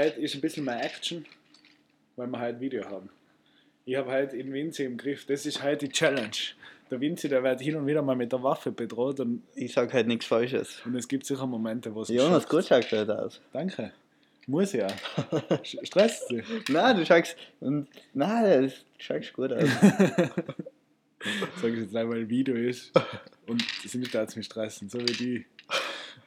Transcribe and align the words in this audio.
Heute 0.00 0.20
ist 0.20 0.36
ein 0.36 0.40
bisschen 0.40 0.64
mehr 0.64 0.80
Action, 0.84 1.26
weil 2.14 2.28
wir 2.28 2.40
heute 2.40 2.60
Video 2.60 2.84
haben. 2.84 3.10
Ich 3.84 3.96
habe 3.96 4.12
heute 4.12 4.36
den 4.36 4.52
Vinci 4.52 4.84
im 4.84 4.96
Griff. 4.96 5.26
Das 5.26 5.44
ist 5.44 5.60
heute 5.60 5.88
die 5.88 5.92
Challenge. 5.92 6.30
Der 6.88 7.00
Vinci, 7.00 7.28
der 7.28 7.42
wird 7.42 7.60
hin 7.60 7.74
und 7.74 7.84
wieder 7.84 8.00
mal 8.00 8.14
mit 8.14 8.30
der 8.30 8.40
Waffe 8.40 8.70
bedroht 8.70 9.18
und, 9.18 9.42
Ich 9.56 9.72
sag 9.72 9.92
halt 9.92 10.06
nichts 10.06 10.26
Falsches. 10.26 10.80
und 10.84 10.94
es 10.94 11.08
gibt 11.08 11.26
sicher 11.26 11.48
Momente, 11.48 11.92
wo 11.92 12.02
es 12.02 12.10
Jonas, 12.10 12.48
gut 12.48 12.66
schaut 12.66 12.92
heute 12.92 13.18
aus. 13.18 13.40
Danke. 13.52 13.90
Muss 14.46 14.72
ja. 14.72 14.86
Stresst 15.64 16.30
dich. 16.30 16.44
Nein, 16.68 16.96
du 16.96 17.04
schaust. 17.04 17.36
Und, 17.58 17.88
nein, 18.14 18.68
du 18.68 18.72
schaust 18.98 19.32
gut 19.32 19.52
aus. 19.52 19.68
Sag 21.60 21.72
ich 21.72 21.80
jetzt 21.80 21.92
nicht, 21.92 22.08
weil 22.08 22.20
ein 22.20 22.30
Video 22.30 22.54
ist. 22.54 22.92
Und 23.48 23.64
sie 23.84 23.98
nicht 23.98 24.14
jetzt 24.14 24.36
mich 24.36 24.46
stressen, 24.46 24.88
so 24.88 25.00
wie 25.00 25.12
die. 25.12 25.46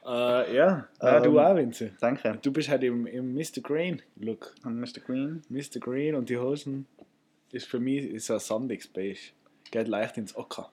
Äh, 0.04 0.56
ja, 0.56 0.88
du 1.00 1.06
Ähm, 1.06 1.38
auch, 1.38 1.56
Vinci. 1.56 1.92
Danke. 2.00 2.38
Du 2.42 2.52
bist 2.52 2.68
halt 2.68 2.82
im, 2.82 3.06
im 3.06 3.34
Mr. 3.34 3.60
Green 3.62 4.02
Look. 4.16 4.54
Und 4.64 4.80
Mr. 4.80 5.00
Green. 5.04 5.42
Mr. 5.48 5.78
Green 5.80 6.14
und 6.14 6.28
die 6.28 6.38
Hosen 6.38 6.86
ist 7.52 7.66
für 7.66 7.78
mich 7.78 8.04
ist 8.04 8.26
so 8.26 8.34
ein 8.34 8.40
sandiges 8.40 8.88
Beige. 8.88 9.18
Geht 9.70 9.88
leicht 9.88 10.16
ins 10.18 10.34
Ocker. 10.36 10.70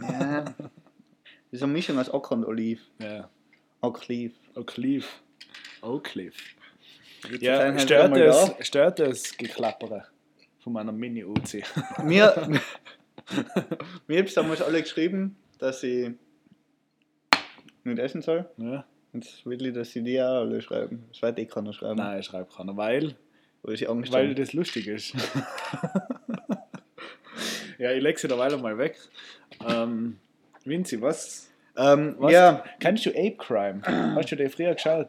Ja. 0.00 0.44
Das 0.44 0.54
ist 1.50 1.62
eine 1.62 1.72
Mischung 1.72 1.98
aus 1.98 2.12
Ocker 2.12 2.34
und 2.34 2.44
Oliv. 2.44 2.80
Ja. 2.98 3.28
Oakleaf. 3.82 4.32
Oakleaf. 4.54 6.34
Jetzt 7.30 7.42
Ja, 7.42 7.78
stört 7.78 8.16
das, 8.16 8.54
stört 8.66 8.98
das 8.98 9.36
Geklappere 9.36 10.06
von 10.60 10.72
meiner 10.72 10.92
Mini-Uzi. 10.92 11.62
Mir, 12.04 12.48
mir 14.06 14.18
haben 14.18 14.34
damals 14.34 14.62
alle 14.62 14.82
geschrieben, 14.82 15.36
dass 15.58 15.82
ich 15.82 16.10
nicht 17.84 17.98
essen 17.98 18.22
soll. 18.22 18.48
ja? 18.56 18.84
Jetzt 19.12 19.44
will 19.44 19.66
ich, 19.66 19.74
dass 19.74 19.90
sie 19.90 20.02
die 20.02 20.20
auch 20.20 20.40
alle 20.40 20.62
schreiben. 20.62 21.04
Das 21.10 21.20
wird 21.20 21.38
eh 21.38 21.46
keiner 21.46 21.72
schreiben. 21.72 21.96
Nein, 21.96 22.20
ich 22.20 22.26
schreibe 22.26 22.48
keiner, 22.50 22.76
weil, 22.76 23.14
Weil 23.62 23.74
ich 23.74 23.88
Angst 23.88 24.12
weil 24.12 24.34
das 24.34 24.54
lustig 24.54 24.86
ist. 24.86 25.14
ja, 27.78 27.92
ich 27.92 28.02
lege 28.02 28.18
sie 28.18 28.30
weiter 28.30 28.56
mal 28.56 28.78
weg. 28.78 28.96
Ähm, 29.68 30.18
Vinci, 30.64 31.00
was? 31.00 31.50
Ähm, 31.76 32.16
was 32.18 32.32
ja, 32.32 32.64
Kennst 32.80 33.04
du 33.04 33.10
Ape 33.10 33.36
Crime? 33.36 33.82
Hast 34.16 34.32
du 34.32 34.36
den 34.36 34.50
früher 34.50 34.74
geschaut? 34.74 35.08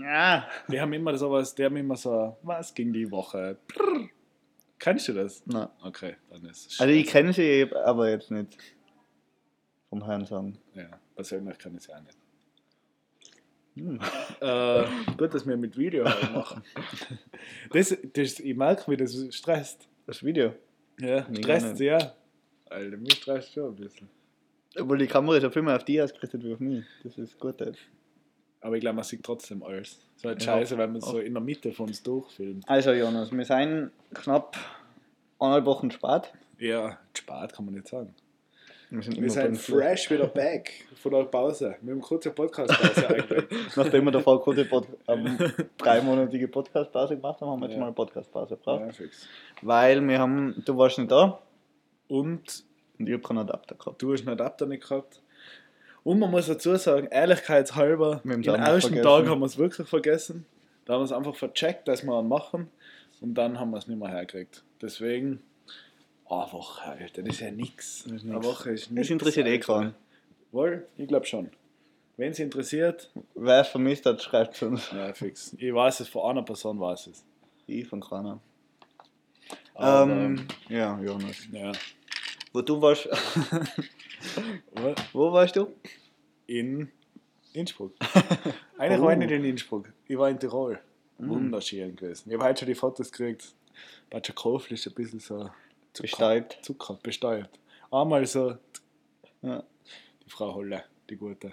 ja. 0.00 0.46
Die 0.70 0.80
haben 0.80 0.92
immer 0.92 1.16
sowas, 1.16 1.54
die 1.54 1.64
haben 1.64 1.76
immer 1.76 1.96
so, 1.96 2.36
was 2.42 2.74
ging 2.74 2.92
die 2.92 3.10
Woche? 3.10 3.56
Prrr. 3.68 4.08
Kennst 4.78 5.08
du 5.08 5.12
das? 5.12 5.42
Nein. 5.46 5.68
Okay, 5.82 6.16
dann 6.30 6.44
ist 6.44 6.72
es. 6.72 6.80
Also 6.80 6.92
ich 6.92 7.06
kenne 7.06 7.32
sie 7.32 7.68
aber 7.84 8.10
jetzt 8.10 8.30
nicht. 8.30 8.56
Vom 9.88 10.06
Hören 10.06 10.24
sagen. 10.26 10.58
Ja, 10.74 11.00
persönlich 11.14 11.58
kann 11.58 11.72
ich 11.74 11.78
es 11.80 11.86
ja 11.86 11.96
auch 11.96 12.02
nicht. 12.02 12.18
Hm. 13.76 14.00
Äh, 14.40 14.84
gut, 15.16 15.34
dass 15.34 15.44
wir 15.46 15.56
mit 15.56 15.76
Video 15.76 16.04
halt 16.04 16.32
machen. 16.34 16.62
Das, 17.72 17.96
das, 18.12 18.38
ich 18.38 18.56
merke, 18.56 18.88
wie 18.90 18.96
das 18.96 19.16
stresst. 19.34 19.88
Das 20.06 20.22
Video. 20.22 20.54
Ja, 21.00 21.26
stresst 21.34 21.76
sehr. 21.76 22.14
Alter, 22.70 22.96
mich 22.96 23.14
stresst 23.14 23.52
schon 23.52 23.70
ein 23.70 23.74
bisschen. 23.76 24.08
Obwohl 24.78 24.98
die 24.98 25.08
Kamera 25.08 25.36
ist 25.38 25.42
ja 25.42 25.50
viel 25.50 25.62
mehr 25.62 25.74
auf 25.74 25.84
die 25.84 26.00
ausgerichtet 26.00 26.44
wie 26.44 26.52
auf 26.52 26.60
mich. 26.60 26.84
Das 27.02 27.18
ist 27.18 27.38
gut. 27.40 27.60
Jetzt. 27.60 27.80
Aber 28.60 28.76
ich 28.76 28.80
glaube, 28.80 28.94
man 28.96 29.04
sieht 29.04 29.24
trotzdem 29.24 29.62
alles. 29.64 29.98
So 30.16 30.28
halt 30.28 30.40
Ja. 30.44 30.52
scheiße, 30.54 30.78
wenn 30.78 30.92
man 30.92 31.00
so 31.00 31.18
in 31.18 31.34
der 31.34 31.42
Mitte 31.42 31.72
von 31.72 31.88
uns 31.88 32.00
durchfilmt. 32.02 32.68
Also 32.68 32.92
Jonas, 32.92 33.32
wir 33.32 33.44
sind 33.44 33.90
knapp 34.14 34.56
eineinhalb 35.40 35.64
Wochen 35.64 35.90
spät. 35.90 36.32
Ja, 36.58 36.98
spät 37.16 37.52
kann 37.52 37.64
man 37.64 37.74
nicht 37.74 37.88
sagen. 37.88 38.14
Wir 38.90 39.02
sind, 39.02 39.20
Wir 39.20 39.30
sind 39.30 39.58
fresh 39.58 40.10
wieder 40.10 40.26
back 40.28 40.86
von 40.94 41.12
der 41.12 41.24
Pause. 41.24 41.76
Wir 41.82 41.92
haben 41.92 42.00
kurze 42.00 42.30
Podcast-Pause 42.30 43.08
eigentlich. 43.08 43.44
Nachdem 43.76 44.04
wir 44.06 44.10
davor 44.12 44.42
kurze 44.42 44.64
Pod 44.64 44.86
ähm, 45.06 45.36
dreimonatige 45.76 46.48
Podcast-Pause 46.48 47.16
gemacht 47.16 47.40
haben, 47.40 47.50
haben 47.50 47.60
wir 47.60 47.66
jetzt 47.66 47.74
Ja. 47.74 47.80
mal 47.80 47.86
eine 47.86 47.94
Podcast-Pause 47.94 48.56
gebraucht. 48.56 48.80
Ja, 48.86 48.92
fix. 48.92 49.26
Weil 49.60 50.06
wir 50.08 50.18
haben, 50.18 50.62
du 50.64 50.76
warst 50.78 50.98
nicht 50.98 51.10
da 51.10 51.38
Und 52.08 52.64
und 52.98 53.06
ich 53.06 53.12
habe 53.12 53.22
keinen 53.22 53.38
Adapter 53.38 53.74
gehabt. 53.76 54.00
du 54.02 54.12
hast 54.12 54.20
einen 54.20 54.30
Adapter 54.30 54.66
nicht 54.66 54.88
gehabt. 54.88 55.22
Und 56.02 56.18
man 56.18 56.30
muss 56.30 56.46
dazu 56.46 56.74
sagen, 56.76 57.06
ehrlichkeitshalber, 57.10 58.22
im 58.24 58.40
noch 58.40 58.54
ersten 58.56 58.94
vergessen. 58.94 59.02
Tag 59.02 59.26
haben 59.28 59.40
wir 59.40 59.46
es 59.46 59.58
wirklich 59.58 59.86
vergessen. 59.86 60.46
Da 60.86 60.94
haben 60.94 61.00
wir 61.00 61.04
es 61.04 61.12
einfach 61.12 61.36
vercheckt, 61.36 61.86
dass 61.86 62.02
wir 62.04 62.18
einen 62.18 62.28
machen. 62.28 62.68
Und 63.20 63.34
dann 63.34 63.60
haben 63.60 63.70
wir 63.70 63.78
es 63.78 63.86
nicht 63.86 63.98
mehr 64.00 64.08
hergekriegt. 64.08 64.64
Deswegen, 64.80 65.42
eine 66.30 66.52
Woche, 66.52 66.82
Alter, 66.90 67.22
das 67.22 67.34
ist 67.34 67.40
ja 67.40 67.50
nichts. 67.50 68.04
Das 68.08 68.22
Eine. 68.22 68.42
Woche 68.44 68.70
ist 68.70 68.84
Das 68.86 68.90
nichts. 68.90 69.10
interessiert 69.10 69.46
eh 69.46 69.58
keinen. 69.58 69.94
Wohl, 70.52 70.86
ich 70.96 71.08
glaube 71.08 71.26
schon. 71.26 71.50
Wenn 72.16 72.32
es 72.32 72.38
interessiert, 72.38 73.10
Wer 73.34 73.60
es 73.60 73.68
vermisst 73.68 74.06
hat, 74.06 74.20
schreibt 74.22 74.54
es 74.56 74.62
uns. 74.62 74.90
ja, 74.90 75.12
fix. 75.12 75.54
Ich 75.58 75.72
weiß 75.72 76.00
es, 76.00 76.08
von 76.08 76.30
einer 76.30 76.42
Person 76.42 76.80
weiß 76.80 77.08
es. 77.08 77.24
Ich 77.66 77.86
von 77.86 78.00
keiner. 78.00 78.40
Aber, 79.74 80.10
Ähm, 80.12 80.46
ja, 80.68 80.98
Jonas. 81.00 81.36
ja. 81.52 81.70
Wo 82.52 82.62
du 82.62 82.80
warst. 82.82 83.08
Wo? 85.12 85.32
Warst 85.32 85.54
du? 85.56 85.68
In 86.46 86.90
Innsbruck. 87.52 87.92
Eigentlich 88.78 89.00
Oh. 89.00 89.04
war 89.04 89.12
ich 89.12 89.18
nicht 89.18 89.30
in 89.30 89.44
Innsbruck. 89.44 89.92
Ich 90.06 90.16
war 90.18 90.30
in 90.30 90.40
Tirol. 90.40 90.80
Mhm. 91.18 91.28
Wunderschön 91.28 91.94
gewesen. 91.94 92.30
Ich 92.30 92.34
habe 92.36 92.48
heute 92.48 92.60
schon 92.60 92.68
die 92.68 92.74
Fotos 92.74 93.12
gekriegt. 93.12 93.54
Batscher 94.10 94.32
Kofel 94.32 94.74
ist 94.74 94.86
ein 94.86 94.94
bisschen 94.94 95.20
so 95.20 95.50
Zucker, 95.92 96.02
Bestäubt. 96.02 96.58
Zucker 96.62 96.98
bestäubt. 97.02 97.58
Einmal 97.90 98.26
so 98.26 98.56
Ja. 99.42 99.62
die 100.24 100.30
Frau 100.30 100.54
Holle, 100.54 100.84
die 101.08 101.16
gute. 101.16 101.52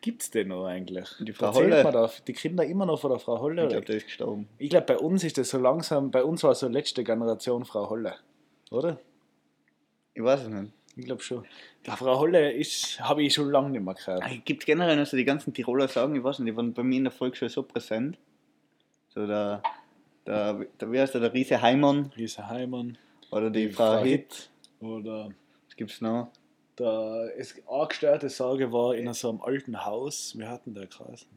Gibt's 0.00 0.30
den 0.30 0.48
noch 0.48 0.64
eigentlich? 0.64 1.08
Die 1.20 1.32
Frau 1.32 1.46
Erzählt 1.48 1.72
Holle? 1.72 1.84
Man 1.84 1.92
da, 1.92 2.10
die 2.26 2.32
Kinder 2.32 2.64
immer 2.64 2.86
noch 2.86 2.98
von 3.00 3.10
der 3.10 3.18
Frau 3.20 3.38
Holle? 3.38 3.64
Ich 3.64 3.68
glaube, 3.68 3.84
der 3.84 3.96
ist 3.96 4.06
gestorben. 4.06 4.48
Ich 4.58 4.70
glaube, 4.70 4.86
bei 4.86 4.98
uns 4.98 5.22
ist 5.24 5.36
das 5.36 5.50
so 5.50 5.58
langsam, 5.58 6.10
bei 6.10 6.24
uns 6.24 6.42
war 6.42 6.54
so 6.54 6.68
letzte 6.68 7.04
Generation 7.04 7.64
Frau 7.66 7.90
Holle. 7.90 8.14
Oder? 8.70 8.98
Ich 10.14 10.22
weiß 10.22 10.42
es 10.42 10.48
nicht. 10.48 10.72
Ich 10.96 11.04
glaube 11.04 11.22
schon. 11.22 11.44
Die 11.86 11.90
Frau 11.90 12.18
Holle 12.18 12.50
ist, 12.52 12.98
habe 13.00 13.22
ich 13.22 13.34
schon 13.34 13.50
lange 13.50 13.70
nicht 13.70 13.82
mehr 13.84 13.94
gehört. 13.94 14.24
Gibt 14.44 14.62
es 14.62 14.66
generell 14.66 14.96
noch 14.96 15.06
so 15.06 15.16
die 15.16 15.24
ganzen 15.24 15.52
Tiroler 15.52 15.86
Sagen, 15.88 16.16
ich 16.16 16.24
weiß 16.24 16.38
nicht, 16.40 16.52
die 16.52 16.56
waren 16.56 16.72
bei 16.72 16.82
mir 16.82 16.96
in 16.96 17.04
der 17.04 17.12
Volksschule 17.12 17.50
so 17.50 17.62
präsent. 17.62 18.18
So 19.10 19.26
der, 19.26 19.62
der, 20.26 20.54
der 20.80 20.92
wie 20.92 21.00
heißt 21.00 21.14
der, 21.14 21.20
der 21.20 21.32
Riese 21.32 21.60
Heimann 21.60 22.12
Riese 22.16 22.48
Heimann, 22.48 22.96
oder 23.30 23.50
die, 23.50 23.70
Frau 23.70 23.98
Hitt. 23.98 24.50
oder 24.80 25.30
Was 25.66 25.76
gibt's 25.76 26.00
noch? 26.00 26.30
der 26.78 27.32
es 27.36 27.54
angestörte 27.68 28.28
Sage 28.30 28.72
war 28.72 28.94
in 28.94 29.12
so 29.12 29.28
einem 29.28 29.42
alten 29.42 29.84
Haus. 29.84 30.34
Wir 30.38 30.48
hatten 30.48 30.74
da 30.74 30.84
geheißen. 30.86 31.28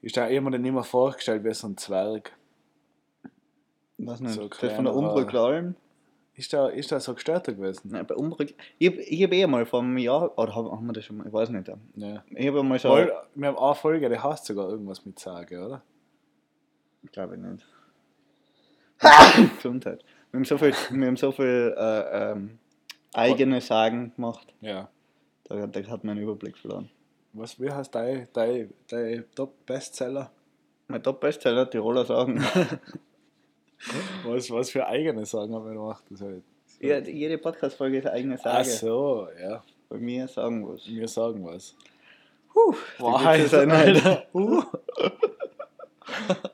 Ist 0.00 0.16
da 0.16 0.28
jemand 0.28 0.60
nicht 0.60 0.72
mehr 0.72 0.82
vorgestellt 0.84 1.44
wie 1.44 1.52
so 1.54 1.66
ein 1.68 1.76
Zwerg. 1.76 2.32
Was 3.98 4.20
nicht? 4.20 4.34
So 4.34 4.48
das 4.48 4.58
von 4.58 4.68
der 4.68 4.76
kleinerer- 4.78 4.94
Umbrück 4.96 5.34
Alm. 5.34 5.74
Ist 6.34 6.52
da, 6.52 6.68
ist 6.68 6.90
da 6.90 6.98
so 6.98 7.14
gestörter 7.14 7.52
gewesen? 7.52 7.90
Nein, 7.90 8.06
bei 8.06 8.14
Umbrück. 8.14 8.54
Ich 8.78 8.88
habe 8.88 9.00
ich 9.02 9.22
hab 9.22 9.32
eh 9.32 9.46
mal 9.46 9.66
vor 9.66 9.80
einem 9.82 9.98
Jahr, 9.98 10.36
oder 10.38 10.54
haben, 10.54 10.70
haben 10.72 10.86
wir 10.86 10.92
das 10.94 11.04
schon 11.04 11.18
mal, 11.18 11.26
ich 11.26 11.32
weiß 11.32 11.50
nicht. 11.50 11.68
ja. 11.96 12.24
Ich 12.30 12.46
habe 12.48 12.62
mal. 12.62 12.82
Weil, 12.82 13.12
wir 13.34 13.48
haben 13.48 13.58
eine 13.58 13.74
Folge, 13.74 14.08
die 14.08 14.18
heißt 14.18 14.46
sogar 14.46 14.70
irgendwas 14.70 15.04
mit 15.04 15.18
Sage, 15.18 15.62
oder? 15.64 15.82
Glaube 17.12 17.34
ich 17.34 17.40
nicht. 17.40 17.66
Gesundheit. 19.56 20.04
Wir 20.30 20.38
haben 20.38 20.44
so 20.44 20.58
viel, 20.58 20.72
wir 20.90 21.06
haben 21.06 21.16
so 21.16 21.32
viel 21.32 21.74
äh, 21.76 22.32
ähm, 22.32 22.58
eigene 23.12 23.60
Sagen 23.60 24.12
gemacht. 24.14 24.54
Ja. 24.60 24.88
Da, 25.44 25.66
da 25.66 25.80
hat 25.88 26.04
man 26.04 26.16
einen 26.16 26.24
Überblick 26.24 26.56
verloren. 26.56 26.88
Was, 27.32 27.58
wie 27.60 27.70
heißt 27.70 27.94
dein, 27.94 28.28
dein, 28.32 28.72
dein 28.88 29.24
Top-Bestseller? 29.34 30.30
Mein 30.88 31.02
Top-Bestseller, 31.02 31.68
Tiroler 31.68 32.04
Sagen. 32.04 32.44
Was, 34.24 34.48
was 34.48 34.70
für 34.70 34.86
eigene 34.86 35.26
Sagen 35.26 35.52
haben 35.54 35.64
wir 35.66 35.72
gemacht? 35.72 36.04
Das 36.08 36.20
halt. 36.20 36.44
so. 36.66 36.86
ja, 36.86 36.98
jede 36.98 37.36
Podcast-Folge 37.36 37.98
ist 37.98 38.06
eine 38.06 38.14
eigene 38.14 38.38
Ach 38.38 38.64
Sage. 38.64 38.68
so, 38.68 39.28
ja. 39.40 39.64
Bei 39.88 39.98
mir 39.98 40.28
sagen 40.28 40.66
was. 40.66 40.86
Wir 40.86 41.08
sagen 41.08 41.44
was. 41.44 41.74
Puh, 42.52 42.74
Wahrheit, 42.98 43.48
sein, 43.48 43.70
Alter. 43.70 44.26
Uh. 44.32 44.62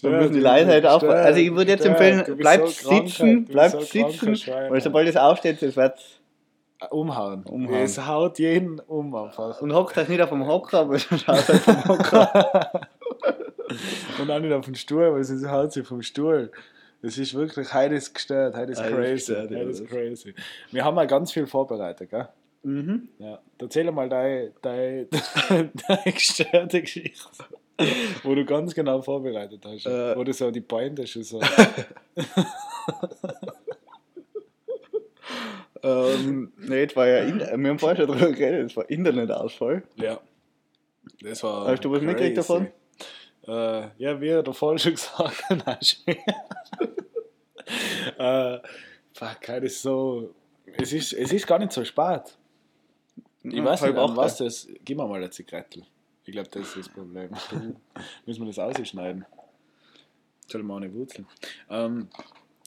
Da 0.00 0.08
müssen 0.08 0.32
die 0.34 0.40
Leute 0.40 0.66
halt 0.66 0.86
auch. 0.86 1.02
Also 1.02 1.40
ich 1.40 1.54
würde 1.54 1.70
jetzt 1.72 1.84
empfehlen, 1.84 2.36
bleibt 2.36 2.68
sitzen, 2.68 3.44
bleibt 3.44 3.80
sitzen, 3.82 4.36
weil 4.46 4.80
sobald 4.80 5.08
es 5.08 5.16
aufsteht, 5.16 5.60
das 5.62 5.76
wird. 5.76 5.98
Umhauen. 6.90 7.44
Umhauen. 7.44 7.82
Es 7.82 8.04
haut 8.06 8.40
jeden 8.40 8.80
um 8.80 9.14
einfach. 9.14 9.60
Und 9.60 9.72
hockt 9.72 9.96
euch 9.98 10.08
nicht 10.08 10.20
auf 10.20 10.30
dem 10.30 10.46
Hocker, 10.46 10.80
aber 10.80 10.98
schaut 10.98 11.28
halt 11.28 11.40
vom 11.44 11.84
Hocker. 11.84 12.70
Und 14.20 14.30
auch 14.30 14.40
nicht 14.40 14.52
auf 14.52 14.64
den 14.64 14.74
Stuhl, 14.74 15.12
weil 15.12 15.24
sonst 15.24 15.48
haut 15.48 15.72
sie 15.72 15.84
vom 15.84 16.02
Stuhl. 16.02 16.50
Das 17.02 17.18
ist 17.18 17.34
wirklich, 17.34 17.72
heute 17.72 17.94
ist 17.94 18.14
gestört, 18.14 18.56
heute 18.56 18.72
ist 18.72 18.80
Heute 18.82 18.94
crazy. 18.94 19.12
gestört, 19.14 19.50
heute 19.50 19.70
ist 19.70 19.86
crazy. 19.88 20.34
Wir 20.70 20.84
haben 20.84 20.96
ja 20.96 21.04
ganz 21.04 21.32
viel 21.32 21.46
vorbereitet, 21.46 22.10
gell? 22.10 22.28
mhm. 22.62 23.08
Ja. 23.18 23.40
Erzähl 23.58 23.90
mal 23.90 24.08
deine, 24.08 24.52
deine, 24.62 25.06
deine 25.48 26.12
gestörte 26.12 26.80
Geschichte, 26.80 27.28
wo 28.22 28.34
du 28.34 28.44
ganz 28.44 28.74
genau 28.74 29.00
vorbereitet 29.02 29.64
hast. 29.64 29.86
Äh. 29.86 30.16
wo 30.16 30.24
du 30.24 30.32
so 30.32 30.50
die 30.50 30.60
Pointe 30.60 31.06
schon 31.06 31.22
so. 31.22 31.40
ähm, 35.82 36.52
nee, 36.58 36.88
war 36.94 37.08
ja, 37.08 37.18
in, 37.18 37.38
wir 37.38 37.70
haben 37.70 37.78
vorher 37.78 37.96
schon 37.96 38.06
drüber 38.06 38.32
geredet, 38.32 38.70
es 38.70 38.76
war 38.76 38.88
Internetausfall. 38.88 39.82
ja. 39.96 40.20
Das 41.20 41.42
war 41.42 41.66
Hast 41.68 41.84
du 41.84 41.92
was 41.92 42.00
mitgekriegt 42.00 42.38
davon? 42.38 42.68
Äh, 43.46 43.88
ja, 43.98 44.20
wie 44.20 44.28
der 44.28 44.44
vorhin 44.52 44.78
schon 44.78 44.92
gesagt 44.92 45.42
nein, 45.50 45.78
äh, 48.18 48.58
fuck, 49.12 49.40
das 49.46 49.62
ist 49.62 49.82
so. 49.82 50.34
Es 50.64 50.92
ist, 50.92 51.12
es 51.12 51.32
ist 51.32 51.46
gar 51.46 51.58
nicht 51.58 51.72
so 51.72 51.84
spät. 51.84 52.22
Ich 53.42 53.54
Ja, 53.54 53.64
weiß 53.64 53.82
nicht, 53.82 53.96
was 53.96 54.38
das. 54.38 54.68
Gib 54.84 54.96
mir 54.96 55.06
mal 55.06 55.16
eine 55.16 55.30
Zigarette. 55.30 55.82
Ich 56.24 56.32
glaube, 56.32 56.48
das 56.50 56.68
ist 56.68 56.76
das 56.76 56.88
Problem. 56.88 57.30
Müssen 58.26 58.42
wir 58.42 58.46
das 58.52 58.58
ausschneiden. 58.58 59.24
Soll 60.46 60.62
mal 60.62 60.76
eine 60.76 60.92
Wurzeln. 60.94 61.26
Ähm, 61.70 62.08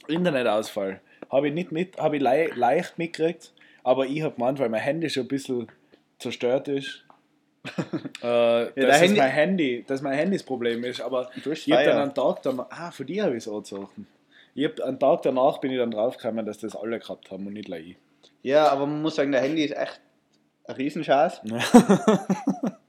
Internetausfall. 0.07 1.01
Habe 1.31 1.47
ich 1.49 1.53
nicht 1.53 1.71
mit, 1.71 1.97
habe 1.97 2.17
ich 2.17 2.21
lei 2.21 2.49
leicht 2.55 2.97
mitgekriegt, 2.97 3.53
aber 3.83 4.05
ich 4.05 4.21
habe 4.21 4.35
gemeint, 4.35 4.59
weil 4.59 4.69
mein 4.69 4.81
Handy 4.81 5.09
schon 5.09 5.23
ein 5.23 5.27
bisschen 5.27 5.67
zerstört 6.19 6.67
ist. 6.67 7.03
äh, 8.21 8.21
dass, 8.21 8.73
es 8.75 9.01
Handy- 9.01 9.17
mein 9.17 9.31
Handy, 9.31 9.83
dass 9.87 10.01
mein 10.01 10.13
Handy 10.13 10.37
das 10.37 10.45
Problem 10.45 10.83
ist, 10.83 11.01
aber 11.01 11.31
ich 11.35 11.71
habe 11.71 11.83
dann 11.85 11.97
einen 12.01 12.13
Tag 12.13 12.41
danach, 12.43 12.67
ah, 12.69 12.91
für 12.91 13.05
die 13.05 13.21
habe 13.21 13.31
ich 13.31 13.37
es 13.37 13.47
angezogen. 13.47 14.07
Ich 14.53 14.65
hab, 14.65 14.79
einen 14.81 14.99
Tag 14.99 15.23
danach 15.23 15.57
bin 15.59 15.71
ich 15.71 15.77
dann 15.79 15.91
draufgekommen, 15.91 16.45
dass 16.45 16.59
das 16.59 16.75
alle 16.75 16.99
gehabt 16.99 17.31
haben 17.31 17.47
und 17.47 17.53
nicht 17.53 17.67
nur 17.67 17.79
ich. 17.79 17.97
Ja, 18.43 18.67
aber 18.69 18.85
man 18.85 19.01
muss 19.01 19.15
sagen, 19.15 19.31
der 19.31 19.41
Handy 19.41 19.63
ist 19.63 19.75
echt 19.75 19.99
ein 20.67 20.75
Riesenscheiß. 20.75 21.41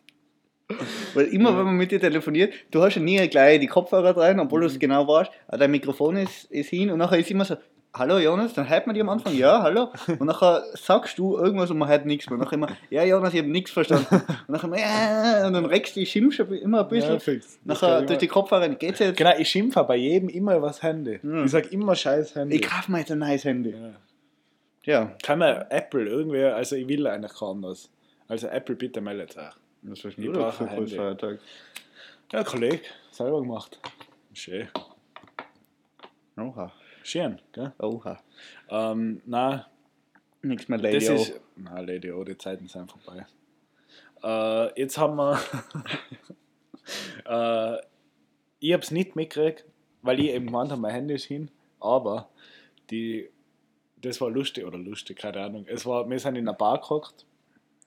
Weil 1.14 1.26
immer, 1.26 1.56
wenn 1.56 1.64
man 1.64 1.76
mit 1.76 1.92
dir 1.92 2.00
telefoniert, 2.00 2.52
du 2.70 2.82
hast 2.82 2.96
ja 2.96 3.02
nie 3.02 3.28
gleich 3.28 3.60
die 3.60 3.68
Kopfhörer 3.68 4.16
rein, 4.16 4.40
obwohl 4.40 4.62
du 4.62 4.66
es 4.66 4.78
genau 4.78 5.06
weißt, 5.06 5.30
aber 5.48 5.58
dein 5.58 5.70
Mikrofon 5.70 6.16
ist, 6.16 6.44
ist 6.50 6.70
hin 6.70 6.90
und 6.90 6.98
nachher 6.98 7.18
ist 7.18 7.30
immer 7.30 7.44
so, 7.44 7.56
hallo 7.94 8.18
Jonas, 8.18 8.52
dann 8.52 8.68
hört 8.68 8.86
man 8.86 8.94
dir 8.94 9.02
am 9.02 9.08
Anfang, 9.08 9.34
ja, 9.34 9.62
hallo, 9.62 9.90
und 10.18 10.26
nachher 10.26 10.64
sagst 10.74 11.18
du 11.18 11.36
irgendwas 11.38 11.70
und 11.70 11.78
man 11.78 11.88
hört 11.88 12.04
nichts 12.04 12.28
mehr. 12.28 12.38
Nachher 12.38 12.54
immer, 12.54 12.68
ja 12.90 13.04
Jonas, 13.04 13.32
ich 13.32 13.38
habe 13.38 13.48
nichts 13.50 13.70
verstanden. 13.70 14.06
Und 14.10 14.48
nachher 14.48 14.66
immer, 14.66 14.78
ja, 14.78 15.46
und 15.46 15.52
dann 15.52 15.66
regst 15.66 15.96
du, 15.96 16.04
schimpfst 16.04 16.38
du 16.40 16.54
immer 16.54 16.80
ein 16.80 16.88
bisschen. 16.88 17.14
Ja, 17.14 17.19
fix. 17.20 17.58
Nachher 17.64 18.00
ich 18.00 18.06
durch 18.06 18.19
die 18.19 18.28
Kopfhörer, 18.28 18.69
geht's 18.70 18.98
jetzt? 18.98 19.16
Genau, 19.16 19.32
ich 19.38 19.48
schimpfe 19.48 19.84
bei 19.84 19.96
jedem 19.96 20.28
immer 20.28 20.60
das 20.60 20.82
Handy. 20.82 21.20
Mhm. 21.22 21.44
Ich 21.44 21.52
sag 21.52 21.72
immer 21.72 21.94
scheiß 21.94 22.34
Handy. 22.34 22.56
Ich 22.56 22.62
kauf 22.62 22.88
mir 22.88 22.98
jetzt 22.98 23.12
ein 23.12 23.19
neues 23.19 23.44
Handy. 23.44 23.70
ja. 23.70 23.92
Ja. 24.82 25.12
Kann 25.24 25.40
man 25.40 25.64
Apple 25.69 26.04
irgendwie, 26.06 26.44
also 26.44 26.76
ich 26.76 26.86
will 26.86 27.08
eigentlich 27.08 27.32
kein 27.36 27.48
anderes. 27.48 27.90
Also 28.28 28.46
Apple 28.46 28.76
bitte 28.76 29.00
meldet 29.00 29.36
euch. 29.36 29.44
Was 29.88 30.04
hast 30.04 30.16
du 30.16 30.32
brauche 30.32 30.52
für 30.52 30.64
ein 30.64 30.70
Handy. 30.70 30.96
Feiertag? 30.96 31.38
Ja, 32.32 32.42
Kollege, 32.42 32.82
selber 33.12 33.40
gemacht. 33.40 33.78
Schön. 34.32 34.68
Oha. 36.36 36.72
Schön, 37.04 37.40
gell? 37.52 37.72
Oha. 37.78 38.20
Ähm, 38.68 39.22
nein, 39.26 39.64
Nichts 40.42 40.68
mehr 40.68 40.78
Lady 40.78 40.98
das 40.98 41.10
O. 41.10 41.14
ist. 41.14 41.40
Nein, 41.56 41.86
Lady 41.86 42.10
O, 42.12 42.24
die 42.24 42.36
Zeiten 42.36 42.68
sind 42.68 42.90
vorbei. 42.90 43.26
Äh, 44.22 44.80
jetzt 44.80 44.98
haben 44.98 45.16
wir. 45.16 45.40
äh, 47.78 47.80
ich 48.58 48.72
habe 48.72 48.82
es 48.82 48.90
nicht 48.90 49.16
mitgekriegt, 49.16 49.64
weil 50.02 50.20
ich 50.20 50.30
eben 50.30 50.46
gemeint 50.46 50.70
habe, 50.70 50.80
mein 50.80 50.92
Handy 50.92 51.14
ist 51.14 51.24
hin. 51.24 51.50
Aber 51.80 52.28
die, 52.90 53.28
das 54.00 54.20
war 54.20 54.30
lustig, 54.30 54.64
oder 54.64 54.78
lustig, 54.78 55.18
keine 55.18 55.40
Ahnung. 55.40 55.66
Es 55.68 55.86
war, 55.86 56.08
wir 56.08 56.18
sind 56.18 56.36
in 56.36 56.48
einer 56.48 56.56
Bar 56.56 56.80
gehockt 56.80 57.26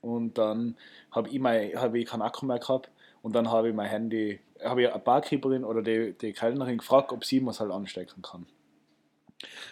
und 0.01 0.37
dann 0.37 0.75
habe 1.11 1.29
ich, 1.29 1.39
mein, 1.39 1.73
hab 1.75 1.93
ich 1.93 2.05
keinen 2.05 2.21
Akku 2.21 2.45
mehr 2.45 2.59
gehabt 2.59 2.89
und 3.21 3.35
dann 3.35 3.51
habe 3.51 3.69
ich 3.69 3.75
mein 3.75 3.89
Handy, 3.89 4.39
habe 4.63 4.83
ich 4.83 4.89
eine 4.89 4.99
Barkeeperin 4.99 5.63
oder 5.63 5.81
die, 5.81 6.13
die 6.13 6.33
Kellnerin 6.33 6.77
gefragt, 6.77 7.11
ob 7.11 7.25
sie 7.25 7.39
mir 7.41 7.51
es 7.51 7.59
halt 7.59 7.71
anstecken 7.71 8.21
kann. 8.21 8.45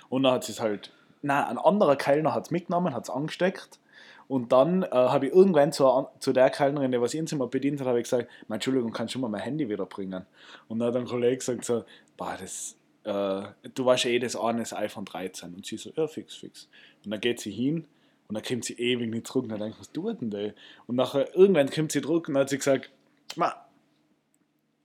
Und 0.09 0.23
dann 0.23 0.33
hat 0.33 0.43
sie 0.43 0.51
es 0.51 0.61
halt, 0.61 0.91
nein, 1.21 1.43
ein 1.45 1.57
anderer 1.57 1.95
Kellner 1.95 2.33
hat 2.33 2.45
es 2.45 2.51
mitgenommen, 2.51 2.93
hat 2.93 3.03
es 3.03 3.09
angesteckt. 3.09 3.79
Und 4.27 4.51
dann 4.51 4.83
äh, 4.83 4.89
habe 4.89 5.27
ich 5.27 5.33
irgendwann 5.33 5.71
zu, 5.71 6.07
zu 6.19 6.33
der 6.33 6.49
Kellnerin, 6.49 6.91
die 6.91 6.99
was 6.99 7.13
ihr 7.13 7.25
Zimmer 7.25 7.47
bedient 7.47 7.79
hat, 7.79 7.87
habe 7.87 7.99
ich 7.99 8.03
gesagt, 8.03 8.29
"Mein, 8.49 8.57
Entschuldigung, 8.57 8.91
kannst 8.91 9.15
du 9.15 9.19
mal 9.19 9.29
mein 9.29 9.41
Handy 9.41 9.69
wiederbringen? 9.69 10.25
Und 10.67 10.79
dann 10.79 10.89
hat 10.89 10.97
ein 10.97 11.05
Kollege 11.05 11.37
gesagt 11.37 11.63
so, 11.63 11.85
boah, 12.17 12.35
das, 12.37 12.75
äh, 13.05 13.43
du 13.73 13.85
weißt 13.85 14.05
eh, 14.05 14.19
das 14.19 14.35
eine 14.35 14.63
ist 14.63 14.73
iPhone 14.73 15.05
13. 15.05 15.53
Und 15.53 15.65
sie 15.65 15.77
so, 15.77 15.91
ja, 15.95 16.07
fix, 16.07 16.35
fix. 16.35 16.67
Und 17.05 17.11
dann 17.11 17.21
geht 17.21 17.39
sie 17.39 17.51
hin 17.51 17.87
und 18.27 18.35
dann 18.35 18.43
kommt 18.43 18.65
sie 18.65 18.73
ewig 18.73 19.09
nicht 19.09 19.27
zurück. 19.27 19.43
Und 19.43 19.49
dann 19.49 19.59
denke 19.59 19.75
ich, 19.75 19.79
was 19.79 19.91
tut 19.91 20.21
denn 20.21 20.31
der? 20.31 20.53
Und 20.85 20.95
nachher, 20.95 21.33
irgendwann 21.35 21.69
kommt 21.69 21.91
sie 21.91 22.01
zurück 22.01 22.27
und 22.27 22.33
dann 22.33 22.41
hat 22.41 22.49
sie 22.49 22.57
gesagt, 22.57 22.91
Ma, 23.35 23.53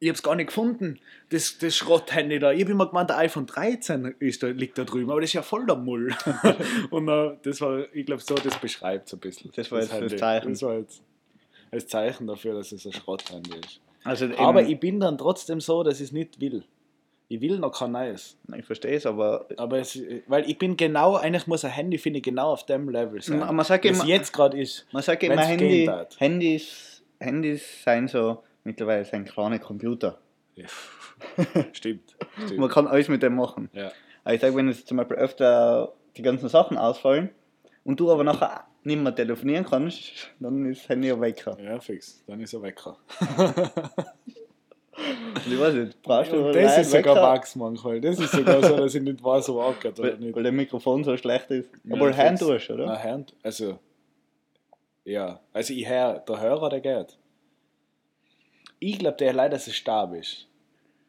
ich 0.03 0.09
habe 0.09 0.17
es 0.17 0.23
gar 0.25 0.35
nicht 0.35 0.49
gefunden, 0.49 0.99
das, 1.29 1.59
das 1.59 1.77
Schrotthandy 1.77 2.41
da. 2.41 2.51
Ich 2.51 2.63
habe 2.63 2.73
immer 2.73 2.89
gemeint, 2.89 3.11
der 3.11 3.19
iPhone 3.19 3.47
13 3.47 4.17
ist 4.19 4.43
da, 4.43 4.49
liegt 4.49 4.77
da 4.77 4.83
drüben, 4.83 5.11
aber 5.13 5.21
das 5.21 5.31
ist 5.31 5.35
ja 5.35 5.43
voll 5.43 5.65
der 5.65 5.77
Mull. 5.77 6.13
und 6.91 7.09
äh, 7.09 7.37
das 7.43 7.61
war, 7.61 7.85
ich 7.95 8.05
glaube, 8.05 8.21
so, 8.21 8.35
das 8.35 8.59
beschreibt 8.59 9.09
so 9.09 9.17
ein 9.17 9.21
bisschen. 9.21 9.53
Das 9.55 9.71
war 9.71 9.79
jetzt 9.79 9.93
das 9.93 10.01
Handy. 10.01 10.17
Zeichen. 10.17 10.51
Das 10.51 10.63
war 10.63 10.75
jetzt 10.75 11.03
das 11.71 11.87
Zeichen 11.87 12.27
dafür, 12.27 12.55
dass 12.55 12.73
es 12.73 12.85
ein 12.85 12.93
Schrotthandy 12.93 13.53
ist. 13.65 13.81
Also 14.03 14.27
Aber 14.39 14.63
ich 14.65 14.81
bin 14.81 14.99
dann 14.99 15.17
trotzdem 15.19 15.61
so, 15.61 15.85
dass 15.85 16.01
ich 16.01 16.07
es 16.07 16.13
nicht 16.13 16.41
will. 16.41 16.65
Ich 17.33 17.41
will 17.41 17.59
noch 17.59 17.73
kein 17.79 17.93
neues. 17.93 18.37
Ich 18.59 18.65
verstehe 18.67 18.95
es, 18.97 19.07
aber 19.07 19.47
Aber 19.57 19.79
es, 19.79 19.99
weil 20.27 20.49
ich 20.51 20.59
bin 20.59 20.77
genau, 20.77 21.17
eigentlich 21.17 21.47
muss 21.47 21.65
ein 21.65 21.71
Handy, 21.71 21.97
finde 21.97 22.19
ich, 22.19 22.25
genau 22.25 22.53
auf 22.53 22.67
dem 22.67 22.89
Level 22.91 23.23
sein. 23.23 23.39
Man- 23.39 23.57
man 23.57 23.65
sagt 23.65 23.85
immer- 23.87 24.05
jetzt 24.05 24.33
gerade 24.33 24.61
ist. 24.61 24.87
man 24.93 25.03
sagt 25.03 25.23
immer, 25.23 25.41
Handy. 25.41 25.91
Handys, 26.19 27.03
Handys 27.19 27.85
sind 27.85 28.11
so 28.11 28.43
mittlerweile 28.65 29.05
sind 29.07 29.27
kleine 29.29 29.59
Computer. 29.59 30.19
Ja. 30.57 30.67
Stimmt. 31.73 32.17
Stimmt. 32.45 32.59
Man 32.59 32.69
kann 32.69 32.87
alles 32.87 33.09
mit 33.09 33.23
dem 33.23 33.37
machen. 33.37 33.71
Ja. 33.73 33.91
Aber 34.25 34.35
ich 34.35 34.41
sage, 34.43 34.55
wenn 34.55 34.69
jetzt 34.69 34.87
zum 34.87 34.99
Beispiel 34.99 35.17
öfter 35.17 35.93
die 36.17 36.23
ganzen 36.23 36.49
Sachen 36.51 36.77
ausfallen 36.77 37.31
und 37.85 37.99
du 37.99 38.13
aber 38.13 38.25
nachher 38.25 38.65
nicht 38.85 39.01
mehr 39.01 39.15
telefonieren 39.15 39.65
kannst, 39.65 40.31
dann 40.39 40.67
ist 40.71 40.83
das 40.83 40.89
Handy 40.91 41.09
ja 41.09 41.19
weg. 41.21 41.45
Und 41.47 41.65
ja, 41.65 41.81
fix. 41.81 42.23
Dann 42.27 42.41
ist 42.41 42.53
er 42.53 42.61
Wecker. 42.63 42.99
ich 45.47 45.61
weiß 45.61 45.75
nicht, 45.75 46.03
brauchst 46.03 46.33
du 46.33 46.53
das 46.53 46.79
ist 46.79 46.91
sogar 46.91 47.15
Max 47.15 47.57
manchmal. 47.57 48.01
Das 48.01 48.19
ist 48.19 48.33
sogar 48.33 48.63
so, 48.63 48.77
dass 48.77 48.95
ich 48.95 49.03
nicht 49.03 49.23
weiß, 49.23 49.49
ob 49.51 49.63
abgeht 49.63 49.99
oder 49.99 50.13
weil, 50.13 50.19
nicht. 50.19 50.37
weil 50.37 50.43
der 50.43 50.53
Mikrofon 50.53 51.05
so 51.05 51.17
schlecht 51.17 51.51
ist. 51.51 51.71
Ja, 51.85 51.95
Obwohl 51.95 52.13
fix. 52.13 52.25
Hand 52.25 52.41
durch, 52.41 52.71
oder? 52.71 52.87
Na, 52.87 53.03
Hand, 53.03 53.35
also, 53.43 53.79
ja, 55.05 55.41
also 55.53 55.75
ich 55.75 55.89
hör, 55.89 56.21
der 56.21 56.41
Hörer, 56.41 56.69
der 56.71 56.81
geht. 56.81 57.19
Ich 58.79 58.99
glaube, 58.99 59.17
der 59.17 59.33
leider, 59.33 59.51
dass 59.51 59.67
es 59.67 59.77
starb 59.77 60.15
ist. 60.15 60.49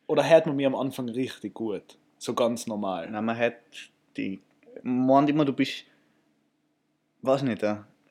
Oder 0.07 0.27
hört 0.29 0.45
man 0.45 0.55
mir 0.55 0.67
am 0.67 0.75
Anfang 0.75 1.09
richtig 1.09 1.53
gut? 1.53 1.97
So 2.17 2.33
ganz 2.33 2.67
normal. 2.67 3.09
Nein, 3.09 3.25
man 3.25 3.37
hat 3.37 3.55
die. 4.17 4.41
Man 4.81 5.27
immer, 5.27 5.45
du 5.45 5.53
bist. 5.53 5.85
Weiß 7.21 7.41
nicht, 7.43 7.63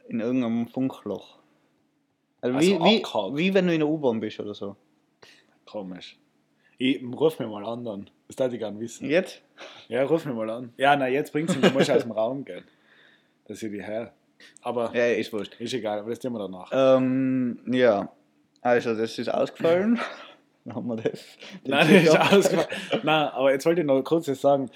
in 0.08 0.20
irgendeinem 0.20 0.68
Funkloch. 0.68 1.38
Also, 2.40 2.56
Also 2.56 2.68
wie, 2.68 2.78
wie, 2.80 3.02
wie 3.36 3.54
wenn 3.54 3.66
du 3.66 3.74
in 3.74 3.80
der 3.80 3.88
U-Bahn 3.88 4.20
bist 4.20 4.40
oder 4.40 4.54
so. 4.54 4.76
Komisch. 5.72 6.18
Ich 6.76 7.02
ruf 7.02 7.38
mir 7.38 7.46
mal 7.46 7.64
an 7.64 7.82
dann. 7.84 8.10
Das 8.26 8.36
darf 8.36 8.52
ich 8.52 8.58
gerne 8.58 8.78
wissen. 8.78 9.08
Jetzt? 9.08 9.40
Ja, 9.88 10.02
ruf 10.04 10.26
mir 10.26 10.34
mal 10.34 10.50
an. 10.50 10.72
Ja, 10.76 10.94
na, 10.96 11.08
jetzt 11.08 11.32
bringst 11.32 11.54
du 11.54 11.60
mich, 11.60 11.72
musst 11.72 11.90
aus 11.90 12.02
dem 12.02 12.12
Raum 12.12 12.44
gehen. 12.44 12.64
Dass 13.46 13.62
ich 13.62 13.70
die 13.70 13.82
her. 13.82 14.12
Aber 14.60 14.94
Ja, 14.94 15.06
ist 15.06 15.32
wurscht. 15.32 15.54
ist 15.58 15.72
egal, 15.72 16.00
aber 16.00 16.10
das 16.10 16.18
tun 16.18 16.32
wir 16.34 16.40
danach. 16.40 16.70
Ähm, 16.72 17.58
ja. 17.72 18.12
Also, 18.60 18.94
das 18.94 19.18
ist 19.18 19.28
ausgefallen. 19.32 19.98
Dann 20.64 20.74
haben 20.74 20.86
wir 20.88 20.96
das. 20.96 21.24
Nein, 21.64 21.88
das 21.90 22.02
ist 22.02 22.18
ausgefallen. 22.18 22.68
Nein, 23.02 23.28
aber 23.28 23.52
jetzt 23.52 23.64
wollte 23.64 23.80
ich 23.80 23.86
noch 23.86 24.02
kurz 24.02 24.28
was 24.28 24.40
sagen. 24.42 24.70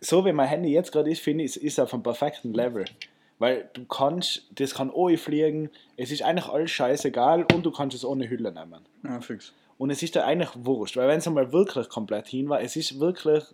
So 0.00 0.24
wie 0.24 0.32
mein 0.32 0.48
Handy 0.48 0.72
jetzt 0.72 0.90
gerade 0.90 1.08
ist, 1.10 1.20
finde 1.20 1.44
ich, 1.44 1.62
ist 1.62 1.78
auf 1.78 1.94
einem 1.94 2.02
perfekten 2.02 2.52
Level. 2.52 2.84
Weil 3.38 3.68
du 3.74 3.84
kannst, 3.84 4.48
das 4.58 4.74
kann 4.74 4.90
ohne 4.90 5.16
fliegen, 5.18 5.70
es 5.96 6.10
ist 6.10 6.22
eigentlich 6.22 6.46
alles 6.46 6.70
scheißegal 6.72 7.46
und 7.54 7.64
du 7.64 7.70
kannst 7.70 7.96
es 7.96 8.04
ohne 8.04 8.28
Hülle 8.28 8.52
nehmen. 8.52 8.80
Ja, 9.04 9.20
fix. 9.20 9.52
Und 9.78 9.90
es 9.90 10.02
ist 10.02 10.14
da 10.16 10.24
eigentlich 10.24 10.50
wurscht, 10.54 10.96
weil 10.96 11.08
wenn 11.08 11.18
es 11.18 11.26
einmal 11.26 11.52
wirklich 11.52 11.88
komplett 11.88 12.28
hin 12.28 12.48
war, 12.48 12.60
es 12.60 12.76
ist 12.76 13.00
wirklich 13.00 13.44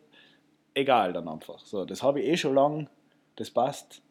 egal 0.75 1.13
dann 1.13 1.29
einfach. 1.29 1.59
So, 1.61 1.85
das 1.85 2.03
habe 2.03 2.21
ich 2.21 2.29
eh 2.29 2.37
schon 2.37 2.55
lang, 2.55 2.89
das 3.37 3.51
passt. 3.51 4.03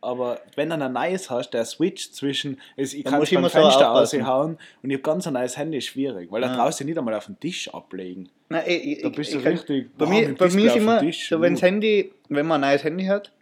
Aber 0.00 0.38
wenn 0.56 0.68
du 0.68 0.74
ein 0.74 0.92
neues 0.92 1.30
hast, 1.30 1.50
der 1.50 1.64
Switch 1.64 2.10
zwischen, 2.12 2.60
es, 2.76 2.92
ich 2.92 3.04
Da 3.04 3.10
kann 3.12 3.22
immer 3.22 3.48
so 3.48 3.58
Fenster 3.58 3.86
raushauen 3.86 4.58
und 4.82 4.90
ich 4.90 4.96
habe 4.96 5.02
ganz 5.02 5.26
ein 5.26 5.32
neues 5.32 5.56
Handy, 5.56 5.78
ist 5.78 5.86
schwierig, 5.86 6.30
weil 6.30 6.42
da 6.42 6.48
Ja. 6.54 6.70
du 6.70 6.84
nicht 6.84 6.98
einmal 6.98 7.14
auf 7.14 7.24
den 7.26 7.40
Tisch 7.40 7.72
ablegen. 7.72 8.28
Nein, 8.50 8.64
ich, 8.66 9.00
Da 9.00 9.08
bist 9.08 9.32
du 9.32 9.38
ich 9.38 9.44
kann- 9.44 9.52
richtig, 9.52 9.96
Bei 9.96 10.04
boah, 10.04 10.10
mir, 10.10 10.34
bei 10.34 10.48
mir 10.50 10.66
ist 10.66 10.76
immer, 10.76 11.00
so 11.12 11.40
wenn. 11.40 11.56
Handy, 11.56 12.12
wenn 12.28 12.46
man 12.46 12.62
ein 12.62 12.70
neues 12.72 12.84
Handy 12.84 13.04
hat, 13.06 13.32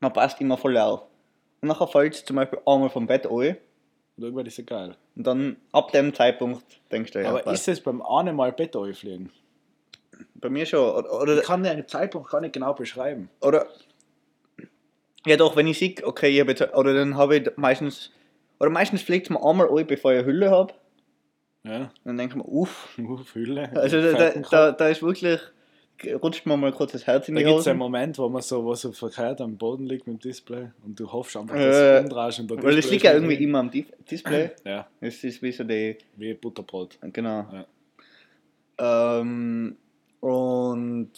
man 0.00 0.12
passt 0.12 0.38
immer 0.42 0.58
voll 0.58 0.76
auf. 0.76 1.04
Und 1.62 1.68
nachher 1.68 1.86
fällt 1.88 2.12
es 2.14 2.24
zum 2.26 2.36
Beispiel 2.36 2.58
einmal 2.66 2.90
vom 2.90 3.06
Bett 3.06 3.26
an 3.26 3.56
Und 4.16 4.22
irgendwann 4.22 4.46
ist 4.46 4.58
es 4.58 4.66
geil. 4.66 4.96
und 5.16 5.26
dann 5.26 5.56
ab 5.72 5.90
dem 5.92 6.14
Zeitpunkt 6.14 6.62
denkst 6.92 7.12
du, 7.12 7.22
ja, 7.22 7.30
Aber 7.30 7.46
ist 7.52 7.66
es 7.68 7.80
beim 7.80 8.00
einen 8.02 8.36
Mal 8.36 8.52
Bett 8.52 8.76
fliegen? 8.94 9.30
bei 10.34 10.48
mir 10.50 10.66
schon. 10.66 10.94
Oder, 10.94 11.20
oder, 11.22 11.38
Ich 11.38 11.44
kann 11.44 11.62
den 11.62 11.88
Zeitpunkt 11.88 12.30
gar 12.30 12.40
nicht 12.40 12.52
genau 12.52 12.74
beschreiben. 12.74 13.28
oder 13.40 13.66
ja 15.26 15.36
doch, 15.36 15.56
wenn 15.56 15.66
ich 15.66 15.78
sehe, 15.78 15.94
okay, 16.02 16.28
ich 16.28 16.40
habe 16.40 16.76
oder 16.76 16.94
dann 16.94 17.16
habe 17.16 17.36
ich 17.38 17.50
meistens, 17.56 18.12
oder 18.60 18.70
meistens 18.70 19.02
fliegt 19.02 19.26
es 19.26 19.30
mir 19.30 19.42
einmal 19.42 19.68
an, 19.68 19.86
bevor 19.86 20.12
ich 20.12 20.18
eine 20.18 20.26
Hülle 20.26 20.50
habe. 20.50 20.74
Ja, 21.64 21.90
Dann 22.04 22.18
denke 22.18 22.36
ich 22.36 22.44
mir, 22.44 22.48
uff. 22.48 22.98
Uff, 22.98 23.34
Hülle. 23.34 23.70
Also 23.74 24.00
da, 24.02 24.30
da, 24.50 24.72
da 24.72 24.88
ist 24.88 25.02
wirklich, 25.02 25.40
rutscht 26.22 26.44
mir 26.46 26.56
mal 26.56 26.72
kurz 26.72 26.92
das 26.92 27.06
Herz 27.06 27.28
in 27.28 27.34
Da 27.34 27.40
die 27.40 27.46
gibt 27.46 27.60
es 27.60 27.68
einen 27.68 27.78
Moment, 27.78 28.18
wo 28.18 28.28
man 28.28 28.42
so, 28.42 28.64
wo 28.64 28.74
so 28.74 28.92
verkehrt 28.92 29.40
am 29.40 29.56
Boden 29.56 29.86
liegt 29.86 30.06
mit 30.06 30.16
dem 30.22 30.28
Display 30.28 30.70
und 30.84 30.98
du 30.98 31.10
hoffst 31.10 31.36
einfach, 31.36 31.54
Äh, 31.54 31.58
dass 31.68 31.78
du 31.78 32.00
umdrehst 32.14 32.40
und 32.40 32.50
der 32.50 32.62
Weil 32.62 32.74
Display 32.76 32.92
liegt 32.94 33.04
ja 33.04 33.12
irgendwie 33.12 33.42
immer 33.42 33.60
am 33.60 33.70
Dis- 33.70 33.92
Display. 34.10 34.50
Ja, 34.64 34.86
Es 35.00 35.22
ist 35.24 35.40
wie 35.42 35.52
so 35.52 35.64
die, 35.64 35.96
wie 36.16 36.34
Butterbrot. 36.34 36.98
genau. 37.12 37.46
Ja. 37.52 39.20
Ähm, 39.20 39.76
und, 40.20 41.12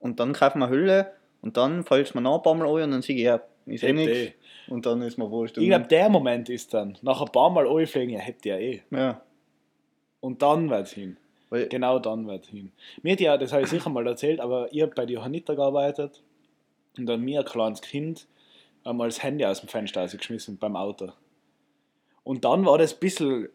und 0.00 0.20
dann 0.20 0.32
kaufen 0.32 0.58
wir 0.58 0.68
Hülle 0.68 1.12
und 1.42 1.56
dann 1.56 1.84
fällt 1.84 2.08
es 2.08 2.14
mir 2.14 2.20
noch 2.20 2.36
ein 2.38 2.42
paar 2.42 2.54
Mal 2.54 2.66
an 2.66 2.82
und 2.84 2.90
dann 2.90 3.02
sehe 3.02 3.16
ich, 3.16 3.22
ja, 3.22 3.40
ist 3.66 3.82
eh 3.84 3.92
nichts. 3.92 4.34
Und 4.68 4.84
dann 4.84 5.00
ist 5.02 5.16
mir 5.16 5.30
wurscht. 5.30 5.56
Ich 5.58 5.66
glaube, 5.68 5.86
der 5.86 6.08
Moment 6.08 6.48
ist 6.48 6.74
dann, 6.74 6.98
nach 7.02 7.20
ein 7.22 7.30
paar 7.32 7.50
Mal 7.50 7.66
anfliegen, 7.68 8.10
ja, 8.10 8.18
hebt 8.20 8.44
ja 8.44 8.56
eh. 8.58 8.82
ja, 8.90 9.22
Und 10.20 10.42
dann 10.42 10.68
wird 10.70 10.88
hin. 10.88 11.16
Weil, 11.50 11.68
Genau 11.68 11.98
dann 11.98 12.26
wird 12.26 12.46
hin. 12.46 12.72
Mir 13.02 13.16
ja, 13.16 13.36
das 13.36 13.52
habe 13.52 13.62
ich 13.62 13.68
sicher 13.68 13.90
mal 13.90 14.06
erzählt, 14.06 14.40
aber 14.40 14.72
ich 14.72 14.82
habe 14.82 14.92
bei 14.94 15.06
der 15.06 15.16
Johanniter 15.16 15.56
gearbeitet 15.56 16.22
und 16.98 17.06
dann 17.06 17.20
mir 17.22 17.40
ein 17.40 17.46
kleines 17.46 17.82
Kind 17.82 18.26
einmal 18.84 19.08
das 19.08 19.22
Handy 19.22 19.44
aus 19.44 19.60
dem 19.60 19.68
Fenster 19.68 20.02
rausgeschmissen 20.02 20.58
beim 20.58 20.76
Auto. 20.76 21.12
Und 22.22 22.44
dann 22.44 22.64
war 22.64 22.78
das 22.78 22.94
ein 22.94 23.00
bisschen 23.00 23.48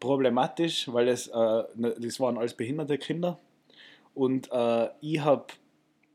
problematisch, 0.00 0.92
weil 0.92 1.08
es, 1.08 1.28
äh, 1.28 1.62
ne, 1.74 1.94
das 1.98 2.20
waren 2.20 2.38
alles 2.38 2.54
behinderte 2.54 2.98
Kinder. 2.98 3.38
Und 4.14 4.50
äh, 4.52 4.88
ich 5.00 5.20
habe 5.20 5.46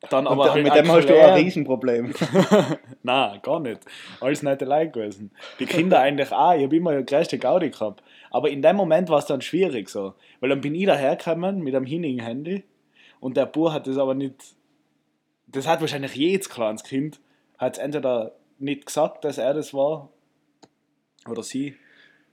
dann 0.10 0.28
aber 0.28 0.52
halt 0.52 0.64
mit 0.64 0.76
dem 0.76 0.92
hast 0.92 1.08
du 1.08 1.16
auch 1.16 1.30
ein 1.30 1.44
Riesenproblem. 1.44 2.14
Nein, 3.04 3.40
gar 3.42 3.60
nicht. 3.60 3.80
Alles 4.20 4.44
nette 4.44 4.66
Leute 4.66 4.92
gewesen. 4.92 5.32
Die 5.60 5.66
Kinder 5.66 6.00
eigentlich 6.00 6.32
auch. 6.32 6.54
Ich 6.54 6.64
habe 6.64 6.76
immer 6.76 6.96
die 6.98 7.06
größte 7.06 7.40
Gaudi 7.40 7.70
gehabt. 7.70 8.04
Aber 8.32 8.50
in 8.50 8.62
dem 8.62 8.76
Moment 8.76 9.10
war 9.10 9.20
es 9.20 9.26
dann 9.26 9.42
schwierig 9.42 9.90
so. 9.90 10.14
Weil 10.40 10.50
dann 10.50 10.62
bin 10.62 10.76
ich 10.76 10.86
dahergekommen 10.86 11.62
mit 11.62 11.76
einem 11.76 11.86
hinigen 11.86 12.20
Handy 12.20 12.64
und 13.20 13.38
der 13.38 13.46
Bub 13.46 13.72
hat 13.72 13.88
das 13.88 13.98
aber 13.98 14.14
nicht. 14.14 14.36
Das 15.48 15.68
hat 15.68 15.82
wahrscheinlich 15.82 16.16
jedes 16.16 16.50
kleines 16.50 16.84
Kind, 16.84 17.20
hat 17.58 17.74
es 17.78 17.80
entweder 17.84 18.32
nicht 18.60 18.86
gesagt, 18.88 19.24
dass 19.24 19.38
er 19.38 19.54
das 19.54 19.74
war 19.74 20.10
oder 21.30 21.44
sie. 21.44 21.76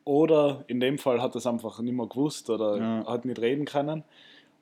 Oder 0.05 0.65
in 0.67 0.81
dem 0.81 0.99
Fall 0.99 1.21
hat 1.21 1.35
er 1.35 1.39
es 1.39 1.47
einfach 1.47 1.79
nicht 1.81 1.95
mehr 1.95 2.07
gewusst 2.07 2.49
oder 2.51 2.77
Ja. 2.79 3.07
hat 3.07 3.25
nicht 3.27 3.41
reden 3.41 3.67
können. 3.67 4.03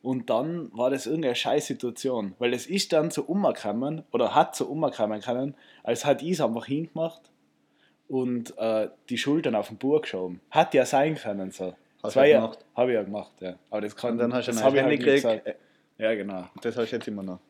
Und 0.02 0.30
dann 0.30 0.70
war 0.76 0.90
das 0.90 1.06
irgendeine 1.06 1.34
Scheißsituation, 1.34 2.34
weil 2.38 2.54
es 2.54 2.66
ist 2.66 2.92
dann 2.92 3.10
so 3.10 3.22
umgekommen 3.22 4.02
oder 4.12 4.34
hat 4.34 4.54
so 4.54 4.66
umgekommen 4.66 5.20
können, 5.20 5.54
als 5.82 6.04
hat 6.04 6.22
ich 6.22 6.32
es 6.32 6.40
einfach 6.40 6.66
hingemacht 6.66 7.22
und 8.08 8.56
äh, 8.58 8.88
die 9.08 9.18
Schultern 9.18 9.54
auf 9.54 9.68
den 9.68 9.76
Bauch 9.78 10.00
geschoben. 10.02 10.40
Hat 10.50 10.72
ja 10.74 10.86
sein 10.86 11.16
können 11.16 11.50
so. 11.50 11.74
Hast 12.02 12.14
war 12.16 12.26
ja 12.26 12.40
gemacht. 12.40 12.64
habe 12.76 12.90
ich 12.92 12.94
ja 12.94 13.02
gemacht, 13.02 13.32
ja. 13.40 13.54
Aber 13.70 13.80
das 13.80 13.96
kann 13.96 14.12
Und 14.12 14.18
dann 14.18 14.32
hast 14.34 14.46
du 14.46 14.52
das 14.52 14.62
habe 14.62 14.76
ich 14.76 14.82
Handy 14.82 14.96
halt 14.98 15.04
gekriegt. 15.22 15.44
gesagt. 15.44 15.58
Ja, 15.98 16.14
genau. 16.14 16.44
Das 16.62 16.76
hast 16.76 16.92
du 16.92 16.96
jetzt 16.96 17.08
immer 17.08 17.24
noch. 17.24 17.40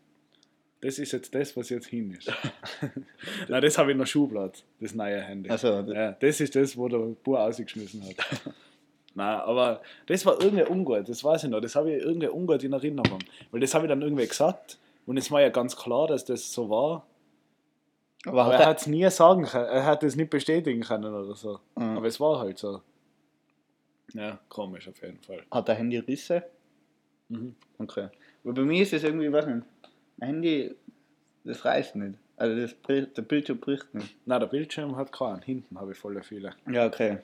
Das 0.81 0.99
ist 0.99 1.13
jetzt 1.13 1.35
das, 1.35 1.55
was 1.57 1.69
jetzt 1.69 1.89
hin 1.89 2.13
ist. 2.13 2.33
Nein, 3.49 3.61
das 3.63 3.77
habe 3.77 3.91
ich 3.91 3.93
in 3.95 3.99
der 3.99 4.07
Schublade, 4.07 4.53
das 4.81 4.95
neue 4.95 5.21
Handy. 5.21 5.51
Also, 5.51 5.83
das- 5.83 5.95
ja, 5.95 6.13
das 6.13 6.41
ist 6.41 6.57
das, 6.57 6.77
wo 6.79 6.89
der 6.89 6.99
Bub 6.99 7.37
ausgeschmissen 7.37 8.03
hat. 8.09 8.17
Nein, 9.19 9.41
aber 9.41 9.83
das 10.07 10.25
war 10.25 10.41
irgendwie 10.41 10.63
ungut, 10.63 11.09
das 11.09 11.25
weiß 11.25 11.43
ich 11.43 11.51
noch. 11.51 11.61
Das 11.61 11.75
habe 11.75 11.93
ich 11.93 12.05
irgendwie 12.05 12.29
ungut 12.29 12.63
in 12.63 12.73
Erinnerung. 12.73 13.19
Weil 13.51 13.61
das 13.61 13.75
habe 13.75 13.87
ich 13.87 13.89
dann 13.89 14.01
irgendwie 14.01 14.29
gesagt 14.29 14.79
und 15.07 15.17
es 15.17 15.29
war 15.33 15.41
ja 15.41 15.49
ganz 15.49 15.77
klar, 15.77 16.07
dass 16.07 16.25
das 16.25 16.53
so 16.53 16.71
war. 16.71 17.05
Aber 18.25 18.43
Aber 18.45 18.55
hat 18.55 18.61
er 18.61 18.67
hat 18.67 18.81
es 18.81 18.87
nie 18.87 19.11
sagen 19.11 19.43
können, 19.43 19.67
er 19.67 19.85
hat 19.85 20.05
es 20.05 20.15
nicht 20.15 20.31
bestätigen 20.31 20.83
können 20.83 21.13
oder 21.13 21.35
so. 21.35 21.59
Mhm. 21.75 21.97
Aber 21.97 22.07
es 22.07 22.21
war 22.21 22.39
halt 22.39 22.59
so. 22.59 22.81
Ja, 24.15 24.39
komisch 24.49 24.89
auf 24.89 25.03
jeden 25.03 25.19
Fall. 25.19 25.43
hat 25.51 25.67
der 25.67 25.75
Handy 25.75 25.99
Risse? 25.99 26.45
Mhm. 27.29 27.57
Okay. 27.79 28.09
Aber 28.45 28.55
bei 28.55 28.63
mir 28.63 28.83
ist 28.83 28.93
es 28.93 29.03
irgendwie, 29.03 29.33
weiß 29.33 29.47
nicht, 29.47 29.67
mein 30.19 30.29
Handy, 30.29 30.77
das 31.43 31.65
reißt 31.65 31.97
nicht. 31.97 32.15
Also 32.37 32.55
das, 32.55 32.77
der 32.87 33.23
Bildschirm 33.23 33.59
bricht 33.59 33.93
nicht. 33.97 34.15
Nein, 34.27 34.39
der 34.39 34.47
Bildschirm 34.47 34.95
hat 34.95 35.11
keinen. 35.11 35.43
Hinten 35.43 35.77
habe 35.81 35.91
ich 35.91 35.99
voll 35.99 36.23
viele. 36.23 36.55
Ja, 36.71 36.87
okay. 36.87 37.19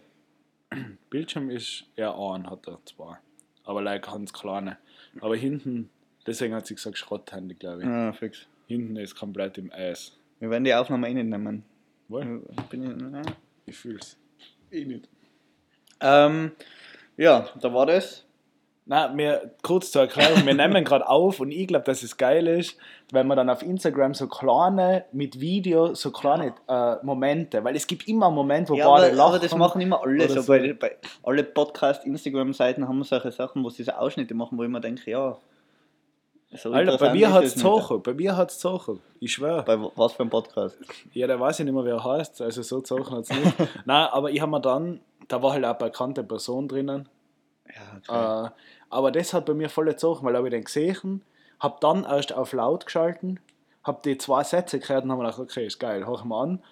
Bildschirm 1.10 1.50
ist 1.50 1.84
ja 1.96 2.12
ein, 2.14 2.48
hat 2.48 2.66
er 2.66 2.78
zwar. 2.84 3.20
Aber 3.64 3.82
like 3.82 4.06
ganz 4.06 4.32
kleine. 4.32 4.76
Aber 5.20 5.36
hinten, 5.36 5.90
deswegen 6.26 6.54
hat 6.54 6.66
sie 6.66 6.74
gesagt 6.74 6.98
Schrotthandy, 6.98 7.54
glaube 7.54 7.82
ich. 7.82 7.88
Ja, 7.88 8.12
fix. 8.12 8.46
Hinten 8.66 8.96
ist 8.96 9.14
komplett 9.14 9.58
im 9.58 9.72
Eis. 9.72 10.16
Wir 10.40 10.50
werden 10.50 10.64
die 10.64 10.74
Aufnahme 10.74 11.08
eh 11.08 11.14
nicht 11.14 11.26
nehmen. 11.26 11.64
Wohl? 12.08 12.42
Bin 12.70 13.22
ich. 13.22 13.32
Ich 13.66 13.76
fühl's. 13.76 14.18
Ich 14.70 14.86
nicht. 14.86 15.08
ähm, 16.00 16.52
ja, 17.16 17.48
da 17.60 17.72
war 17.72 17.86
das. 17.86 18.23
Na, 18.86 19.08
mir 19.08 19.52
kurz 19.62 19.90
zur 19.90 20.02
Erklärung, 20.02 20.44
wir 20.44 20.52
nehmen 20.52 20.84
gerade 20.84 21.08
auf 21.08 21.40
und 21.40 21.50
ich 21.50 21.66
glaube, 21.66 21.86
dass 21.86 22.02
es 22.02 22.18
geil 22.18 22.46
ist, 22.46 22.76
wenn 23.12 23.26
man 23.26 23.36
dann 23.38 23.48
auf 23.48 23.62
Instagram 23.62 24.12
so 24.12 24.26
kleine, 24.28 25.06
mit 25.10 25.40
Video, 25.40 25.94
so 25.94 26.10
kleine 26.10 26.54
äh, 26.68 26.96
Momente, 27.02 27.64
weil 27.64 27.76
es 27.76 27.86
gibt 27.86 28.06
immer 28.08 28.26
einen 28.26 28.34
Moment, 28.34 28.68
wo 28.68 28.74
Ja, 28.74 28.88
aber, 28.88 29.10
lachen. 29.10 29.20
aber 29.20 29.38
das 29.38 29.54
machen 29.56 29.80
immer 29.80 30.02
alle 30.02 30.28
so. 30.28 30.42
so. 30.42 30.52
Bei, 30.52 30.74
bei 30.74 30.96
alle 31.22 31.44
Podcast-Instagram-Seiten 31.44 32.86
haben 32.86 33.02
solche 33.04 33.32
Sachen, 33.32 33.64
wo 33.64 33.70
sie 33.70 33.84
so 33.84 33.92
Ausschnitte 33.92 34.34
machen, 34.34 34.58
wo 34.58 34.64
ich 34.64 34.68
mir 34.68 34.80
denke, 34.82 35.10
ja. 35.10 35.38
So 36.56 36.70
Alter, 36.70 36.98
bei 36.98 37.12
mir 37.12 37.32
hat 37.32 37.44
es. 37.44 37.56
Zochen, 37.56 38.02
bei 38.02 38.12
mir 38.14 38.36
hat 38.36 38.50
es 38.50 38.58
Zochen. 38.58 39.00
Ich 39.18 39.32
schwöre. 39.32 39.64
Bei 39.64 39.76
was 39.96 40.12
für 40.12 40.22
ein 40.22 40.30
Podcast? 40.30 40.78
Ja, 41.12 41.26
der 41.26 41.40
weiß 41.40 41.58
ich 41.58 41.64
nicht 41.64 41.74
mehr, 41.74 41.84
wie 41.84 41.88
er 41.88 42.04
heißt, 42.04 42.42
also 42.42 42.62
so 42.62 42.80
Zochen 42.80 43.16
hat 43.16 43.24
es 43.24 43.30
nicht. 43.30 43.56
Nein, 43.86 44.08
aber 44.12 44.30
ich 44.30 44.40
habe 44.40 44.50
mir 44.52 44.60
dann, 44.60 45.00
da 45.26 45.42
war 45.42 45.52
halt 45.52 45.64
auch 45.64 45.70
eine 45.70 45.78
bekannte 45.78 46.22
Person 46.22 46.68
drinnen, 46.68 47.08
Ja, 48.08 48.46
Äh, 48.46 48.50
aber 48.90 49.10
das 49.10 49.32
hat 49.32 49.46
bei 49.46 49.54
mir 49.54 49.68
voll 49.68 49.86
gezogen, 49.86 50.24
weil 50.26 50.36
habe 50.36 50.48
ich 50.48 50.52
den 50.52 50.64
gesehen, 50.64 51.22
habe 51.60 51.76
dann 51.80 52.04
erst 52.04 52.32
auf 52.32 52.52
laut 52.52 52.86
geschalten, 52.86 53.40
habe 53.82 54.00
die 54.04 54.18
zwei 54.18 54.44
Sätze 54.44 54.78
gehört 54.78 55.04
und 55.04 55.10
habe 55.10 55.22
mir 55.22 55.28
gedacht, 55.28 55.40
okay, 55.40 55.66
ist 55.66 55.78
geil, 55.78 56.06
hör 56.06 56.24
mal 56.24 56.42
an. 56.42 56.62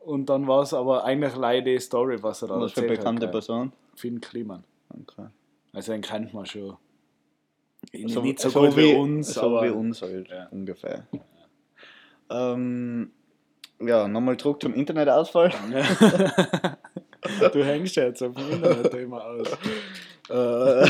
Und 0.00 0.26
dann 0.26 0.46
war 0.46 0.62
es 0.62 0.72
aber 0.72 1.04
eigentlich 1.04 1.34
leider 1.34 1.64
die 1.64 1.80
Story, 1.80 2.22
was 2.22 2.42
er 2.42 2.48
da 2.48 2.60
was 2.60 2.72
für 2.72 2.82
eine 2.82 2.90
bekannte 2.90 3.26
hat. 3.26 3.32
Person? 3.32 3.72
Finn 3.96 4.20
Kliman. 4.20 4.62
Okay. 4.88 5.26
Also 5.72 5.92
den 5.92 6.02
kennt 6.02 6.32
man 6.32 6.46
schon. 6.46 6.76
So, 8.06 8.22
nicht 8.22 8.40
so, 8.40 8.50
gut 8.50 8.76
wie, 8.76 8.94
uns, 8.94 9.34
so 9.34 9.42
aber 9.42 9.62
wie 9.62 9.70
uns 9.70 10.02
halt, 10.02 10.28
Ja. 10.28 10.46
ungefähr. 10.50 11.06
Ähm, 12.30 13.10
ja, 13.80 14.08
nochmal 14.08 14.36
zurück 14.36 14.62
zum 14.62 14.74
Internetausfall. 14.74 15.50
du 17.52 17.64
hängst 17.64 17.96
jetzt 17.96 18.22
auf 18.22 18.34
dem 18.34 18.52
Internet-Thema 18.52 19.24
aus. 19.24 19.48
Äh, 20.28 20.86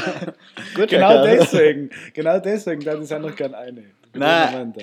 Genau 0.86 1.24
deswegen, 1.24 1.90
genau 2.14 2.38
deswegen, 2.40 2.82
da 2.84 2.92
ist 2.92 3.10
ja 3.10 3.18
noch 3.18 3.34
gerne 3.34 3.56
eine. 3.58 3.84
Nein. 4.14 4.74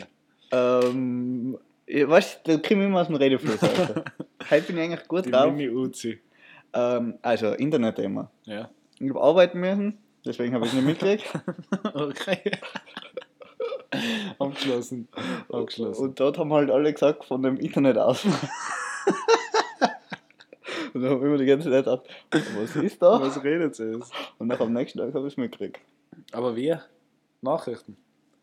Ähm, 0.51 1.57
ich 1.85 2.07
weiß, 2.07 2.41
da 2.43 2.57
kriege 2.57 2.81
ich 2.81 2.87
immer 2.87 3.01
aus 3.01 3.07
dem 3.07 3.15
Redefluss. 3.15 3.59
Also. 3.61 4.03
Heute 4.49 4.67
bin 4.67 4.77
ich 4.77 4.83
eigentlich 4.83 5.07
gut 5.07 5.25
Die 5.25 5.31
drauf. 5.31 5.53
Mini-Uzi. 5.53 6.19
Ähm, 6.73 7.17
also, 7.21 7.53
Internetthema. 7.53 8.29
Ja. 8.45 8.69
Ich 8.99 9.09
habe 9.09 9.21
arbeiten 9.21 9.59
müssen, 9.59 9.97
deswegen 10.25 10.53
habe 10.53 10.65
ich 10.65 10.71
es 10.71 10.75
nicht 10.77 10.85
mitgekriegt. 10.85 11.31
Okay. 11.93 12.51
Abgeschlossen. 14.39 15.07
Abgeschlossen. 15.51 16.03
Und 16.03 16.19
dort 16.19 16.37
haben 16.37 16.51
halt 16.53 16.71
alle 16.71 16.91
gesagt, 16.91 17.25
von 17.25 17.43
dem 17.43 17.57
Internet 17.57 17.97
aus. 17.97 18.25
Und 20.95 21.01
dann 21.01 21.11
habe 21.11 21.25
ich 21.25 21.31
mir 21.31 21.37
die 21.37 21.45
ganze 21.45 21.71
Zeit 21.71 21.85
gedacht, 21.85 22.07
was 22.31 22.75
ist 22.75 23.01
da? 23.01 23.19
Was 23.19 23.43
redet 23.43 23.75
sie 23.75 23.93
jetzt? 23.93 24.13
Und 24.37 24.47
nach 24.47 24.59
am 24.59 24.73
nächsten 24.73 24.99
Tag 24.99 25.13
habe 25.13 25.27
ich 25.27 25.33
es 25.33 25.37
mitgekriegt. 25.37 25.79
Aber 26.31 26.55
wir? 26.55 26.83
Nachrichten. 27.41 27.97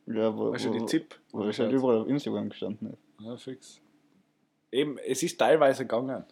Ja, 0.06 0.36
wo, 0.36 0.50
du, 0.50 0.70
die 0.72 0.86
ZIP? 0.86 1.14
wo 1.30 1.44
es 1.44 1.58
halt 1.58 1.72
überall 1.72 1.98
auf 1.98 2.08
Instagram 2.08 2.48
gestanden 2.48 2.92
ist. 2.92 2.98
Ja, 3.20 3.36
fix. 3.36 3.80
Eben, 4.72 4.98
es 4.98 5.22
ist 5.22 5.38
teilweise 5.38 5.84
gegangen. 5.84 6.24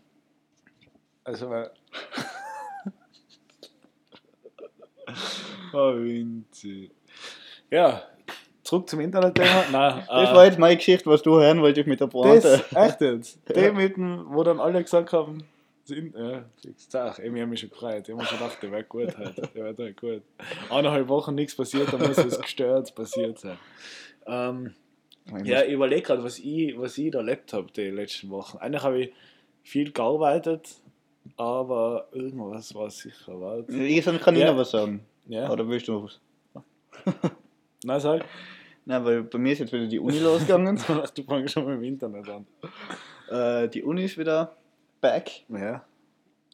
Also, 1.23 1.51
weil. 1.51 1.71
oh, 5.73 5.95
Winzi. 5.95 6.91
Ja, 7.71 8.03
zurück 8.63 8.89
zum 8.89 9.01
Internetthema. 9.01 9.65
Nein, 9.71 10.05
Das 10.09 10.31
äh, 10.31 10.35
war 10.35 10.45
jetzt 10.47 10.59
meine 10.59 10.77
Geschichte, 10.77 11.09
was 11.09 11.23
du 11.23 11.39
hören 11.39 11.61
wolltest 11.61 11.87
mit 11.87 12.01
der 12.01 12.07
Pointe. 12.07 12.65
das, 12.71 12.73
echt 12.73 13.01
jetzt. 13.01 13.39
Dem 13.55 13.77
mit 13.77 13.97
dem, 13.97 14.27
wo 14.31 14.43
dann 14.43 14.59
alle 14.59 14.83
gesagt 14.83 15.13
haben, 15.13 15.45
sind, 15.89 16.15
ja, 16.15 16.45
fix. 16.63 16.89
Ach, 16.95 17.19
ich 17.19 17.27
habe 17.31 17.47
mich 17.47 17.61
schon 17.61 17.71
gefreut. 17.71 18.07
Ich 18.07 18.13
habe 18.15 18.23
mir 18.23 18.29
schon 18.29 18.39
gedacht, 18.39 18.63
der 18.63 18.71
wäre 18.71 18.85
gut 18.85 19.19
heute. 19.19 19.43
Der 19.55 19.65
wäre 19.65 19.77
halt 19.77 20.01
gut. 20.01 20.23
Eineinhalb 20.71 21.09
Wochen 21.09 21.35
nichts 21.35 21.57
passiert, 21.57 21.93
dann 21.93 22.01
muss 22.01 22.19
es 22.19 22.39
gestört 22.41 22.95
passiert 22.95 23.39
sein. 23.39 23.59
Ähm, 24.27 24.75
ja, 25.45 25.63
ich 25.65 25.73
überlege 25.73 26.03
gerade, 26.03 26.23
was 26.23 26.39
ich, 26.39 26.79
was 26.79 26.97
ich 26.99 27.11
da 27.11 27.19
erlebt 27.19 27.53
habe 27.53 27.71
die 27.73 27.91
letzten 27.91 28.31
Wochen. 28.31 28.59
Eigentlich 28.59 28.83
habe 28.83 29.01
ich 29.03 29.13
viel 29.63 29.91
gearbeitet, 29.93 30.77
aber 31.37 32.09
irgendwas 32.13 32.75
war 32.75 32.91
sicher. 32.91 33.41
Warte. 33.41 33.73
Ich 33.73 34.05
kann 34.05 34.35
ich 34.35 34.41
Ja. 34.43 34.51
noch 34.53 34.59
was 34.59 34.71
sagen. 34.71 35.01
Ja, 35.27 35.51
Oder 35.51 35.69
willst 35.69 35.89
du 35.89 35.93
noch 35.93 36.05
was? 36.05 36.21
nein, 37.85 38.01
sag. 38.01 38.25
Nein, 38.85 39.05
weil 39.05 39.23
bei 39.23 39.39
mir 39.39 39.53
ist 39.53 39.59
jetzt 39.59 39.73
wieder 39.73 39.87
die 39.87 39.99
Uni 39.99 40.19
losgegangen. 40.19 40.77
du 41.15 41.23
fängst 41.23 41.53
schon 41.53 41.67
mit 41.67 41.75
dem 41.77 41.83
Internet 41.83 42.27
an. 42.29 42.47
äh, 43.31 43.69
die 43.69 43.83
Uni 43.83 44.05
ist 44.05 44.17
wieder 44.17 44.57
back. 45.01 45.31
Ja, 45.49 45.85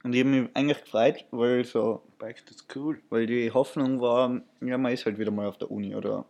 Und 0.04 0.14
ich 0.14 0.20
habe 0.20 0.30
mich 0.30 0.50
eigentlich 0.54 0.82
gefreut, 0.84 1.24
weil 1.30 1.64
so, 1.64 2.02
back 2.18 2.44
to 2.46 2.54
school. 2.54 2.98
weil 3.10 3.26
die 3.26 3.50
Hoffnung 3.50 4.00
war, 4.00 4.40
ja, 4.60 4.78
man 4.78 4.92
ist 4.92 5.06
halt 5.06 5.18
wieder 5.18 5.30
mal 5.30 5.46
auf 5.46 5.58
der 5.58 5.70
Uni 5.70 5.94
oder 5.94 6.24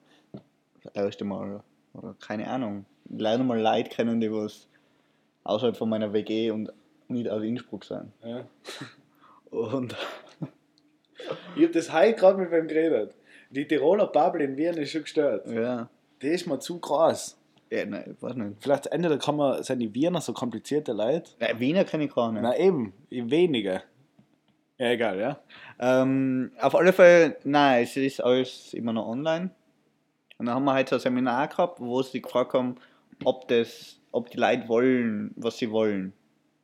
das 0.83 0.95
erste 0.95 1.25
Mal. 1.25 1.63
Oder 1.95 2.15
keine 2.25 2.49
Ahnung. 2.49 2.85
Lerne 3.09 3.45
mal 3.45 3.61
Leute 3.61 3.91
kennen, 3.91 4.21
die 4.21 4.31
was 4.33 4.69
außerhalb 5.45 5.77
von 5.77 5.89
meiner 5.89 6.13
WG 6.13 6.51
und 6.51 6.73
nicht 7.09 7.29
aus 7.29 7.43
Innsbruck 7.43 7.85
sind. 7.85 8.13
Ja. 8.25 8.47
Und 9.51 9.95
Ich 11.57 11.65
hab 11.65 11.73
das 11.73 11.93
heute 11.93 12.15
gerade 12.19 12.39
mit 12.39 12.51
wem 12.51 12.67
geredet. 12.67 13.15
Die 13.51 13.67
Tiroler 13.69 14.09
Bubble 14.09 14.43
in 14.43 14.57
Wien 14.57 14.75
ist 14.79 14.91
schon 14.91 15.03
gestört. 15.03 15.47
ja. 15.47 15.89
Die 16.23 16.29
ist 16.29 16.47
mir 16.47 16.59
zu 16.59 16.79
krass. 16.81 17.39
Ja, 17.75 17.87
nein, 17.87 18.17
weiß 18.21 18.35
nicht. 18.37 18.57
Vielleicht 18.61 18.87
entweder 18.87 19.19
kann 19.19 19.37
man, 19.37 19.63
sind 19.63 19.81
die 19.81 19.93
Wiener 19.95 20.21
so 20.21 20.33
komplizierte 20.33 20.93
Leute. 20.93 21.31
Ja, 21.41 21.59
Wiener 21.59 21.85
kenne 21.85 22.05
ich 22.05 22.15
gar 22.15 22.31
nicht. 22.31 22.43
Na 22.43 22.57
eben, 22.57 22.93
wenige. 23.11 23.83
Ja, 24.79 24.91
egal, 24.91 25.19
ja. 25.19 25.39
Ähm, 25.79 26.53
auf 26.61 26.75
alle 26.75 26.93
Fälle, 26.93 27.37
nein, 27.45 27.85
es 27.85 27.97
ist 27.97 28.21
alles 28.23 28.75
immer 28.75 28.93
noch 28.93 29.07
online. 29.07 29.51
Und 30.39 30.47
dann 30.47 30.55
haben 30.57 30.65
wir 30.65 30.75
heute 30.75 30.91
so 30.91 30.97
ein 30.97 31.01
Seminar 31.01 31.49
gehabt, 31.49 31.81
wo 31.81 32.03
sie 32.03 32.21
gefragt 32.21 32.55
haben, 32.55 32.77
ob 33.25 33.47
das, 33.49 34.01
ob 34.11 34.31
die 34.31 34.37
Leute 34.39 34.69
wollen, 34.69 35.33
was 35.37 35.59
sie 35.59 35.71
wollen. 35.71 36.13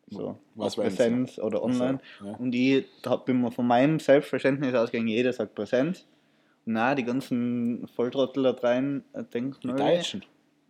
So, 0.08 0.36
Was? 0.56 0.74
Präsenz 0.74 1.38
oder 1.38 1.62
online. 1.62 2.00
ja. 2.24 2.32
Und 2.36 2.52
ich 2.52 2.84
da 3.02 3.14
bin 3.14 3.40
mir 3.40 3.52
von 3.52 3.66
meinem 3.66 4.00
Selbstverständnis 4.00 4.74
ausgegangen, 4.74 5.08
jeder 5.08 5.32
sagt 5.32 5.54
Präsenz. 5.54 6.04
Und 6.66 6.72
nein, 6.72 6.96
die 6.96 7.04
ganzen 7.04 7.86
Volltrottel 7.94 8.42
da 8.42 8.50
rein 8.50 9.04
äh, 9.12 9.22
denken, 9.22 9.56
Die 9.62 9.68
Deutschen. 9.68 10.24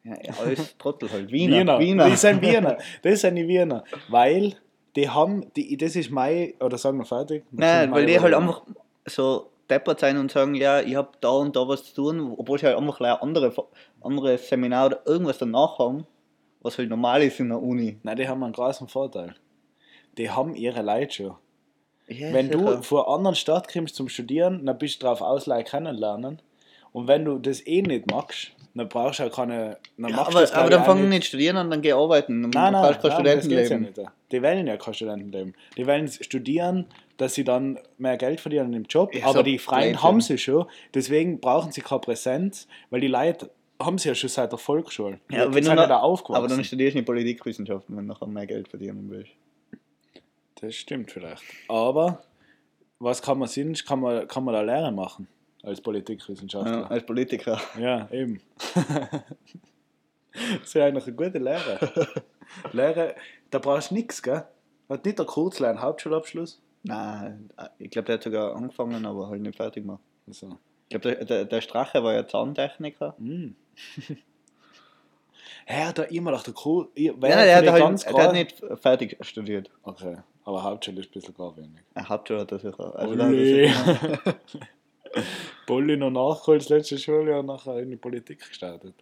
Ja, 0.04 0.14
alles 0.40 0.76
Trottel 0.78 1.10
halt. 1.10 1.30
Wiener. 1.30 1.58
Wiener. 1.58 1.78
Wiener. 1.78 2.10
Die 2.10 2.16
sind 2.16 2.40
Wiener. 2.40 2.78
Das 3.02 3.20
sind 3.20 3.36
die 3.36 3.46
Wiener. 3.46 3.84
Weil 4.08 4.56
die 4.96 5.08
haben, 5.08 5.52
die, 5.54 5.76
das 5.76 5.94
ist 5.96 6.10
mein, 6.10 6.54
oder 6.60 6.78
sagen 6.78 6.98
wir 6.98 7.04
fertig? 7.04 7.44
Nein, 7.50 7.92
weil 7.92 8.06
die 8.06 8.18
halt 8.18 8.34
einfach 8.34 8.62
so 9.06 9.50
deppert 9.68 10.00
sein 10.00 10.16
und 10.16 10.30
sagen, 10.30 10.54
ja, 10.54 10.80
ich 10.80 10.96
habe 10.96 11.10
da 11.20 11.30
und 11.30 11.54
da 11.54 11.68
was 11.68 11.84
zu 11.84 11.94
tun, 11.94 12.34
obwohl 12.36 12.58
sie 12.58 12.66
halt 12.66 12.76
einfach 12.76 12.98
gleich 12.98 13.20
andere, 13.22 13.52
andere 14.00 14.38
Seminar 14.38 14.86
oder 14.86 15.00
irgendwas 15.06 15.38
danach 15.38 15.78
haben, 15.78 16.06
was 16.60 16.76
halt 16.78 16.88
normal 16.88 17.22
ist 17.22 17.38
in 17.38 17.50
der 17.50 17.62
Uni. 17.62 17.98
Nein, 18.02 18.16
die 18.16 18.28
haben 18.28 18.42
einen 18.42 18.52
großen 18.52 18.88
Vorteil. 18.88 19.34
Die 20.18 20.30
haben 20.30 20.54
ihre 20.54 20.82
Leute 20.82 21.12
schon. 21.14 21.34
Ja, 22.08 22.32
Wenn 22.32 22.50
du 22.50 22.58
sicher. 22.58 22.82
vor 22.82 23.06
einer 23.06 23.16
anderen 23.16 23.36
Stadt 23.36 23.72
kommst 23.72 23.94
zum 23.94 24.08
Studieren, 24.08 24.66
dann 24.66 24.76
bist 24.78 25.00
du 25.00 25.04
darauf 25.04 25.20
aus, 25.20 25.46
Leute 25.46 25.70
kennenlernen. 25.70 26.42
Und 26.92 27.06
wenn 27.06 27.24
du 27.24 27.38
das 27.38 27.64
eh 27.64 27.82
nicht 27.82 28.10
magst, 28.10 28.50
dann 28.74 28.88
brauchst 28.88 29.18
du 29.18 29.24
auch 29.24 29.32
keine. 29.32 29.78
Dann 29.96 30.10
ja, 30.10 30.18
aber, 30.18 30.40
das, 30.40 30.52
aber 30.52 30.64
ich, 30.66 30.70
dann 30.70 30.84
fangen 30.84 31.08
nicht 31.08 31.26
studieren 31.26 31.56
an, 31.56 31.70
dann 31.70 31.82
geh 31.82 31.92
arbeiten. 31.92 32.42
Dann 32.42 32.50
Nein, 32.50 32.72
nein, 32.72 32.82
nein 32.82 32.92
geht's 32.92 33.04
ja 33.04 33.10
Studentenleben. 33.14 33.80
nicht. 33.82 33.98
Die 34.32 34.42
wollen 34.42 34.66
ja 34.66 34.76
kein 34.76 34.94
Studentenleben. 34.94 35.54
Die 35.76 35.86
wollen 35.86 36.08
studieren, 36.08 36.86
dass 37.16 37.34
sie 37.34 37.44
dann 37.44 37.78
mehr 37.98 38.16
Geld 38.16 38.40
verdienen 38.40 38.72
im 38.74 38.84
Job. 38.84 39.14
Ja, 39.14 39.24
aber 39.24 39.32
so 39.38 39.42
die 39.42 39.58
Freien 39.58 39.90
Blödsinn. 39.92 40.02
haben 40.02 40.20
sie 40.20 40.38
schon. 40.38 40.66
Deswegen 40.94 41.40
brauchen 41.40 41.72
sie 41.72 41.80
keine 41.80 42.00
Präsenz, 42.00 42.68
weil 42.90 43.00
die 43.00 43.08
Leute 43.08 43.50
haben 43.82 43.98
sie 43.98 44.08
ja 44.08 44.14
schon 44.14 44.28
seit 44.30 44.52
der 44.52 44.58
Volksschule. 44.58 45.18
Ja, 45.30 45.44
wenn 45.46 45.52
du 45.52 45.62
sind 45.64 45.74
noch- 45.76 45.88
da 45.88 45.98
aufgewachsen. 46.00 46.36
aber 46.44 46.48
dann 46.54 46.62
studierst 46.64 46.94
du 46.94 46.98
nicht 46.98 47.06
Politikwissenschaften, 47.06 47.96
wenn 47.96 48.06
du 48.06 48.12
nachher 48.12 48.26
mehr 48.26 48.46
Geld 48.46 48.68
verdienen 48.68 49.06
willst. 49.10 49.32
Das 50.60 50.74
stimmt 50.74 51.10
vielleicht. 51.10 51.42
Aber 51.68 52.22
was 52.98 53.22
kann 53.22 53.38
man 53.38 53.48
sonst, 53.48 53.86
kann 53.86 54.00
man, 54.00 54.28
kann 54.28 54.44
man 54.44 54.54
da 54.54 54.60
Lehre 54.60 54.92
machen 54.92 55.26
als 55.62 55.78
Ja, 55.78 55.82
Politikwissenschaftler? 55.84 56.90
als 56.90 57.04
Politiker. 57.04 57.60
Ja, 57.78 58.08
eben. 58.10 58.40
das 60.32 60.62
ist 60.64 60.74
ja 60.74 60.86
eigentlich 60.86 61.06
eine 61.06 61.16
gute 61.16 61.38
Lehre. 61.38 61.78
Lehre, 62.72 63.14
da 63.50 63.58
brauchst 63.58 63.90
du 63.90 63.94
nichts, 63.94 64.22
gell? 64.22 64.44
Hat 64.88 65.04
nicht 65.04 65.18
der 65.18 65.26
Kurzler 65.26 65.68
einen 65.68 65.82
Hauptschulabschluss? 65.82 66.60
Nein, 66.82 67.50
ich 67.78 67.90
glaube, 67.90 68.06
der 68.06 68.14
hat 68.16 68.22
sogar 68.22 68.56
angefangen, 68.56 69.04
aber 69.04 69.28
halt 69.28 69.42
nicht 69.42 69.56
fertig 69.56 69.84
gemacht. 69.84 70.00
Also, 70.26 70.58
Ich 70.88 71.00
glaube, 71.00 71.16
der, 71.16 71.24
der, 71.24 71.44
der 71.44 71.60
Strache 71.60 72.02
war 72.02 72.14
ja 72.14 72.26
Zahntechniker. 72.26 73.14
mm. 73.18 73.54
Hat 75.66 75.98
da 75.98 76.02
immer 76.04 76.32
noch 76.32 76.42
der 76.42 76.54
Kur... 76.54 76.88
Ja, 76.96 77.12
Ja, 77.12 77.18
der, 77.18 77.56
hat 77.56 77.82
halt, 77.82 78.06
der 78.06 78.22
hat 78.24 78.32
nicht 78.32 78.62
fertig 78.80 79.16
studiert. 79.20 79.70
Okay, 79.82 80.16
aber 80.44 80.62
Hauptschule 80.62 81.00
ist 81.00 81.10
ein 81.10 81.12
bisschen 81.12 81.34
gar 81.34 81.56
wenig. 81.56 81.80
Hat 81.94 82.26
schon 82.26 82.40
hat 82.40 82.50
er 82.50 82.58
sicher. 82.58 82.96
Also 82.96 83.14
da 85.70 85.74
Bulli 85.74 85.96
noch 85.96 86.10
nachgeholt, 86.10 86.60
das 86.62 86.68
letzte 86.68 86.98
Schuljahr 86.98 87.42
nachher 87.42 87.78
in 87.78 87.90
die 87.90 87.96
Politik 87.96 88.40
gestartet. 88.40 88.94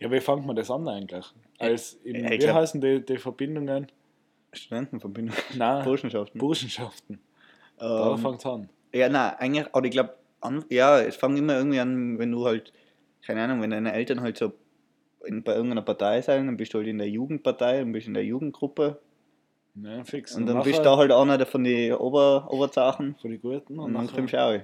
Ja, 0.00 0.10
wie 0.10 0.20
fängt 0.20 0.46
man 0.46 0.56
das 0.56 0.70
an 0.70 0.86
eigentlich? 0.88 1.24
Als 1.58 1.94
in, 2.04 2.16
ich 2.24 2.30
wie 2.30 2.38
glaub- 2.38 2.56
heißen 2.56 2.80
die, 2.80 3.04
die 3.04 3.18
Verbindungen? 3.18 3.86
Studentenverbindung. 4.52 5.34
Nein, 5.56 5.84
Burschenschaften. 5.84 6.38
Burschenschaften. 6.38 7.20
Da 7.78 8.12
Ähm, 8.12 8.18
fängt 8.18 8.38
es 8.38 8.46
an. 8.46 8.68
ja, 8.94 9.08
nein, 9.08 9.32
eigentlich, 9.38 9.66
aber 9.74 9.84
ich 9.84 9.90
glaube, 9.92 10.14
ja, 10.70 11.00
es 11.00 11.16
fängt 11.16 11.38
immer 11.38 11.56
irgendwie 11.58 11.78
an, 11.80 12.18
wenn 12.18 12.32
du 12.32 12.46
halt, 12.46 12.72
keine 13.26 13.42
Ahnung, 13.42 13.60
wenn 13.60 13.70
deine 13.70 13.92
Eltern 13.92 14.22
halt 14.22 14.38
so 14.38 14.52
in, 15.26 15.42
bei 15.42 15.54
irgendeiner 15.54 15.82
Partei 15.82 16.22
sind, 16.22 16.46
dann 16.46 16.56
bist 16.56 16.72
du 16.72 16.78
halt 16.78 16.86
in 16.86 16.96
der 16.98 17.08
Jugendpartei 17.10 17.82
und 17.82 17.92
bist 17.92 18.06
in 18.06 18.14
der 18.14 18.24
Jugendgruppe 18.24 18.98
Ja, 19.74 20.04
fix. 20.04 20.34
und 20.36 20.46
dann 20.46 20.62
bist 20.62 20.78
du 20.78 20.82
da 20.84 20.96
halt 20.96 21.12
einer 21.12 21.44
von 21.44 21.64
den 21.64 21.92
Ober, 21.94 22.46
Oberzachen 22.50 23.16
von 23.20 23.30
den 23.30 23.42
Guten 23.42 23.78
und 23.78 23.92
dann 23.92 24.04
nachher- 24.04 24.16
kommst 24.16 24.32
du 24.32 24.42
auch. 24.42 24.60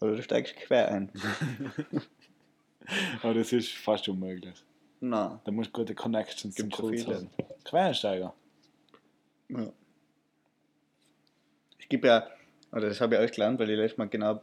Oder 0.00 0.16
du 0.16 0.22
steigst 0.22 0.56
quer 0.56 0.90
ein. 0.90 1.10
Aber 3.22 3.34
das 3.34 3.52
ist 3.52 3.72
fast 3.72 4.08
unmöglich. 4.08 4.54
Nein. 5.00 5.38
Da 5.44 5.52
musst 5.52 5.68
du 5.68 5.80
gute 5.80 5.94
Connections 5.94 6.54
zum 6.54 6.70
Kurz 6.70 7.06
haben. 7.06 7.30
Quereinsteiger. 7.64 8.34
Ja. 9.48 9.72
Es 11.78 11.88
gibt 11.88 12.04
ja, 12.04 12.26
oder 12.72 12.88
das 12.88 13.00
habe 13.00 13.14
ich 13.14 13.18
alles 13.18 13.32
gelernt, 13.32 13.58
weil 13.58 13.70
ich 13.70 13.76
letztes 13.76 13.98
Mal 13.98 14.08
genau 14.08 14.42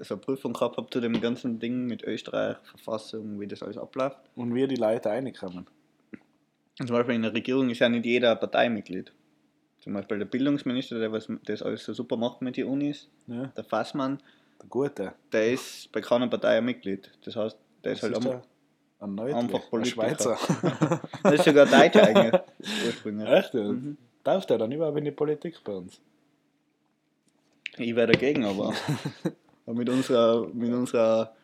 so 0.00 0.14
eine 0.14 0.20
Prüfung 0.20 0.52
gehabt 0.52 0.76
habe 0.76 0.88
zu 0.90 1.00
dem 1.00 1.20
ganzen 1.20 1.58
Ding 1.58 1.86
mit 1.86 2.02
Österreich, 2.02 2.56
Verfassung, 2.64 3.40
wie 3.40 3.46
das 3.46 3.62
alles 3.62 3.78
abläuft. 3.78 4.18
Und 4.34 4.54
wie 4.54 4.66
die 4.66 4.76
Leute 4.76 5.08
reinkommen. 5.08 5.66
Und 6.78 6.86
zum 6.86 6.96
Beispiel 6.96 7.14
in 7.14 7.22
der 7.22 7.34
Regierung 7.34 7.70
ist 7.70 7.78
ja 7.78 7.88
nicht 7.88 8.04
jeder 8.04 8.36
Parteimitglied. 8.36 9.12
Zum 9.80 9.92
Beispiel 9.92 10.18
der 10.18 10.26
Bildungsminister, 10.26 10.98
der 10.98 11.12
was 11.12 11.28
das 11.44 11.62
alles 11.62 11.84
so 11.84 11.92
super 11.92 12.16
macht 12.16 12.42
mit 12.42 12.56
den 12.56 12.66
Unis, 12.66 13.08
Ja, 13.26 13.46
der 13.56 13.64
Fassmann, 13.64 14.20
der 14.60 14.68
Gute. 14.68 15.12
der 15.32 15.52
ist 15.52 15.90
bei 15.92 16.00
keiner 16.00 16.28
Partei 16.28 16.58
ein 16.58 16.64
Mitglied. 16.64 17.10
Das 17.24 17.36
heißt, 17.36 17.56
der 17.84 17.92
ist 17.92 18.02
Das 18.02 18.10
halt 18.10 18.18
ist 18.18 18.26
einfach, 18.26 18.46
ein 19.00 19.14
Neutli, 19.14 19.34
einfach 19.34 19.62
ein 19.62 19.70
Politiker. 19.70 20.02
Schweizer. 20.02 20.38
das 21.22 21.34
ist 21.34 21.44
sogar 21.44 21.66
Deutscher 21.66 22.06
eigentlich, 22.06 22.40
ursprünglich. 22.86 23.28
Echt? 23.28 23.54
Mhm. 23.54 23.96
Darf 24.24 24.46
der 24.46 24.58
dann 24.58 24.72
überhaupt 24.72 24.98
in 24.98 25.04
die 25.04 25.10
Politik 25.12 25.62
bei 25.62 25.72
uns? 25.72 26.00
Ich 27.78 27.94
wäre 27.94 28.10
dagegen, 28.10 28.44
aber 28.44 28.72
mit 29.66 29.88
unserer, 29.88 30.48
mit 30.48 30.72
unserer, 30.72 31.34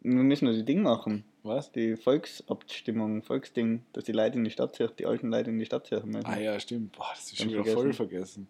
wir 0.00 0.12
müssen 0.22 0.46
ja 0.46 0.52
die 0.52 0.64
Ding 0.64 0.82
machen. 0.82 1.24
Was? 1.42 1.72
Die 1.72 1.96
Volksabstimmung, 1.96 3.22
Volksding, 3.22 3.84
dass 3.92 4.04
die 4.04 4.12
Leute 4.12 4.38
in 4.38 4.44
die 4.44 4.50
Stadt 4.50 4.76
ziehen, 4.76 4.90
die 4.96 5.06
alten 5.06 5.28
Leute 5.28 5.50
in 5.50 5.58
die 5.58 5.66
Stadt 5.66 5.88
ziehen 5.88 6.02
müssen. 6.06 6.24
Ah 6.24 6.38
ja, 6.38 6.58
stimmt. 6.60 6.96
Boah, 6.96 7.08
das 7.14 7.32
ist 7.32 7.38
schon 7.38 7.48
wieder 7.48 7.64
voll 7.64 7.92
vergessen. 7.92 8.46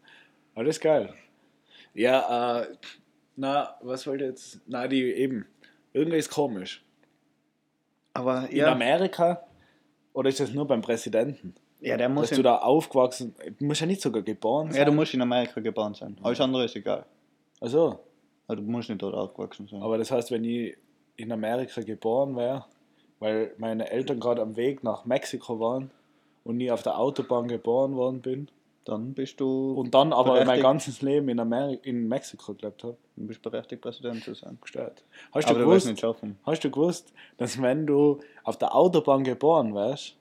Aber 0.54 0.64
das 0.64 0.76
ist 0.76 0.82
geil. 0.82 1.14
Ja, 1.94 2.60
äh, 2.60 2.66
na, 3.36 3.76
was 3.80 4.06
wollte 4.06 4.24
jetzt? 4.24 4.60
Na, 4.66 4.86
die 4.88 5.02
eben. 5.02 5.46
Irgendwie 5.92 6.16
ist 6.18 6.30
komisch. 6.30 6.84
Aber 8.14 8.48
In 8.50 8.58
ja, 8.58 8.72
Amerika, 8.72 9.42
oder 10.12 10.28
ist 10.28 10.40
das 10.40 10.52
nur 10.52 10.66
beim 10.66 10.82
Präsidenten? 10.82 11.54
ja, 11.80 11.96
der 11.96 12.08
muss 12.08 12.28
Dass 12.28 12.36
du 12.36 12.42
da 12.42 12.58
aufgewachsen, 12.58 13.34
du 13.58 13.64
musst 13.64 13.80
ja 13.80 13.86
nicht 13.86 14.00
sogar 14.00 14.22
geboren 14.22 14.70
sein. 14.70 14.78
ja, 14.78 14.84
du 14.84 14.92
musst 14.92 15.14
in 15.14 15.20
Amerika 15.22 15.60
geboren 15.60 15.94
sein. 15.94 16.16
Alles 16.22 16.40
andere 16.40 16.64
ist 16.66 16.76
egal. 16.76 17.04
Also, 17.60 17.98
Also 18.46 18.62
du 18.62 18.70
musst 18.70 18.88
nicht 18.88 19.02
dort 19.02 19.14
aufgewachsen 19.14 19.66
sein. 19.68 19.82
aber 19.82 19.98
das 19.98 20.10
heißt, 20.10 20.30
wenn 20.30 20.44
ich 20.44 20.76
in 21.16 21.32
Amerika 21.32 21.80
geboren 21.82 22.36
wäre, 22.36 22.64
weil 23.18 23.52
meine 23.58 23.90
Eltern 23.90 24.20
gerade 24.20 24.42
am 24.42 24.56
Weg 24.56 24.82
nach 24.84 25.04
Mexiko 25.04 25.58
waren 25.60 25.90
und 26.44 26.56
nie 26.56 26.70
auf 26.70 26.82
der 26.82 26.98
Autobahn 26.98 27.48
geboren 27.48 27.94
worden 27.96 28.20
bin 28.20 28.48
dann 28.84 29.14
bist 29.14 29.40
du, 29.40 29.72
und 29.72 29.94
dann 29.94 30.12
aber 30.12 30.44
mein 30.44 30.60
ganzes 30.60 31.02
Leben 31.02 31.28
in, 31.28 31.38
Ameri 31.38 31.78
in 31.82 32.08
Mexiko 32.08 32.54
gelebt 32.54 32.82
habe, 32.84 32.96
du 33.16 33.26
bist 33.26 33.42
berechtigt, 33.42 33.80
Präsident 33.80 34.24
zu 34.24 34.34
sein. 34.34 34.58
gestört. 34.60 35.04
Hast 35.32 35.46
Aber 35.46 35.54
du 35.54 35.60
du 35.60 35.70
gewusst, 35.70 35.86
nicht 35.86 36.00
schaffen. 36.00 36.38
Hast 36.44 36.64
du 36.64 36.70
gewusst, 36.70 37.12
dass 37.36 37.60
wenn 37.60 37.86
du 37.86 38.20
auf 38.44 38.56
der 38.58 38.74
Autobahn 38.74 39.24
geboren 39.24 39.74
wärst, 39.74 40.16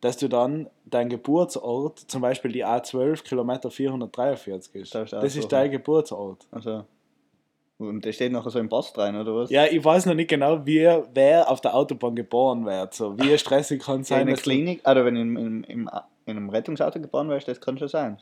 dass 0.00 0.18
du 0.18 0.28
dann 0.28 0.68
dein 0.84 1.08
Geburtsort, 1.08 1.98
zum 1.98 2.20
Beispiel 2.20 2.52
die 2.52 2.64
A12 2.64 3.22
Kilometer 3.24 3.70
443 3.70 4.74
ist? 4.74 4.94
Du 4.94 5.04
Das 5.04 5.36
ist 5.36 5.50
dein 5.50 5.70
Geburtsort. 5.70 6.46
Also, 6.50 6.84
und 7.78 8.04
der 8.04 8.12
steht 8.12 8.32
nachher 8.32 8.50
so 8.50 8.58
im 8.58 8.68
Post 8.68 8.96
rein, 8.96 9.16
oder 9.16 9.34
was? 9.34 9.50
Ja, 9.50 9.66
ich 9.66 9.84
weiß 9.84 10.06
noch 10.06 10.14
nicht 10.14 10.30
genau, 10.30 10.64
wie, 10.64 10.86
wer 11.12 11.50
auf 11.50 11.60
der 11.60 11.74
Autobahn 11.74 12.14
geboren 12.14 12.64
wird. 12.64 12.94
So, 12.94 13.18
wie 13.18 13.36
stressig 13.36 13.82
kann 13.82 14.00
es 14.00 14.08
Ja, 14.08 14.16
in 14.16 14.20
sein, 14.20 14.26
der 14.28 14.36
du, 14.36 14.42
Klinik, 14.42 14.88
oder 14.88 15.04
wenn 15.04 15.14
du 15.14 15.20
in, 15.20 15.36
in, 15.36 15.64
im, 15.64 15.90
in 16.26 16.36
einem 16.36 16.50
Rettungsauto 16.50 17.00
geboren 17.00 17.28
wärst, 17.28 17.48
das 17.48 17.60
kann 17.60 17.78
schon 17.78 17.88
sein. 17.88 18.18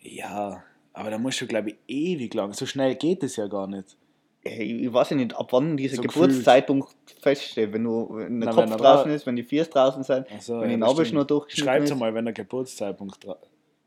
Ja, 0.00 0.62
aber 0.92 1.10
da 1.10 1.18
musst 1.18 1.40
du, 1.40 1.46
glaube 1.46 1.70
ich, 1.70 1.76
ewig 1.88 2.32
lang. 2.34 2.52
So 2.52 2.66
schnell 2.66 2.94
geht 2.94 3.22
es 3.22 3.36
ja 3.36 3.46
gar 3.46 3.66
nicht. 3.66 3.96
Ja, 4.44 4.52
Ich, 4.52 4.70
ich 4.84 4.92
weiß 4.92 5.10
ja 5.10 5.16
nicht, 5.16 5.34
ab 5.36 5.48
wann 5.52 5.76
dieser 5.76 5.96
So 5.96 6.02
Geburtszeitpunkt 6.02 6.88
feststeht. 7.20 7.72
Wenn, 7.72 7.84
du, 7.84 8.08
wenn 8.10 8.40
der 8.40 8.50
Na, 8.50 8.54
Kopf 8.54 8.70
wenn 8.70 8.78
draußen 8.78 9.10
ist, 9.12 9.26
wenn 9.26 9.36
die 9.36 9.42
Viers 9.42 9.68
draußen 9.68 10.02
sind, 10.02 10.30
Also, 10.30 10.60
wenn 10.60 10.70
die 10.70 10.78
das 10.78 10.88
Nabelschnur 10.88 11.22
stimmt. 11.22 11.30
durchgeschnitten 11.30 11.66
Schreibt 11.72 11.84
ist. 11.90 11.96
mal, 11.96 12.14
wenn 12.14 12.24
der 12.24 12.34
Geburtszeitpunkt 12.34 13.26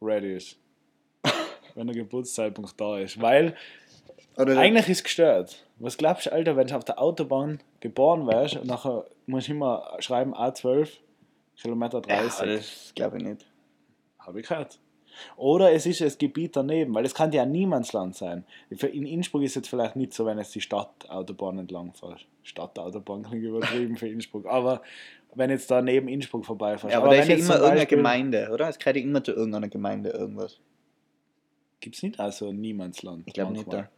ready 0.02 0.36
ist. 0.36 0.58
wenn 1.76 1.88
der 1.88 1.96
Geburtszeitpunkt 1.96 2.80
da 2.80 3.00
ist. 3.00 3.20
Weil 3.20 3.56
Oder 4.38 4.58
eigentlich 4.58 4.90
ist 4.90 4.98
es 5.00 5.04
gestört. 5.04 5.66
Was 5.80 5.98
glaubst 5.98 6.28
du, 6.28 6.32
Alter, 6.32 6.56
wenn 6.56 6.68
du 6.68 6.76
auf 6.78 6.86
der 6.86 7.02
Autobahn 7.02 7.60
geboren 7.80 8.28
wärst 8.28 8.56
und 8.58 8.68
nachher 8.68 9.06
musst 9.26 9.48
du 9.48 9.54
immer 9.54 9.96
schreiben 10.00 10.36
A12, 10.36 10.90
Kilometer 11.62 12.02
30? 12.02 12.40
Ja, 12.40 12.46
das 12.56 12.92
glaube 12.96 13.18
ich 13.18 13.24
nicht. 13.24 13.46
Habe 14.20 14.40
ich 14.40 14.48
gehört. 14.48 14.80
Oder 15.38 15.72
es 15.72 15.86
ist 15.86 16.02
das 16.02 16.18
Gebiet 16.18 16.56
daneben, 16.56 16.94
weil 16.96 17.06
es 17.06 17.14
kann 17.14 17.32
ja 17.32 17.46
Niemandsland 17.46 18.16
sein. 18.16 18.46
In 18.70 19.06
Innsbruck 19.06 19.44
ist 19.44 19.52
es 19.52 19.56
jetzt 19.56 19.68
vielleicht 19.68 19.96
nicht 19.96 20.14
so, 20.14 20.26
wenn 20.26 20.40
es 20.40 20.50
die 20.52 20.62
Stadtautobahn 20.62 21.60
entlang 21.60 21.94
fährt. 21.94 22.26
Stadtautobahn 22.42 23.24
klingt 23.24 23.44
übertrieben 23.44 23.96
für 23.96 24.08
Innsbruck. 24.08 24.48
Aber 24.48 24.82
wenn 25.36 25.52
jetzt 25.52 25.70
da 25.70 25.82
neben 25.82 26.08
Innsbruck 26.08 26.46
vorbeifährst. 26.46 26.94
Ja, 26.94 27.00
aber 27.00 27.10
da 27.10 27.22
ist 27.22 27.28
ja 27.28 27.36
immer 27.36 27.44
zum 27.44 27.52
irgendeine 27.54 27.80
Beispiel- 27.82 27.98
Gemeinde, 27.98 28.50
oder? 28.52 28.70
Es 28.70 28.80
gehört 28.80 28.96
ja 28.98 29.04
immer 29.04 29.24
zu 29.24 29.34
irgendeiner 29.34 29.70
Gemeinde 29.70 30.10
irgendwas. 30.10 30.60
Gibt 31.80 31.96
es 31.96 32.04
nicht 32.04 32.20
also 32.20 32.52
Niemandsland? 32.52 33.24
Ich 33.28 33.34
glaube 33.34 33.54
nicht 33.54 33.72
da. 33.72 33.90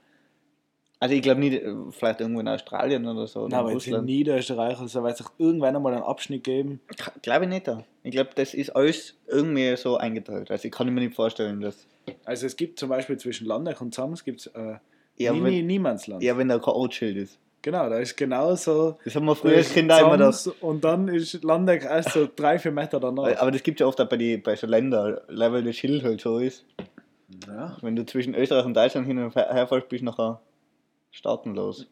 Also 1.00 1.14
ich 1.14 1.22
glaube 1.22 1.42
nicht, 1.42 1.62
äh, 1.62 1.74
vielleicht 1.92 2.22
irgendwo 2.22 2.40
in 2.40 2.48
Australien 2.48 3.06
oder 3.06 3.28
so. 3.28 3.42
Oder 3.42 3.50
Nein, 3.50 3.60
aber 3.60 3.74
jetzt 3.74 3.88
in. 3.88 4.06
Niederösterreich, 4.06 4.80
also 4.80 5.04
wird 5.04 5.20
es 5.20 5.26
irgendwann 5.38 5.76
einmal 5.76 5.94
einen 5.94 6.04
Abschnitt 6.04 6.44
geben. 6.44 6.80
Glaube 7.22 7.46
ich 7.46 7.50
nicht 7.50 7.68
da. 7.68 7.84
Ich 8.04 8.12
glaube, 8.12 8.30
das 8.36 8.54
ist 8.54 8.70
alles 8.76 9.16
irgendwie 9.28 9.76
so 9.76 9.98
eingeteilt. 9.98 10.50
Also 10.52 10.66
ich 10.68 10.72
kann 10.72 10.88
mir 10.94 11.02
nicht 11.02 11.16
vorstellen, 11.16 11.62
dass. 11.62 11.86
Also 12.24 12.46
es 12.46 12.56
gibt 12.56 12.80
zum 12.80 12.90
Beispiel 12.90 13.18
zwischen 13.18 13.46
Landeck 13.48 13.82
und 13.82 13.94
Sams 13.94 14.24
gibt 14.24 14.42
es 14.42 14.48
äh, 14.48 14.76
Ja, 15.18 15.34
wenn, 15.34 15.66
Niemandsland. 15.68 16.24
ja, 16.24 16.38
wenn 16.38 16.48
da 16.48 16.60
kein 16.60 16.74
Ortsschild 16.74 17.18
ist. 17.18 17.40
Genau, 17.62 17.90
da 17.90 17.98
ist 17.98 18.16
genauso. 18.16 19.00
Das 19.04 19.16
haben 19.16 19.26
wir 19.26 19.36
früher 19.36 19.58
als 19.58 19.74
Kinder 19.74 20.00
immer 20.00 20.18
da. 20.18 20.32
Sams 20.32 20.56
Und 20.62 20.84
dann 20.84 21.08
ist 21.08 21.44
Landeck 21.44 21.84
erst 21.84 22.12
so 22.12 22.30
drei, 22.34 22.60
vier 22.60 22.72
Meter 22.72 23.00
danach. 23.00 23.36
Aber 23.42 23.52
das 23.52 23.64
gibt 23.64 23.80
es 23.80 23.84
ja 23.84 23.88
oft 23.88 24.00
auch 24.00 24.08
bei, 24.08 24.18
die, 24.18 24.38
bei 24.38 24.56
so 24.56 24.68
Ländern, 24.68 25.18
weil 25.28 25.64
das 25.64 25.76
Schild 25.76 26.04
halt 26.04 26.22
so 26.22 26.38
ist. 26.38 26.64
Ja. 27.48 27.76
Wenn 27.82 27.96
du 27.96 28.06
zwischen 28.06 28.36
Österreich 28.36 28.66
und 28.66 28.76
Deutschland 28.76 29.08
hin 29.08 29.18
und 29.18 29.36
her 29.36 29.68
fährst, 29.68 29.90
bist 29.90 30.02
du 30.02 30.06
nachher 30.06 30.40
staatenlos. 31.16 31.88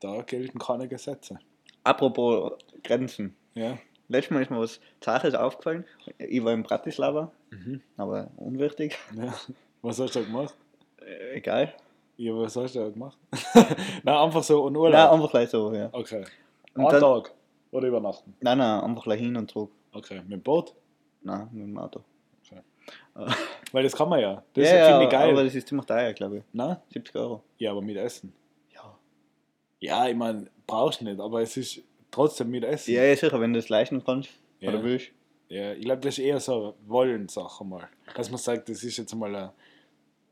Da 0.00 0.22
gelten 0.22 0.58
keine 0.58 0.86
Gesetze. 0.88 1.38
Apropos 1.82 2.52
Grenzen. 2.82 3.34
Ja. 3.54 3.78
Letztes 4.08 4.30
Mal 4.32 4.42
ist 4.42 4.50
mir 4.50 4.58
was 4.60 4.80
Zaches 5.00 5.34
aufgefallen. 5.34 5.84
Ich 6.18 6.42
war 6.44 6.52
in 6.52 6.62
Bratislava, 6.62 7.32
Mhm. 7.50 7.80
aber 7.96 8.30
unwichtig. 8.36 8.96
ja. 9.16 9.34
Was 9.82 9.98
hast 9.98 10.14
du 10.14 10.20
da 10.20 10.26
gemacht? 10.26 10.54
Äh, 11.00 11.36
egal. 11.36 11.74
Ja, 12.16 12.32
was 12.36 12.56
hast 12.56 12.74
du 12.74 12.80
da 12.80 12.88
gemacht? 12.90 13.18
Nein, 14.02 14.14
einfach 14.16 14.42
so 14.42 14.62
und 14.64 14.76
Urlaub. 14.76 14.92
Nein, 14.94 15.08
einfach 15.10 15.30
gleich 15.30 15.50
so, 15.50 15.72
ja. 15.74 15.88
okay. 15.92 16.24
Und 16.74 16.84
Ein 16.86 16.90
dann- 16.92 17.00
Tag. 17.00 17.34
Oder 17.72 17.88
übernachten. 17.88 18.36
Nein, 18.40 18.58
nein, 18.58 18.80
einfach 18.84 19.02
gleich 19.02 19.18
hin 19.20 19.36
und 19.36 19.50
zurück. 19.50 19.72
Okay. 19.92 20.20
Mit 20.22 20.30
dem 20.30 20.42
Boot? 20.42 20.74
Nein, 21.22 21.48
mit 21.52 21.64
dem 21.66 21.76
Auto. 21.78 22.04
Weil 23.74 23.82
das 23.82 23.96
kann 23.96 24.08
man 24.08 24.20
ja. 24.20 24.40
Das 24.52 24.70
ja, 24.70 24.86
finde 24.86 25.04
ich 25.06 25.10
geil. 25.10 25.30
aber 25.30 25.42
das 25.42 25.52
ist 25.52 25.66
ziemlich 25.66 25.84
teuer, 25.84 26.12
glaube 26.12 26.36
ich. 26.38 26.42
Na? 26.52 26.80
70 26.92 27.16
Euro. 27.16 27.42
Ja, 27.58 27.72
aber 27.72 27.82
mit 27.82 27.96
Essen. 27.96 28.32
Ja. 28.72 28.96
Ja, 29.80 30.06
ich 30.06 30.14
meine, 30.14 30.46
brauchst 30.64 31.02
nicht, 31.02 31.18
aber 31.18 31.42
es 31.42 31.56
ist 31.56 31.82
trotzdem 32.12 32.52
mit 32.52 32.62
Essen. 32.62 32.94
Ja, 32.94 33.02
ja, 33.02 33.16
sicher, 33.16 33.40
wenn 33.40 33.52
du 33.52 33.58
das 33.58 33.68
leisten 33.68 34.04
kannst. 34.04 34.30
Ja. 34.60 34.68
Oder 34.68 34.84
willst. 34.84 35.10
Ja, 35.48 35.72
ich 35.72 35.80
glaube, 35.80 36.02
das 36.02 36.18
ist 36.18 36.24
eher 36.24 36.38
so 36.38 36.54
eine 36.54 36.74
Wollen-Sache 36.86 37.64
mal. 37.64 37.88
Dass 38.14 38.30
man 38.30 38.38
sagt, 38.38 38.68
das 38.68 38.84
ist 38.84 38.96
jetzt 38.96 39.12
mal 39.12 39.34
ein 39.34 39.50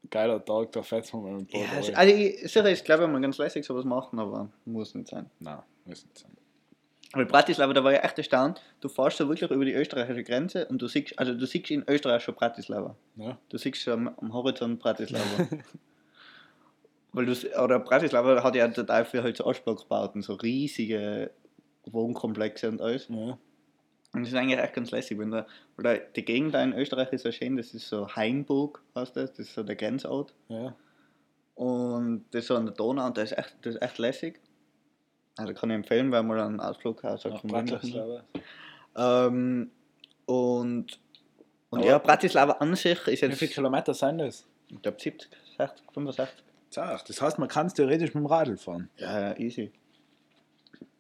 geiler 0.09 0.45
Tag, 0.45 0.71
da 0.71 0.83
fährt 0.85 1.13
man 1.13 1.23
mal 1.25 1.33
mit 1.33 1.53
dem 1.53 1.61
Boot. 1.61 1.69
Ja, 1.69 1.97
also, 1.97 2.15
ich, 2.15 2.43
sicher, 2.43 2.71
ich 2.71 2.85
glaube, 2.85 3.09
man 3.09 3.23
ganz 3.23 3.39
lässig 3.39 3.65
sowas 3.65 3.85
machen, 3.85 4.21
aber 4.21 4.51
muss 4.67 4.95
nicht 4.95 5.09
sein. 5.09 5.29
Nein, 5.41 5.59
muss 5.85 6.05
nicht 6.05 6.17
sein. 6.17 6.31
Aber 7.13 7.27
Bratislava, 7.27 7.73
da 7.73 7.85
war 7.85 7.93
ich 7.93 8.03
echt 8.03 8.19
erstaunt. 8.19 8.63
Du 8.81 8.89
fährst 8.89 9.19
so 9.19 9.29
wirklich 9.29 9.51
über 9.51 9.65
die 9.65 9.75
österreichische 9.75 10.25
Grenze 10.25 10.67
und 10.67 10.81
du 10.81 10.89
siehst, 10.89 11.19
also 11.19 11.35
du 11.35 11.47
siehst 11.47 11.71
in 11.71 11.85
Österreich 11.87 12.23
schon 12.23 12.35
Bratislava. 12.35 12.97
Ja? 13.17 13.39
Du 13.51 13.59
siehst 13.59 13.83
schon 13.83 14.09
am, 14.09 14.15
am 14.17 14.33
Horizont 14.33 14.81
Bratislava. 14.81 15.47
Weil 17.13 17.27
du, 17.27 17.33
oder 17.63 17.79
Bratislava 17.81 18.43
hat 18.43 18.55
ja 18.55 18.67
total 18.69 19.05
viel 19.05 19.23
halt 19.23 19.37
so 19.37 19.45
Ausblockbauten, 19.45 20.23
so 20.23 20.35
riesige 20.35 21.31
Wohnkomplexe 21.85 22.69
und 22.69 22.81
alles. 22.81 23.09
Ja. 23.09 23.39
Und 24.15 24.23
das 24.23 24.29
ist 24.29 24.35
eigentlich 24.35 24.59
echt 24.59 24.75
ganz 24.75 24.91
lässig, 24.91 25.19
wenn 25.19 25.31
da, 25.31 25.47
weil 25.77 25.99
da, 25.99 26.05
die 26.17 26.25
Gegend 26.25 26.55
da 26.55 26.63
in 26.63 26.73
Österreich 26.73 27.13
ist 27.13 27.23
so 27.23 27.33
schön, 27.33 27.57
das 27.57 27.75
ist 27.75 27.89
so 27.89 28.09
Hainburg, 28.09 28.83
heißt 28.95 29.17
das, 29.17 29.31
das 29.33 29.49
ist 29.49 29.55
so 29.55 29.63
der 29.63 29.77
Grenzort. 29.77 30.35
ja. 30.49 30.75
Und 31.55 32.25
das 32.31 32.41
ist 32.41 32.49
so 32.49 32.57
an 32.57 32.65
der 32.65 32.75
Donau 32.75 33.07
und 33.07 33.17
das 33.19 33.33
ist 33.33 33.39
echt, 33.39 33.57
das 33.61 33.75
ist 33.75 33.83
echt 33.83 33.99
lässig. 33.99 34.41
Also 35.37 35.55
kann 35.55 35.71
ich 35.71 35.77
empfehlen, 35.77 36.11
weil 36.13 36.23
man 36.23 36.39
einen 36.39 36.61
Ausflug 36.61 37.03
hat. 37.03 37.25
Nach 37.25 37.43
Bratislava. 37.43 38.23
Ähm, 38.97 39.71
und 40.27 40.99
und 41.71 41.79
Aber- 41.79 41.87
ja, 41.89 41.99
Bratislava 41.99 42.53
an 42.53 42.75
sich 42.75 42.99
ist 43.07 43.23
Wie 43.23 43.27
jetzt, 43.27 43.39
viele 43.39 43.51
Kilometer 43.51 43.95
sind 43.95 44.19
das? 44.19 44.47
ich 44.69 44.83
glaube 44.83 45.01
70, 45.01 45.31
60, 45.57 45.85
65. 45.95 46.45
Zach. 46.71 47.03
Das 47.03 47.21
heißt, 47.21 47.39
man 47.39 47.49
kann 47.49 47.67
es 47.67 47.75
theoretisch 47.75 48.15
mit 48.15 48.23
dem 48.23 48.27
Radl 48.27 48.57
fahren. 48.59 48.89
Ja, 48.97 49.21
ja, 49.31 49.37
easy. 49.39 49.71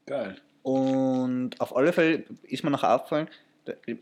Geil. 0.06 0.36
Und 0.62 1.58
auf 1.60 1.74
alle 1.76 1.92
Fälle 1.92 2.24
ist 2.44 2.62
mir 2.64 2.70
noch 2.70 2.84
aufgefallen, 2.84 3.28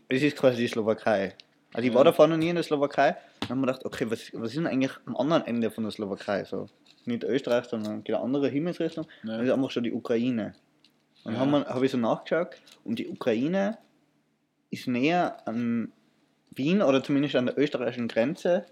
es 0.09 0.21
ist 0.23 0.37
quasi 0.37 0.57
die 0.61 0.67
Slowakei. 0.67 1.33
Also 1.73 1.85
ich 1.87 1.91
Ja. 1.93 1.97
war 1.97 2.03
davor 2.03 2.27
noch 2.27 2.37
nie 2.37 2.49
in 2.49 2.55
der 2.55 2.63
Slowakei 2.63 3.15
und 3.41 3.49
habe 3.49 3.59
mir 3.59 3.67
gedacht, 3.67 3.85
okay, 3.85 4.09
was, 4.09 4.31
was 4.33 4.49
ist 4.49 4.57
denn 4.57 4.67
eigentlich 4.67 4.91
am 5.05 5.15
anderen 5.15 5.45
Ende 5.45 5.71
von 5.71 5.83
der 5.85 5.91
Slowakei? 5.91 6.43
So, 6.43 6.67
nicht 7.07 7.23
Österreich, 7.23 7.65
sondern 7.65 8.03
genau 8.03 8.23
andere 8.23 8.47
Himmelsrichtung. 8.49 9.05
Ja. 9.23 9.37
Das 9.37 9.45
ist 9.47 9.51
einfach 9.51 9.71
schon 9.71 9.83
die 9.83 9.93
Ukraine. 9.93 10.53
Und 11.23 11.33
Ja. 11.33 11.39
dann 11.39 11.53
habe 11.53 11.73
hab 11.73 11.83
ich 11.83 11.91
so 11.91 11.97
nachgeschaut 11.97 12.61
und 12.83 12.99
die 12.99 13.07
Ukraine 13.07 13.77
ist 14.69 14.87
näher 14.87 15.47
an 15.47 15.91
Wien 16.51 16.81
oder 16.81 17.03
zumindest 17.03 17.35
an 17.35 17.45
der 17.45 17.57
österreichischen 17.57 18.07
Grenze 18.07 18.65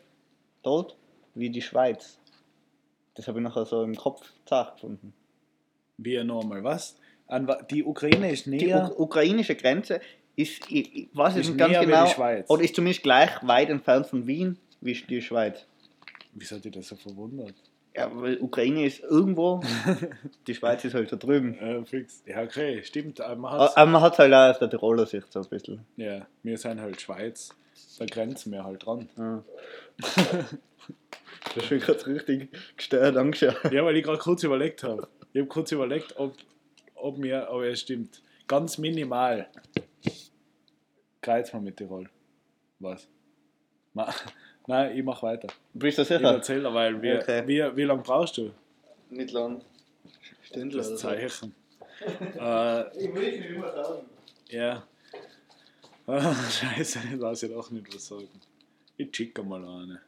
dort 0.64 0.98
wie 1.36 1.50
die 1.50 1.62
Schweiz. 1.62 2.20
Das 3.16 3.28
habe 3.28 3.40
ich 3.40 3.44
nachher 3.44 3.66
so 3.66 3.84
im 3.84 3.96
Kopf 3.96 4.32
gefunden. 4.50 5.14
Wie 5.98 6.22
normal, 6.24 6.64
was? 6.64 6.98
An, 7.28 7.48
die 7.70 7.84
Ukraine 7.84 8.32
ist 8.32 8.46
Die 8.46 8.52
näher. 8.52 8.92
U 8.98 9.04
ukrainische 9.04 9.56
Grenze 9.56 10.00
ist, 10.36 10.72
ich, 10.72 10.96
ich 10.96 11.10
weiß 11.14 11.36
Ist 11.36 11.50
nicht 11.50 11.58
ganz 11.58 11.78
genau, 11.80 12.06
die 12.06 12.44
oder 12.48 12.64
ist 12.64 12.76
zumindest 12.76 13.04
gleich 13.04 13.30
weit 13.46 13.70
entfernt 13.70 14.08
von 14.08 14.26
Wien 14.26 14.58
wie 14.82 14.94
die 14.94 15.22
Schweiz. 15.22 15.66
Wieso 16.34 16.56
hat 16.56 16.66
dich 16.66 16.72
das 16.72 16.88
so 16.88 16.96
verwundert? 16.96 17.56
Ja, 17.96 18.10
weil 18.14 18.40
Ukraine 18.40 18.86
ist 18.86 19.00
irgendwo, 19.00 19.62
die 20.48 20.54
Schweiz 20.54 20.86
ist 20.86 20.94
halt 20.94 21.12
da 21.12 21.16
drüben. 21.16 21.58
Äh, 21.58 21.86
fix. 21.86 22.24
Ja, 22.26 22.44
okay, 22.44 22.84
stimmt. 22.84 23.20
Aber 23.20 23.36
man 23.36 23.52
hat's, 23.60 23.76
man 23.76 24.02
hat 24.02 24.20
halt 24.20 24.34
auch 24.34 24.52
aus 24.52 24.60
der 24.60 24.70
Tiroler 24.70 25.06
Sicht 25.06 25.32
so 25.32 25.40
ein 25.40 25.50
bisschen. 25.50 25.86
ja, 25.98 26.28
wir 26.44 26.58
sind 26.58 26.80
halt 26.80 27.02
Schweiz. 27.02 27.50
Da 27.98 28.06
grenzen 28.06 28.52
wir 28.52 28.64
halt 28.64 28.86
dran. 28.86 29.10
Ja. 29.18 29.44
das 31.56 31.64
ist 31.64 31.72
mir 31.72 31.80
gerade 31.80 32.08
richtig 32.08 32.50
gestört 32.78 33.18
angeschaut. 33.18 33.72
Ja, 33.72 33.84
weil 33.84 33.98
ich 33.98 34.04
gerade 34.04 34.20
kurz 34.20 34.44
überlegt 34.44 34.84
habe. 34.84 35.08
Ich 35.34 35.40
habe 35.40 35.50
kurz 35.50 35.72
überlegt, 35.72 36.18
ob, 36.18 36.36
ob 36.96 37.18
mir, 37.18 37.50
aber 37.50 37.68
es 37.68 37.82
stimmt. 37.82 38.22
Ganz 38.48 38.78
minimal. 38.78 39.48
Kreuz 41.22 41.52
mal 41.54 41.62
mit 41.62 41.78
Tirol. 41.78 42.10
Was? 42.80 43.08
Ma, 43.94 44.14
nein, 44.70 44.98
ich 44.98 45.04
mach 45.04 45.22
weiter. 45.24 45.48
Bist 45.74 45.98
du 45.98 46.02
Ich 46.04 46.08
sicher? 46.08 46.32
erzähle, 46.32 46.74
weil 46.74 47.02
wie, 47.02 47.14
Okay. 47.18 47.44
wie, 47.46 47.76
wie 47.76 47.84
lange 47.84 48.02
brauchst 48.04 48.38
du? 48.38 48.52
Nicht 49.10 49.32
lang. 49.32 49.62
Stündler 50.44 50.84
Das. 50.84 50.96
Zeichen. 50.98 51.54
äh, 52.40 52.98
Ich 52.98 53.14
will 53.14 53.28
es 53.28 53.40
nicht 53.40 53.50
immer 53.52 53.72
sagen. 53.72 54.06
ja. 54.50 54.84
Ah, 56.12 56.34
Scheiße, 56.34 57.00
das 57.12 57.22
weiß 57.22 57.44
ich 57.44 57.54
auch 57.56 57.70
nicht 57.70 57.94
was 57.94 58.08
sagen. 58.08 58.28
Ich 58.98 59.16
schicke 59.16 59.44
mal 59.44 59.64
eine. 59.64 60.02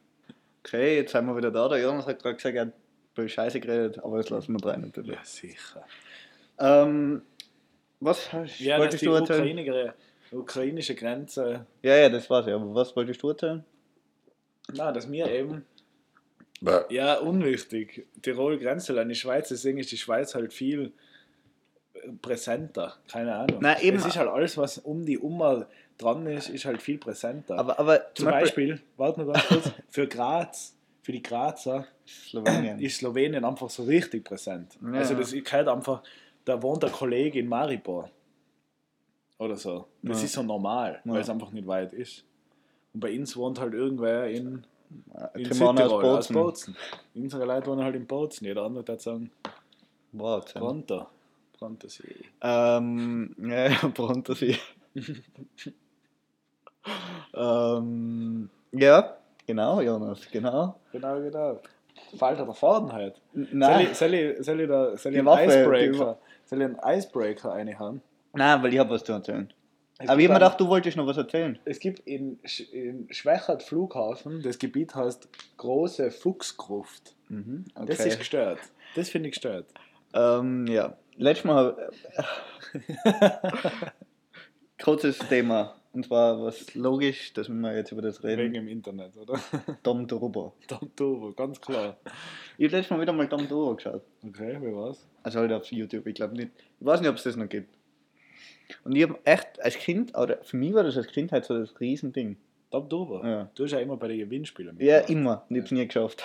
Okay, 0.64 0.96
jetzt 0.96 1.12
sind 1.12 1.26
wir 1.26 1.36
wieder 1.36 1.52
da. 1.52 1.68
Der 1.68 1.78
Jonas 1.80 2.06
hat 2.08 2.20
gerade 2.20 2.34
gesagt, 2.34 2.56
er 2.56 2.62
hat 2.66 2.72
über 3.14 3.28
Scheiße 3.28 3.60
geredet, 3.60 3.98
aber 4.02 4.16
das 4.16 4.28
lassen 4.30 4.52
wir 4.54 4.66
rein 4.68 4.80
natürlich. 4.80 5.14
Ja, 5.14 5.24
sicher. 5.24 5.84
Ähm, 6.58 7.22
was 8.00 8.32
hast, 8.32 8.58
Ja, 8.58 8.78
wolltest 8.80 9.02
die 9.02 9.06
du 9.06 9.12
erzählen? 9.12 9.42
Ukraine, 9.60 9.94
ukrainische 10.32 10.94
Grenze 10.96 11.66
Ja, 11.82 11.94
ja, 11.96 12.08
das 12.08 12.28
war's 12.28 12.46
ja. 12.46 12.56
Aber 12.56 12.74
was 12.74 12.96
wolltest 12.96 13.22
du 13.22 13.28
erzählen? 13.28 13.64
Na, 14.72 14.92
dass 14.92 15.06
mir 15.06 15.30
eben. 15.30 15.64
Ja, 16.90 17.18
unwichtig. 17.18 18.06
Tirol 18.22 18.58
Grenze 18.58 18.98
an 19.00 19.08
die 19.08 19.14
Schweiz, 19.16 19.48
deswegen 19.48 19.78
ist 19.78 19.90
die 19.90 19.96
Schweiz 19.98 20.34
halt 20.34 20.52
viel 20.52 20.92
präsenter. 22.20 22.96
Keine 23.10 23.34
Ahnung. 23.34 23.58
Na, 23.60 23.80
eben. 23.80 23.96
Es 23.98 24.06
ist 24.06 24.16
halt 24.16 24.28
alles, 24.28 24.56
was 24.56 24.78
um 24.78 25.04
die 25.04 25.18
Umma 25.18 25.66
dran 25.98 26.26
ist, 26.26 26.48
ist 26.48 26.64
halt 26.64 26.80
viel 26.82 26.98
präsenter. 26.98 27.58
Aber, 27.58 27.78
aber 27.78 28.14
Zum 28.14 28.26
Beispiel, 28.26 28.80
warte 28.96 29.22
noch 29.22 29.32
ganz 29.32 29.46
kurz, 29.46 29.70
für 29.90 30.06
Graz, 30.06 30.76
für 31.02 31.12
die 31.12 31.22
Grazer 31.22 31.86
Slowenien. 32.06 32.78
ist 32.80 32.98
Slowenien 32.98 33.44
einfach 33.44 33.70
so 33.70 33.82
richtig 33.84 34.24
präsent. 34.24 34.78
Ja. 34.82 34.98
Also 35.00 35.14
das 35.14 35.32
ist 35.32 35.52
halt 35.52 35.68
einfach, 35.68 36.02
da 36.44 36.60
wohnt 36.62 36.82
der 36.82 36.90
Kollege 36.90 37.38
in 37.40 37.48
Maribor. 37.48 38.10
Oder 39.38 39.56
so. 39.56 39.86
Das 40.02 40.18
Ja. 40.20 40.24
ist 40.26 40.32
so 40.34 40.42
normal, 40.42 41.00
Ja. 41.04 41.12
weil 41.12 41.20
es 41.20 41.28
einfach 41.30 41.50
nicht 41.50 41.66
weit 41.66 41.92
ist. 41.92 42.24
Und 42.94 43.00
bei 43.00 43.18
uns 43.18 43.36
wohnt 43.36 43.58
halt 43.60 43.74
irgendwer 43.74 44.28
in, 44.28 44.64
in 45.34 45.50
aus 45.50 45.56
Südtirol, 45.56 46.04
aus 46.04 46.28
Bozen. 46.28 46.34
Bozen. 46.34 46.76
Unsere 47.14 47.44
Leute 47.44 47.66
wohnen 47.68 47.84
halt 47.84 47.96
in 47.96 48.06
Bozen. 48.06 48.46
Jeder 48.46 48.62
andere 48.64 48.86
würde 48.86 49.02
sagen, 49.02 49.30
Wahnsinn. 50.12 50.60
Pronto. 50.60 51.06
Pronto 51.58 51.88
See. 51.88 52.24
Ähm, 52.40 53.34
ja, 53.38 53.68
ja, 53.68 53.88
Brontersee. 53.88 54.56
ähm, 57.34 58.50
ja, 58.72 59.16
genau, 59.46 59.80
Jonas, 59.80 60.28
genau. 60.30 60.74
Genau, 60.92 61.20
genau. 61.20 61.60
Fällt 62.16 62.38
er 62.38 62.44
der 62.44 62.54
Faden 62.54 62.92
halt? 62.92 63.20
Soll 63.32 63.48
Nein, 63.52 63.88
ich, 63.90 63.96
soll 63.96 64.14
ich, 64.14 64.44
soll 64.44 64.60
ich, 64.60 64.68
da, 64.68 64.96
soll 64.96 65.12
ich 65.12 65.16
Die 65.16 65.18
einen 65.18 65.26
Waffe, 65.26 65.44
Icebreaker, 65.44 66.18
soll 66.44 66.62
ich 66.62 66.64
einen 66.64 66.78
Icebreaker 66.84 67.50
reinhauen? 67.50 68.02
nein, 68.34 68.62
weil 68.62 68.72
ich 68.72 68.78
habe 68.78 68.90
was 68.90 69.04
zu 69.04 69.12
erzählen. 69.12 69.52
Es 70.02 70.08
Aber 70.08 70.20
ich 70.20 70.26
habe 70.26 70.34
mir 70.34 70.40
gedacht, 70.40 70.60
du 70.60 70.68
wolltest 70.68 70.96
noch 70.96 71.06
was 71.06 71.16
erzählen. 71.16 71.58
Es 71.64 71.78
gibt 71.78 72.00
in, 72.00 72.38
Sch- 72.40 72.70
in 72.70 73.06
Schwächert 73.12 73.62
Flughafen, 73.62 74.42
das 74.42 74.58
Gebiet 74.58 74.94
heißt 74.94 75.28
Große 75.56 76.10
Fuchsgruft. 76.10 77.14
Mhm, 77.28 77.64
Das 77.86 78.00
ist 78.04 78.18
gestört. 78.18 78.58
Das 78.94 79.08
finde 79.10 79.28
ich 79.28 79.34
gestört. 79.34 79.66
Ähm, 80.14 80.66
ja, 80.66 80.96
letztes 81.16 81.44
Mal 81.44 81.90
kurzes 84.82 85.18
Thema. 85.18 85.74
Und 85.94 86.06
zwar 86.06 86.42
was 86.42 86.74
logisch, 86.74 87.34
dass 87.34 87.50
wir 87.50 87.76
jetzt 87.76 87.92
über 87.92 88.00
das 88.00 88.22
Wegen 88.22 88.40
reden. 88.40 88.54
im 88.54 88.68
Internet, 88.68 89.14
oder? 89.18 89.38
Dom 89.82 90.08
Turbo. 90.08 90.54
Dom 90.68 90.90
Turbo, 90.96 91.32
ganz 91.32 91.60
klar. 91.60 91.98
Ich 92.56 92.66
habe 92.66 92.76
letztes 92.78 92.90
Mal 92.96 93.00
wieder 93.02 93.12
mal 93.12 93.28
Dom 93.28 93.46
Turbo 93.46 93.76
geschaut. 93.76 94.02
Okay, 94.26 94.56
wie 94.62 94.74
war's? 94.74 95.06
Also 95.22 95.40
halt 95.40 95.52
auf 95.52 95.70
YouTube, 95.70 96.06
ich 96.06 96.14
glaube 96.14 96.34
nicht. 96.34 96.50
Ich 96.80 96.86
weiß 96.86 97.00
nicht, 97.00 97.10
ob 97.10 97.16
es 97.16 97.22
das 97.24 97.36
noch 97.36 97.48
gibt. 97.48 97.74
Und 98.84 98.96
ich 98.96 99.02
habe 99.02 99.18
echt 99.24 99.62
als 99.62 99.76
Kind, 99.76 100.16
oder 100.16 100.38
für 100.42 100.56
mich 100.56 100.74
war 100.74 100.82
das 100.82 100.96
als 100.96 101.06
Kind 101.08 101.32
halt 101.32 101.44
so 101.44 101.58
das 101.58 101.78
Riesending. 101.80 102.36
Dom 102.70 102.88
Turbo? 102.88 103.24
Ja. 103.24 103.50
Du 103.54 103.64
hast 103.64 103.72
ja 103.72 103.80
immer 103.80 103.96
bei 103.96 104.08
den 104.08 104.18
Gewinnspielen 104.18 104.76
Ja, 104.80 104.98
immer. 105.00 105.44
Und 105.48 105.56
ich 105.56 105.60
habe 105.60 105.66
es 105.66 105.70
nie 105.72 105.86
geschafft. 105.86 106.24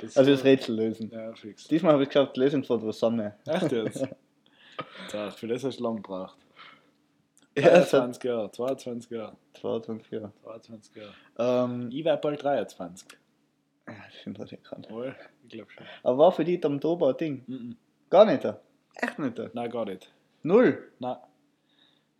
Das 0.00 0.16
Also 0.16 0.30
das 0.32 0.44
Rätsel 0.44 0.76
lösen. 0.76 1.10
Ja, 1.12 1.32
fix. 1.34 1.66
Diesmal 1.68 1.92
habe 1.94 2.02
ich 2.02 2.08
es 2.08 2.12
geschafft, 2.14 2.36
Lösung 2.36 2.64
von 2.64 2.80
der 2.80 2.92
Sonne. 2.92 3.34
Echt 3.46 3.72
jetzt? 3.72 4.06
Tja, 5.08 5.30
für 5.30 5.46
das 5.48 5.64
hast 5.64 5.78
du 5.80 5.84
lang 5.84 5.96
gebraucht. 5.96 6.36
Ja, 7.56 7.68
es 7.78 7.92
hat 7.92 8.14
22 8.14 8.24
Jahre, 8.24 8.50
22 8.52 9.10
Jahre, 9.10 9.36
22 9.60 10.12
Jahre. 10.12 10.32
22 10.44 10.96
Jahre. 10.96 11.64
Ähm, 11.66 11.88
Ich 11.90 12.04
werde 12.04 12.20
bald 12.20 12.42
23. 12.42 13.08
ja, 13.88 13.94
das 13.94 14.20
stimmt 14.20 14.38
was 14.38 14.52
ich 14.52 14.62
kann. 14.62 14.86
Wohl, 14.90 15.16
ich 15.44 15.48
glaube 15.50 15.70
schon. 15.70 15.84
Aber 16.04 16.18
war 16.18 16.32
für 16.32 16.44
dich 16.44 16.60
Dom 16.60 16.80
Turbo 16.80 17.08
ein 17.08 17.16
Ding? 17.16 17.42
Mhm. 17.46 17.76
Gar 18.10 18.26
nicht. 18.26 18.44
Echt 18.94 19.18
nicht. 19.18 19.54
Nein, 19.54 19.70
gar 19.70 19.84
nicht. 19.86 20.12
Null. 20.42 20.92
Nein. 20.98 21.16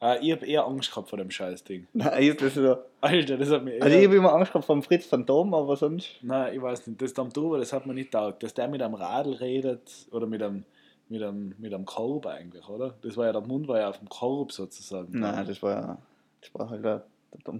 Äh, 0.01 0.25
ich 0.25 0.33
habe 0.33 0.47
eher 0.47 0.65
Angst 0.65 0.91
gehabt 0.91 1.09
vor 1.09 1.19
dem 1.19 1.31
Scheißding. 1.31 1.87
Nein, 1.93 2.23
ich 2.23 2.31
hab 2.31 2.39
das 2.39 2.55
so. 2.55 2.79
Alter, 3.01 3.37
das 3.37 3.51
hat 3.51 3.65
mir 3.65 3.75
eher... 3.75 3.83
Also 3.83 3.97
ich 3.99 4.05
habe 4.05 4.17
immer 4.17 4.33
Angst 4.33 4.53
gehabt 4.53 4.67
vom 4.67 4.83
Fritz 4.83 5.07
Phantom, 5.07 5.55
aber 5.55 5.77
sonst. 5.77 6.17
Nein, 6.23 6.55
ich 6.55 6.63
weiß 6.63 6.87
nicht. 6.87 7.01
Das 7.03 7.13
Turbo, 7.15 7.57
das 7.57 7.73
hat 7.73 7.87
mir 7.87 7.95
nicht 7.95 8.13
taugt. 8.13 8.43
Dass 8.43 8.55
der 8.55 8.69
mit 8.69 8.83
einem 8.83 8.95
Radl 8.95 9.35
redet 9.35 10.07
oder 10.11 10.27
mit 10.27 10.43
einem, 10.43 10.65
mit 11.09 11.23
einem, 11.23 11.55
mit 11.59 11.75
einem 11.75 11.85
Korb 11.85 12.27
eigentlich, 12.27 12.69
oder? 12.69 12.95
Das 13.03 13.17
war 13.17 13.27
ja, 13.27 13.33
der 13.33 13.43
Mund 13.43 13.69
war 13.69 13.79
ja 13.79 13.89
auf 13.89 13.99
dem 13.99 14.09
Korb 14.09 14.53
sozusagen. 14.53 15.19
Nein, 15.19 15.47
das 15.47 15.63
war 15.63 15.71
ja. 15.73 15.99
Das 16.41 16.55
war 16.55 16.71
halt 16.71 16.85
der 16.85 17.05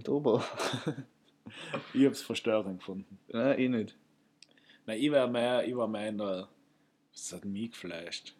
Turbo. 0.03 0.41
Ich 1.93 2.03
habe 2.03 2.13
es 2.13 2.21
verstörend 2.21 2.79
gefunden. 2.79 3.17
Nein, 3.29 3.59
ich 3.59 3.69
nicht. 3.69 3.95
Nein, 4.85 4.99
ich 4.99 5.11
war 5.11 5.27
mehr, 5.27 5.67
ich 5.67 5.75
war 5.75 5.87
mehr 5.87 6.09
in 6.09 6.17
der... 6.17 6.47
Das 7.11 7.33
hat 7.33 7.43
mich 7.43 7.71
geflasht. 7.71 8.35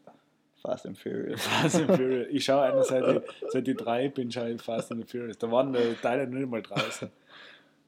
Fast 0.62 0.86
and 0.86 0.98
Furious. 0.98 1.42
Fast 1.48 1.76
and 1.76 1.92
Furious. 1.96 2.28
Ich 2.32 2.44
schaue 2.46 2.62
einer 2.64 2.84
seit 2.84 3.04
ich, 3.16 3.22
seit 3.52 3.68
ich 3.68 3.78
drei 3.78 4.10
bin, 4.10 4.32
schaue 4.32 4.52
ich 4.52 4.62
Fast 4.62 4.92
and 4.92 5.10
Furious. 5.10 5.38
Da 5.38 5.50
waren 5.52 5.72
die 5.74 5.96
Teile 6.02 6.28
noch 6.28 6.38
nicht 6.40 6.50
mal 6.50 6.62
draußen. 6.62 7.10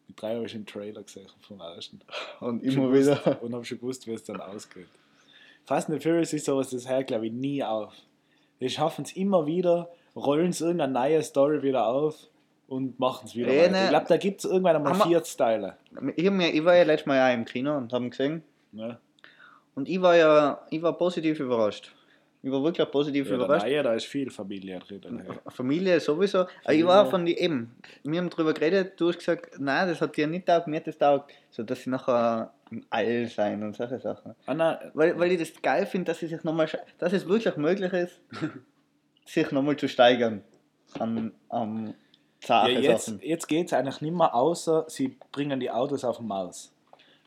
Die 0.07 0.15
drei 0.15 0.35
habe 0.35 0.45
ich 0.45 0.55
im 0.55 0.65
Trailer 0.65 1.03
gesehen 1.03 1.27
vom 1.47 1.59
ersten. 1.59 1.99
Und 2.39 2.61
Schon 2.63 2.83
immer 2.83 2.91
gewusst- 2.91 3.25
wieder. 3.25 3.41
Und 3.43 3.53
habe 3.53 3.65
schon 3.65 3.79
gewusst, 3.79 4.07
wie 4.07 4.13
es 4.13 4.23
dann 4.23 4.39
ausgeht. 4.41 4.87
Fast 5.65 5.89
and 5.89 6.01
Furious 6.01 6.33
ist 6.33 6.45
sowas, 6.45 6.69
das 6.69 6.87
hört, 6.89 7.07
glaube 7.07 7.27
ich, 7.27 7.31
nie 7.33 7.63
auf. 7.63 7.93
Die 8.59 8.69
schaffen 8.69 9.03
es 9.05 9.13
immer 9.15 9.45
wieder, 9.45 9.89
rollen 10.15 10.49
es 10.49 10.61
irgendeine 10.61 10.93
neue 10.93 11.21
Story 11.23 11.61
wieder 11.63 11.85
auf 11.87 12.15
und 12.67 12.99
machen 12.99 13.25
es 13.27 13.35
wieder 13.35 13.47
ne. 13.47 13.83
Ich 13.83 13.89
glaube, 13.89 14.05
da 14.07 14.17
gibt 14.17 14.39
es 14.43 14.45
irgendwann 14.49 14.75
einmal 14.77 14.95
wir- 14.97 15.05
40 15.05 15.37
Teile. 15.37 15.77
Ich, 16.15 16.25
ich 16.25 16.65
war 16.65 16.75
ja 16.75 16.83
letztes 16.83 17.05
Mal 17.07 17.29
auch 17.29 17.33
im 17.33 17.45
Kino 17.45 17.75
und 17.77 17.91
haben 17.93 18.09
gesehen. 18.09 18.43
Ne? 18.71 18.97
Und 19.75 19.87
ich 19.89 20.01
war 20.01 20.15
ja. 20.15 20.61
Ich 20.69 20.81
war 20.81 20.97
positiv 20.97 21.39
überrascht. 21.39 21.93
Ich 22.43 22.51
war 22.51 22.63
wirklich 22.63 22.89
positiv 22.89 23.29
Ja, 23.29 23.35
überrascht. 23.35 23.65
neue, 23.67 23.83
da 23.83 23.93
ist 23.93 24.05
viel 24.07 24.31
Familie 24.31 24.79
drin. 24.79 25.23
Familie 25.49 25.99
sowieso. 25.99 26.39
Aber 26.39 26.47
ich 26.49 26.63
Familie. 26.65 26.87
war 26.87 27.05
von 27.05 27.25
die 27.25 27.37
eben. 27.37 27.75
Wir 28.03 28.19
haben 28.19 28.29
darüber 28.31 28.53
geredet, 28.53 28.99
du 28.99 29.09
hast 29.09 29.19
gesagt, 29.19 29.59
nein, 29.59 29.87
das 29.87 30.01
hat 30.01 30.17
dir 30.17 30.25
nicht 30.25 30.47
taugt, 30.47 30.65
mir 30.67 30.77
hat 30.77 30.87
das 30.87 30.97
taugt. 30.97 31.31
So 31.51 31.61
dass 31.63 31.83
sie 31.83 31.91
nachher 31.91 32.51
im 32.71 32.83
All 32.89 33.27
sein 33.27 33.61
und 33.61 33.75
solche 33.75 33.99
Sachen. 33.99 34.33
Ah, 34.47 34.53
nein, 34.55 34.77
Weil, 34.95 35.19
weil 35.19 35.31
ich 35.33 35.39
das 35.39 35.61
geil 35.61 35.85
finde, 35.85 36.05
dass 36.11 36.19
sie 36.19 36.27
sich 36.27 36.43
nochmal 36.43 36.67
dass 36.97 37.13
es 37.13 37.27
wirklich 37.27 37.55
möglich 37.57 37.93
ist, 37.93 38.19
sich 39.25 39.51
nochmal 39.51 39.75
zu 39.77 39.87
steigern 39.87 40.41
an, 40.97 41.31
an 41.49 41.87
ja, 41.87 41.93
zarte 42.41 42.71
jetzt, 42.71 43.05
Sachen. 43.05 43.19
jetzt 43.21 43.47
geht 43.47 43.67
es 43.67 43.73
eigentlich 43.73 44.01
nicht 44.01 44.15
mehr, 44.15 44.33
außer 44.33 44.85
sie 44.87 45.15
bringen 45.31 45.59
die 45.59 45.69
Autos 45.69 46.03
auf 46.03 46.17
den 46.17 46.27
Mars. 46.27 46.73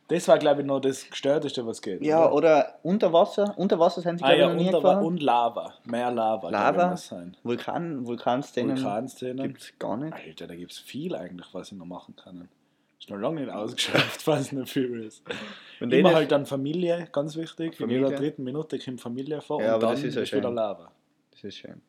Das 0.09 0.29
war, 0.29 0.38
glaube 0.38 0.61
ich, 0.61 0.67
noch 0.67 0.81
das 0.81 1.09
Gestörteste, 1.09 1.67
was 1.67 1.81
geht. 1.81 2.03
Ja, 2.03 2.27
oder? 2.27 2.35
oder 2.35 2.79
unter 2.83 3.12
Wasser. 3.12 3.55
Unter 3.57 3.79
Wasser 3.79 4.03
sind 4.03 4.19
sie, 4.19 4.25
Ah 4.25 4.29
glaube 4.35 4.40
ja, 4.40 4.47
ich, 4.49 4.53
noch 4.55 4.61
nie 4.62 4.69
und, 4.69 4.75
gefahren. 4.83 5.05
und 5.05 5.23
Lava. 5.23 5.73
Mehr 5.85 6.11
Lava. 6.11 6.51
Lava? 6.51 6.93
ich, 6.95 7.01
sein. 7.01 7.37
Vulkan, 7.43 8.07
Vulkanszenen 8.07 8.77
Vulkanszenen. 8.77 9.47
gibt 9.49 9.61
es 9.62 9.79
gar 9.79 9.97
nicht. 9.97 10.12
Alter, 10.12 10.47
da 10.47 10.55
gibt 10.57 10.73
es 10.73 10.79
viel 10.79 11.17
eigentlich, 11.17 11.47
was 11.53 11.73
ich 11.73 11.79
noch 11.79 11.87
machen 11.87 12.14
kann. 12.17 12.49
Ist 12.99 13.09
noch 13.09 13.17
lange 13.17 13.40
nicht 13.43 13.51
ausgeschöpft, 13.53 14.23
Fast 14.23 14.53
and 14.53 14.69
Furious. 14.69 15.23
Wenn 15.79 15.90
Immer 15.90 16.09
denen- 16.11 16.14
halt 16.17 16.33
dann 16.33 16.45
Familie, 16.47 17.09
ganz 17.11 17.35
wichtig. 17.37 17.81
In 17.81 17.88
jeder 17.88 18.05
Familie. 18.09 18.19
dritten 18.19 18.45
Minute 18.45 18.79
kommt 18.79 19.01
Familie 19.01 19.40
vor 19.40 19.62
Ja, 19.62 19.75
und 19.75 19.83
dann 19.83 19.90
das 19.93 20.03
ist, 20.03 20.17
ist 20.17 20.33
wieder. 20.35 20.51
Lava. 20.51 20.90
Das 21.31 21.45
ist 21.45 21.57
schön. 21.57 21.81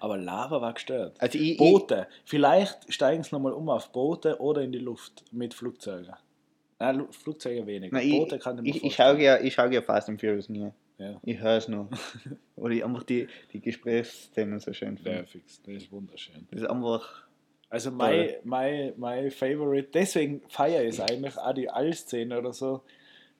Aber 0.00 0.16
Lava 0.16 0.60
war 0.60 0.74
gestört. 0.74 1.16
Also 1.20 1.36
ich, 1.38 1.52
ich, 1.52 1.58
Boote. 1.58 2.06
Vielleicht 2.24 2.92
steigen 2.92 3.24
sie 3.24 3.34
nochmal 3.34 3.52
um 3.52 3.68
auf 3.68 3.90
Boote 3.90 4.40
oder 4.40 4.62
in 4.62 4.70
die 4.70 4.78
Luft 4.78 5.24
mit 5.32 5.54
Flugzeugen. 5.54 6.14
Nein, 6.80 6.96
Lu- 6.96 7.10
Flugzeuge 7.10 7.66
weniger. 7.66 7.96
Nein, 7.96 8.10
Boote 8.10 8.36
ich, 8.36 8.42
kann 8.42 8.64
ich 8.64 8.74
mir 8.74 8.86
ich, 8.88 8.94
schaue 8.94 9.20
ja, 9.20 9.40
ich 9.40 9.54
schaue 9.54 9.72
ja 9.72 9.82
Fast 9.82 10.08
and 10.08 10.20
Furious 10.20 10.48
nie. 10.48 10.70
Ja, 10.98 11.20
Ich 11.24 11.38
höre 11.40 11.56
es 11.58 11.68
nur. 11.68 11.88
Weil 12.56 12.72
ich 12.72 12.84
einfach 12.84 13.02
die, 13.04 13.28
die 13.52 13.60
Gesprächsthemen 13.60 14.58
so 14.60 14.72
schön 14.72 14.96
finde. 14.98 15.24
fix. 15.26 15.60
Das 15.62 15.74
ist 15.74 15.92
wunderschön. 15.92 16.46
Das 16.50 16.62
ist 16.62 16.68
einfach. 16.68 17.24
Also 17.70 17.90
mein, 17.90 18.30
mein, 18.44 18.94
mein 18.96 19.30
Favorite, 19.30 19.88
deswegen 19.92 20.40
feiere 20.48 20.82
ich 20.84 20.90
es 20.90 21.00
eigentlich, 21.00 21.36
auch 21.36 21.52
die 21.52 21.68
All-Szene 21.68 22.38
oder 22.38 22.52
so, 22.54 22.80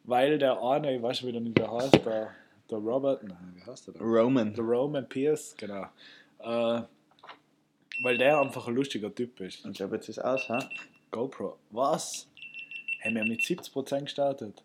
weil 0.05 0.38
der 0.38 0.62
eine, 0.62 0.94
ich 0.96 1.03
weiß 1.03 1.18
schon 1.20 1.29
wieder 1.31 1.40
nicht, 1.40 1.57
wie 1.59 1.62
der 1.62 1.72
heißt, 1.72 2.05
der, 2.05 2.31
der 2.70 2.79
Robert, 2.79 3.22
nein, 3.24 3.55
wie 3.57 3.62
heißt 3.70 3.87
der 3.87 3.94
denn? 3.94 4.03
Roman. 4.03 4.53
Der 4.53 4.64
Roman 4.64 5.09
Pierce, 5.09 5.55
genau. 5.57 5.87
Äh, 6.40 6.83
weil 8.03 8.18
der 8.18 8.38
einfach 8.40 8.68
ein 8.68 8.74
lustiger 8.74 9.12
Typ 9.14 9.40
ist. 9.40 9.64
Ich 9.64 9.72
glaube, 9.79 9.96
jetzt 9.96 10.09
ist 10.11 10.18
aus, 10.18 10.46
ha? 10.51 10.59
GoPro, 11.11 11.57
was? 11.70 12.28
Haben 13.05 13.15
wir 13.15 13.25
mit 13.25 13.41
70% 13.41 14.01
gestartet? 14.03 14.63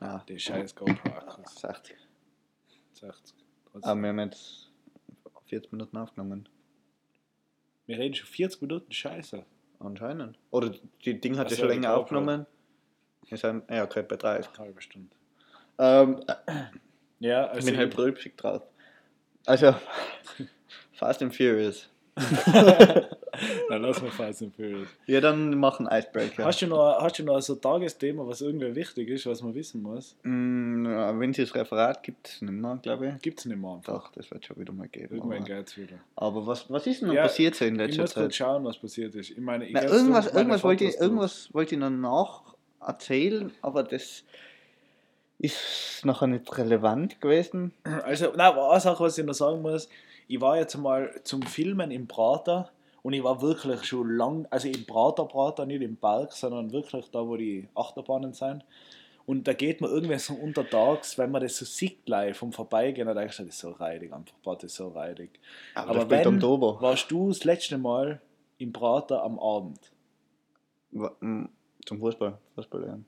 Ah, 0.00 0.20
Die 0.28 0.38
scheiß 0.38 0.74
GoPro-Akkus. 0.74 1.60
60. 1.60 1.96
60. 2.94 3.36
Aber 3.82 3.96
wir 3.96 4.08
haben 4.08 4.18
jetzt 4.20 4.70
40 5.46 5.72
Minuten 5.72 5.96
aufgenommen. 5.96 6.48
Wir 7.86 7.98
reden 7.98 8.14
schon 8.14 8.26
40 8.28 8.62
Minuten 8.62 8.92
Scheiße. 8.92 9.44
Anscheinend. 9.80 10.38
Oder 10.50 10.72
die 11.04 11.20
Ding 11.20 11.36
hat 11.38 11.50
ja 11.50 11.56
so, 11.56 11.62
schon 11.62 11.70
länger 11.70 11.94
aufgenommen. 11.96 12.46
Wir 13.28 13.38
sind, 13.38 13.68
ja, 13.70 13.84
okay, 13.84 14.02
bei 14.02 14.16
30. 14.16 14.48
Eine 14.50 14.58
halbe 14.58 14.82
Stunde. 14.82 15.14
Ähm, 15.78 16.20
Ja, 17.18 17.46
ich 17.46 17.52
also 17.52 17.66
bin 17.70 17.76
halt 17.76 17.94
brülpsig 17.94 18.36
drauf. 18.36 18.62
Also, 19.46 19.74
Fast 20.92 21.22
and 21.22 21.34
Furious. 21.34 21.88
dann 23.68 23.82
lass 23.82 24.00
mal 24.02 24.10
Fast 24.10 24.42
and 24.42 24.54
Furious. 24.54 24.88
Ja, 25.06 25.20
dann 25.20 25.58
machen 25.58 25.88
Icebreaker. 25.90 26.44
Hast 26.44 26.62
du 26.62 26.66
noch, 26.66 26.98
hast 27.00 27.18
du 27.18 27.24
noch 27.24 27.40
so 27.40 27.54
ein 27.54 27.60
Tagesthema, 27.60 28.26
was 28.26 28.40
irgendwie 28.40 28.74
wichtig 28.74 29.08
ist, 29.08 29.26
was 29.26 29.42
man 29.42 29.54
wissen 29.54 29.82
muss? 29.82 30.16
Mm, 30.22 30.86
ja, 30.86 31.18
Wenn 31.18 31.30
es 31.30 31.36
das 31.38 31.54
Referat 31.54 32.02
gibt, 32.02 32.40
nicht 32.42 32.52
mehr, 32.52 32.78
glaube 32.82 33.08
ich. 33.16 33.22
Gibt 33.22 33.40
es 33.40 33.44
nicht 33.46 33.58
mehr 33.60 33.70
einfach. 33.72 33.92
Doch, 33.94 34.12
das 34.12 34.30
wird 34.30 34.44
schon 34.46 34.58
wieder 34.58 34.72
mal 34.72 34.88
geben. 34.88 35.14
Irgendwann 35.16 35.44
geht 35.44 35.66
es 35.68 35.76
wieder. 35.76 35.96
aber 36.16 36.46
was, 36.46 36.70
was 36.70 36.86
ist 36.86 37.00
denn 37.00 37.08
noch 37.08 37.14
Ja, 37.14 37.22
passiert 37.22 37.54
so 37.54 37.64
in 37.64 37.74
Ich 37.74 37.78
letzter 37.78 38.02
muss 38.02 38.14
kurz 38.14 38.24
Zeit? 38.26 38.34
schauen, 38.34 38.64
was 38.64 38.78
passiert 38.78 39.14
ist. 39.14 39.30
Ich 39.30 39.38
meine, 39.38 39.66
ich 39.66 39.72
Na, 39.72 39.82
irgendwas 39.84 40.26
meine 40.26 40.38
irgendwas, 40.38 40.64
wollte 40.64 40.84
ich, 40.84 40.96
irgendwas 40.96 41.48
wollte 41.52 41.74
ich 41.74 41.80
noch 41.80 41.90
nach 41.90 42.42
erzählen, 42.80 43.50
aber 43.62 43.82
das 43.84 44.24
ist 45.38 46.02
nachher 46.04 46.26
nicht 46.28 46.56
relevant 46.58 47.20
gewesen. 47.20 47.72
Also, 48.04 48.32
nein, 48.36 48.52
eine 48.56 48.80
Sache, 48.80 49.02
was 49.04 49.18
ich 49.18 49.24
noch 49.24 49.34
sagen 49.34 49.62
muss, 49.62 49.88
ich 50.28 50.40
war 50.40 50.56
jetzt 50.56 50.76
mal 50.76 51.12
zum 51.24 51.42
Filmen 51.42 51.90
im 51.90 52.06
Prater 52.06 52.70
und 53.02 53.12
ich 53.12 53.24
war 53.24 53.42
wirklich 53.42 53.84
schon 53.84 54.16
lang, 54.16 54.46
also 54.50 54.68
im 54.68 54.86
Prater 54.86 55.24
Prater, 55.24 55.66
nicht 55.66 55.82
im 55.82 55.96
Park, 55.96 56.32
sondern 56.32 56.72
wirklich 56.72 57.10
da, 57.10 57.26
wo 57.26 57.36
die 57.36 57.68
Achterbahnen 57.74 58.32
sind. 58.32 58.64
Und 59.24 59.46
da 59.46 59.52
geht 59.52 59.80
man 59.80 59.90
irgendwie 59.90 60.18
so 60.18 60.34
untertags, 60.34 61.16
wenn 61.16 61.30
man 61.30 61.42
das 61.42 61.56
so 61.56 61.64
sieht 61.64 62.08
live 62.08 62.36
vom 62.36 62.52
Vorbeigehen, 62.52 63.06
dann 63.06 63.16
denkst 63.16 63.36
du, 63.36 63.44
das 63.44 63.54
ist 63.54 63.60
so 63.60 63.70
reidig, 63.70 64.12
einfach, 64.12 64.34
das 64.44 64.64
ist 64.64 64.74
so 64.74 64.88
reidig. 64.88 65.30
Aber, 65.74 65.90
Aber 65.90 66.10
wenn, 66.10 66.42
warst 66.42 67.10
du 67.10 67.28
das 67.28 67.44
letzte 67.44 67.78
Mal 67.78 68.20
im 68.58 68.72
Prater 68.72 69.22
am 69.22 69.38
Abend? 69.38 69.78
Mm, 70.90 71.44
Zum 71.86 71.98
Fußball. 71.98 72.38
Fußball 72.54 72.86
ja. 72.86 72.98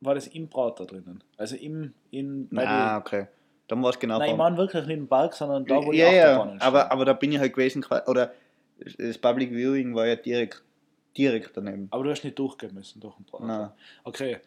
War 0.00 0.14
das 0.14 0.26
im 0.26 0.48
Prater 0.48 0.84
drinnen? 0.84 1.22
Also 1.36 1.56
im, 1.56 1.94
in, 2.10 2.48
bei 2.48 2.66
Ah, 2.66 2.98
okay. 2.98 3.26
Dann 3.68 3.82
war 3.82 3.90
es 3.90 3.98
genau 3.98 4.18
Nein, 4.18 4.32
ich 4.32 4.36
meine 4.36 4.56
wirklich 4.56 4.84
nicht 4.86 4.98
im 4.98 5.08
Park, 5.08 5.34
sondern 5.34 5.64
da, 5.64 5.76
wo 5.76 5.92
die 5.92 5.98
ja, 5.98 6.12
ja, 6.12 6.24
Achterbahnen 6.24 6.60
aber, 6.60 6.80
stehen. 6.80 6.90
aber 6.90 7.04
da 7.04 7.12
bin 7.14 7.32
ich 7.32 7.38
halt 7.38 7.54
gewesen, 7.54 7.84
oder 8.06 8.32
das 8.98 9.18
Public 9.18 9.50
Viewing 9.50 9.94
war 9.94 10.06
ja 10.06 10.16
direkt, 10.16 10.62
direkt 11.16 11.56
daneben. 11.56 11.88
Aber 11.90 12.04
du 12.04 12.10
hast 12.10 12.24
nicht 12.24 12.38
durchgehen 12.38 12.74
müssen 12.74 13.00
durch 13.00 13.14
den 13.16 13.24
Prater. 13.24 13.44
Nein. 13.44 13.70
Okay. 14.04 14.38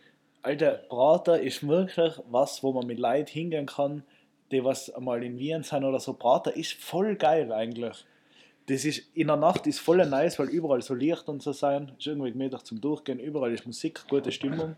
Alter, 0.41 0.71
Prater 0.89 1.39
ist 1.41 1.67
wirklich 1.67 2.13
was, 2.29 2.61
wo 2.61 2.71
man 2.71 2.85
mit 2.85 2.99
Leuten 2.99 3.31
hingehen 3.31 3.65
kann, 3.65 4.03
die 4.51 4.63
was 4.63 4.93
einmal 4.93 5.23
in 5.23 5.39
Wien 5.39 5.63
sind 5.63 5.83
oder 5.83 5.99
so. 5.99 6.13
Prater 6.13 6.55
ist 6.55 6.73
voll 6.73 7.15
geil 7.15 7.51
eigentlich. 7.51 8.05
Das 8.67 8.85
ist, 8.85 9.03
in 9.13 9.27
der 9.27 9.37
Nacht 9.37 9.67
ist 9.67 9.79
voll 9.79 10.05
nice, 10.05 10.39
weil 10.39 10.49
überall 10.49 10.81
so 10.81 10.93
Licht 10.93 11.27
und 11.27 11.41
so 11.41 11.51
sein. 11.51 11.91
Ist 11.97 12.07
irgendwie 12.07 12.31
gemütlich 12.31 12.63
zum 12.63 12.81
Durchgehen. 12.81 13.19
Überall 13.19 13.53
ist 13.53 13.65
Musik, 13.65 14.01
gute 14.07 14.31
Stimmung. 14.31 14.75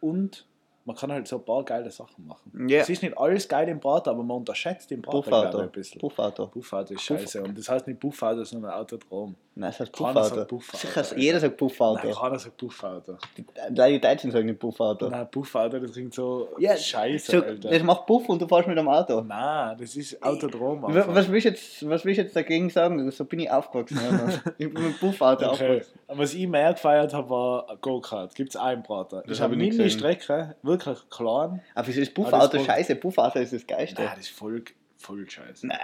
Und 0.00 0.44
man 0.88 0.96
kann 0.96 1.12
halt 1.12 1.28
so 1.28 1.36
ein 1.36 1.44
paar 1.44 1.62
geile 1.64 1.90
Sachen 1.90 2.26
machen. 2.26 2.66
Ja. 2.68 2.80
Es 2.80 2.88
ist 2.88 3.02
nicht 3.02 3.16
alles 3.16 3.46
geil 3.46 3.68
im 3.68 3.78
Prater, 3.78 4.10
aber 4.12 4.22
man 4.22 4.38
unterschätzt 4.38 4.90
den 4.90 5.02
Prater 5.02 5.18
Buffauto. 5.30 5.58
ein 5.58 5.70
bisschen. 5.70 6.00
Buffauto. 6.00 6.46
Buffauto 6.46 6.94
ist 6.94 7.02
scheiße. 7.02 7.42
Und 7.42 7.58
das 7.58 7.68
heißt 7.68 7.86
nicht 7.86 8.00
Buffauto, 8.00 8.42
sondern 8.44 8.72
Autodrom. 8.72 9.34
Nein, 9.54 9.70
das 9.70 9.80
heißt 9.80 9.92
Buffauto. 9.92 10.22
sagt 10.36 10.48
Buffauto, 10.48 10.78
Sicher, 10.78 11.18
jeder 11.18 11.40
sagt 11.40 11.60
Nein, 11.60 11.68
Buffauto. 11.68 12.10
keiner 12.12 12.38
sagt 12.38 12.56
Buffauto. 12.56 13.16
Die, 13.36 13.44
die 13.74 14.00
Deutschen 14.00 14.30
sagen 14.30 14.46
nicht 14.46 14.58
Buffauto. 14.60 15.08
Nein, 15.10 15.26
Buffauto, 15.30 15.78
das 15.80 15.92
klingt 15.92 16.14
so 16.14 16.48
Ja, 16.58 16.76
scheiße, 16.76 17.32
So, 17.32 17.42
Alter. 17.44 17.68
das 17.70 17.82
macht 17.82 18.06
Buff 18.06 18.28
und 18.28 18.40
du 18.40 18.46
fährst 18.48 18.68
mit 18.68 18.78
dem 18.78 18.88
Auto. 18.88 19.20
Nein, 19.20 19.76
das 19.78 19.94
ist 19.96 20.22
Autodrom. 20.22 20.82
Was, 20.82 20.96
einfach. 20.96 21.14
was, 21.14 21.28
willst 21.30 21.44
du 21.46 21.48
jetzt, 21.50 21.88
was 21.88 22.04
willst 22.04 22.18
jetzt 22.18 22.36
dagegen 22.36 22.70
sagen? 22.70 23.10
So 23.10 23.24
bin 23.24 23.40
ich 23.40 23.50
aufgewachsen. 23.50 23.98
Ich 24.58 24.72
bin 24.72 24.82
mit 24.84 25.00
Buffauto 25.00 25.46
Okay. 25.46 25.52
aufgewachsen. 25.80 25.98
Was 26.06 26.34
ich 26.34 26.46
mehr 26.46 26.72
gefeiert 26.72 27.12
habe, 27.12 27.28
war 27.28 27.76
Go-Kart. 27.80 28.34
Gibt 28.36 28.54
es 28.54 28.60
im 28.72 28.82
Prater. 28.84 29.22
Das 29.26 29.36
Ich 29.36 29.40
hab 29.40 29.46
habe 29.50 29.54
ich 29.54 29.60
nicht 29.60 29.72
mini 29.76 29.84
gesehen. 29.84 29.98
Strecke, 29.98 30.54
wirklich 30.62 30.77
klein. 30.78 31.60
Aber 31.74 31.88
ist 31.88 31.98
Aber 31.98 32.14
Buffauto 32.14 32.56
das- 32.58 32.66
scheiße? 32.66 32.96
Buffauto 32.96 33.38
ist 33.38 33.52
das 33.52 33.66
Geilste. 33.66 34.02
Nein, 34.02 34.12
das 34.16 34.26
ist 34.26 34.30
voll, 34.36 34.64
voll 34.96 35.28
scheiße. 35.28 35.66
Nein. 35.66 35.78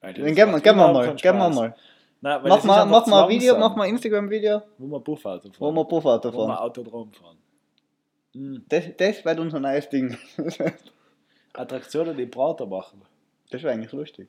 Dann 0.00 0.14
das 0.14 0.24
gehen 0.34 0.36
wir, 0.36 0.60
gehen 0.60 0.76
wir 0.76 0.92
mal. 0.92 1.14
Gehen 1.14 1.36
wir 1.36 1.48
mal. 1.50 1.74
Nein, 2.20 2.40
Mach 2.42 2.56
das 2.56 2.64
mal, 2.64 2.84
mach 2.86 3.06
mal 3.06 3.24
ein 3.24 3.28
Video, 3.28 3.56
mach 3.58 3.76
mal 3.76 3.84
ein 3.84 3.90
Instagram-Video, 3.90 4.62
Wo 4.78 4.86
wir 4.88 5.00
Buffauto 5.00 5.50
fahren. 5.50 5.52
wo 5.58 5.70
wir 5.72 5.84
Buffauto 5.84 6.32
Wo 6.32 6.38
wir 6.38 6.46
fahren. 6.48 6.58
Autodrom 6.58 7.12
fahren. 7.12 7.36
Mhm. 8.34 8.64
Das, 8.68 8.84
das 8.96 9.24
wird 9.24 9.38
unser 9.38 9.60
neues 9.60 9.88
Ding. 9.88 10.16
Attraktionen, 11.52 12.16
die 12.16 12.26
Prater 12.26 12.66
machen. 12.66 13.02
Das 13.50 13.62
wäre 13.62 13.72
eigentlich 13.72 13.92
lustig. 13.92 14.28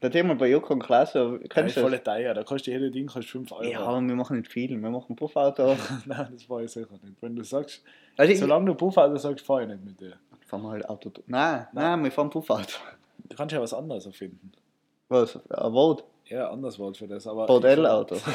Da 0.00 0.08
gehen 0.08 0.26
wir 0.26 0.34
bei 0.34 0.48
Joko 0.50 0.72
und 0.74 0.82
Klaas, 0.82 1.12
so, 1.12 1.36
Das 1.38 1.48
kennst 1.48 1.68
ist 1.70 1.76
du 1.76 1.80
voll 1.82 1.92
das? 1.92 2.02
teuer. 2.02 2.34
Da 2.34 2.42
kostet 2.42 2.74
jedes 2.74 2.90
Ding 2.92 3.06
kostet 3.06 3.26
5 3.30 3.52
Euro. 3.52 3.64
Ja, 3.64 3.80
aber 3.80 4.00
wir 4.00 4.14
machen 4.16 4.36
nicht 4.38 4.50
viel. 4.50 4.70
Wir 4.70 4.90
machen 4.90 5.14
Buffauto. 5.14 5.76
Nein, 6.06 6.28
das 6.32 6.48
war 6.50 6.60
ich 6.62 6.70
sicher 6.72 6.88
nicht. 7.02 7.22
Wenn 7.22 7.36
du 7.36 7.44
sagst, 7.44 7.82
Also 8.16 8.34
solange 8.34 8.66
du 8.66 8.74
Buffauto 8.74 9.16
sagst, 9.16 9.46
fahre 9.46 9.62
ich 9.62 9.68
nicht 9.68 9.84
mit 9.84 10.00
dir. 10.00 10.14
fahren 10.46 10.62
wir 10.62 10.70
halt 10.70 10.88
Auto. 10.88 11.10
Nein, 11.26 11.68
nein, 11.72 12.02
wir 12.02 12.10
fahren 12.10 12.30
Buffauto. 12.30 12.78
Du 13.28 13.36
kannst 13.36 13.52
ja 13.54 13.60
was 13.62 13.72
anderes 13.72 14.04
erfinden. 14.06 14.50
Was? 15.08 15.36
Ein 15.50 15.72
Wort? 15.72 16.04
Ja, 16.26 16.50
anderes 16.50 16.78
Wort 16.80 16.96
für 16.96 17.06
das. 17.06 17.26
Aber 17.26 17.46
Bordellauto. 17.46 18.16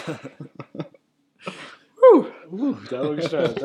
Uh, 2.49 2.73
der 2.89 3.01
war 3.03 3.15
gestört. 3.15 3.61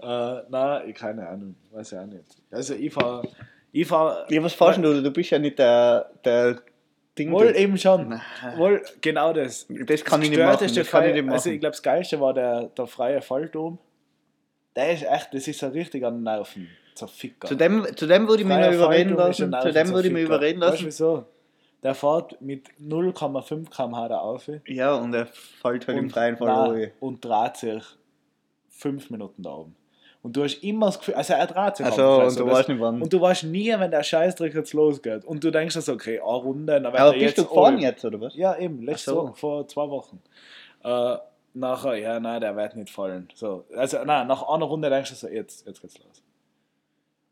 äh, 0.00 0.42
nein, 0.48 0.88
ich 0.88 0.94
keine 0.94 1.28
Ahnung. 1.28 1.54
Weiß 1.70 1.92
ich 1.92 1.98
auch 1.98 2.06
nicht. 2.06 2.24
Also 2.50 2.74
ich 2.74 2.92
fahre. 2.92 3.28
Ich 3.72 3.86
fahre. 3.86 4.26
Ja, 4.30 4.42
was 4.42 4.54
fahrst 4.54 4.78
du? 4.78 5.02
Du 5.02 5.10
bist 5.10 5.30
ja 5.30 5.38
nicht 5.38 5.58
der, 5.58 6.10
der 6.24 6.60
Ding. 7.18 7.32
Wohl 7.32 7.54
eben 7.56 7.76
schon. 7.76 8.08
Nein. 8.08 8.20
Wohl 8.56 8.82
genau 9.00 9.32
das. 9.32 9.66
Das 9.68 10.04
kann 10.04 10.22
ich 10.22 10.30
nicht 10.30 10.38
machen. 10.38 10.58
Das 10.74 10.90
kann 10.90 11.04
ich 11.08 11.14
nicht 11.22 11.30
Also 11.30 11.50
ich 11.50 11.54
machen. 11.54 11.60
glaube, 11.60 11.72
das 11.72 11.82
Geilste 11.82 12.20
war 12.20 12.34
der, 12.34 12.64
der 12.68 12.86
freie 12.86 13.20
Falldom. 13.20 13.78
Der 14.76 14.92
ist 14.92 15.02
echt, 15.02 15.34
das 15.34 15.48
ist 15.48 15.58
so 15.58 15.68
richtig 15.68 16.04
an 16.04 16.14
den 16.18 16.22
Nerven. 16.24 16.68
Zerficker. 16.94 17.46
Zu 17.48 17.54
dem, 17.54 17.86
zu 17.96 18.06
dem 18.06 18.26
würde 18.26 18.42
ich 18.42 18.48
mich 18.48 18.56
noch 18.58 18.72
überreden 18.72 19.14
lassen. 19.14 19.54
Zu 19.62 19.72
dem 19.72 19.92
würde 19.92 20.08
ich 20.08 20.14
mich 20.14 20.24
überreden 20.24 20.60
Weißt 20.60 20.72
lassen. 20.72 20.86
wieso? 20.86 21.26
Der 21.82 21.94
fährt 21.94 22.40
mit 22.40 22.68
0,5 22.80 23.70
km/h 23.70 24.08
da 24.08 24.18
auf. 24.18 24.50
Ja, 24.66 24.94
und 24.96 25.14
er 25.14 25.26
fällt 25.26 25.86
halt 25.86 25.96
im 25.98 26.10
freien 26.10 26.36
Fall 26.36 26.76
nein, 26.76 26.90
und 26.98 27.24
dreht 27.24 27.56
sich 27.56 27.84
fünf 28.68 29.10
Minuten 29.10 29.42
da 29.44 29.50
oben. 29.50 29.76
Und 30.28 30.36
du 30.36 30.44
hast 30.44 30.62
immer 30.62 30.86
das 30.86 30.98
Gefühl, 30.98 31.14
also 31.14 31.32
er 31.32 31.46
dreht 31.46 31.76
sich 31.78 31.86
Also, 31.86 32.02
einfach, 32.20 32.28
und 32.28 32.38
du 32.38 32.46
weißt 32.52 32.68
nicht 32.68 32.80
wann. 32.80 33.00
und 33.00 33.10
du 33.10 33.18
weißt 33.18 33.44
nie, 33.44 33.70
wenn 33.78 33.90
der 33.90 34.02
Scheißdreck 34.02 34.54
jetzt 34.54 34.74
losgeht. 34.74 35.24
Und 35.24 35.42
du 35.42 35.50
denkst 35.50 35.74
so, 35.74 35.90
okay, 35.94 36.20
eine 36.20 36.28
Runde, 36.28 36.74
dann 36.74 36.84
Aber 36.84 36.98
er 36.98 37.12
bist 37.12 37.38
du 37.38 37.40
jetzt 37.42 37.48
gefahren 37.48 37.74
oben. 37.76 37.82
jetzt, 37.82 38.04
oder 38.04 38.20
was? 38.20 38.34
Ja, 38.36 38.58
eben, 38.58 38.82
letzte 38.82 39.12
Ach 39.12 39.14
so. 39.14 39.22
Woche, 39.22 39.34
vor 39.36 39.68
zwei 39.68 39.88
Wochen. 39.88 40.20
Äh, 40.84 41.16
nachher, 41.54 41.94
ja, 41.96 42.20
nein, 42.20 42.42
der 42.42 42.54
wird 42.54 42.76
nicht 42.76 42.90
fallen. 42.90 43.28
So, 43.34 43.64
also, 43.74 44.04
nein, 44.04 44.26
nach 44.26 44.46
einer 44.46 44.66
Runde 44.66 44.90
denkst 44.90 45.08
du 45.08 45.16
so, 45.16 45.28
jetzt, 45.28 45.66
jetzt 45.66 45.80
geht's 45.80 45.96
los. 45.98 46.22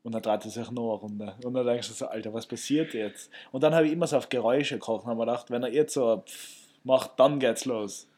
Und 0.03 0.13
dann 0.15 0.23
dreht 0.23 0.47
er 0.47 0.51
sich 0.51 0.71
noch 0.71 0.83
eine 0.93 1.01
Runde. 1.03 1.35
Und 1.45 1.53
dann 1.53 1.67
denkst 1.67 1.89
du 1.89 1.93
so, 1.93 2.07
Alter, 2.07 2.33
was 2.33 2.47
passiert 2.47 2.95
jetzt? 2.95 3.31
Und 3.53 3.63
dann 3.63 3.75
habe 3.75 3.87
ich 3.87 3.93
immer 3.93 4.07
so 4.07 4.17
auf 4.17 4.31
Geräusche 4.31 4.77
gekocht 4.77 5.03
und 5.05 5.11
habe 5.11 5.19
mir 5.19 5.27
gedacht, 5.27 5.51
wenn 5.51 5.63
er 5.63 5.71
jetzt 5.71 5.93
so 5.93 6.23
pff 6.27 6.57
macht, 6.83 7.11
dann 7.19 7.41
geht's 7.41 7.67
los. 7.67 8.09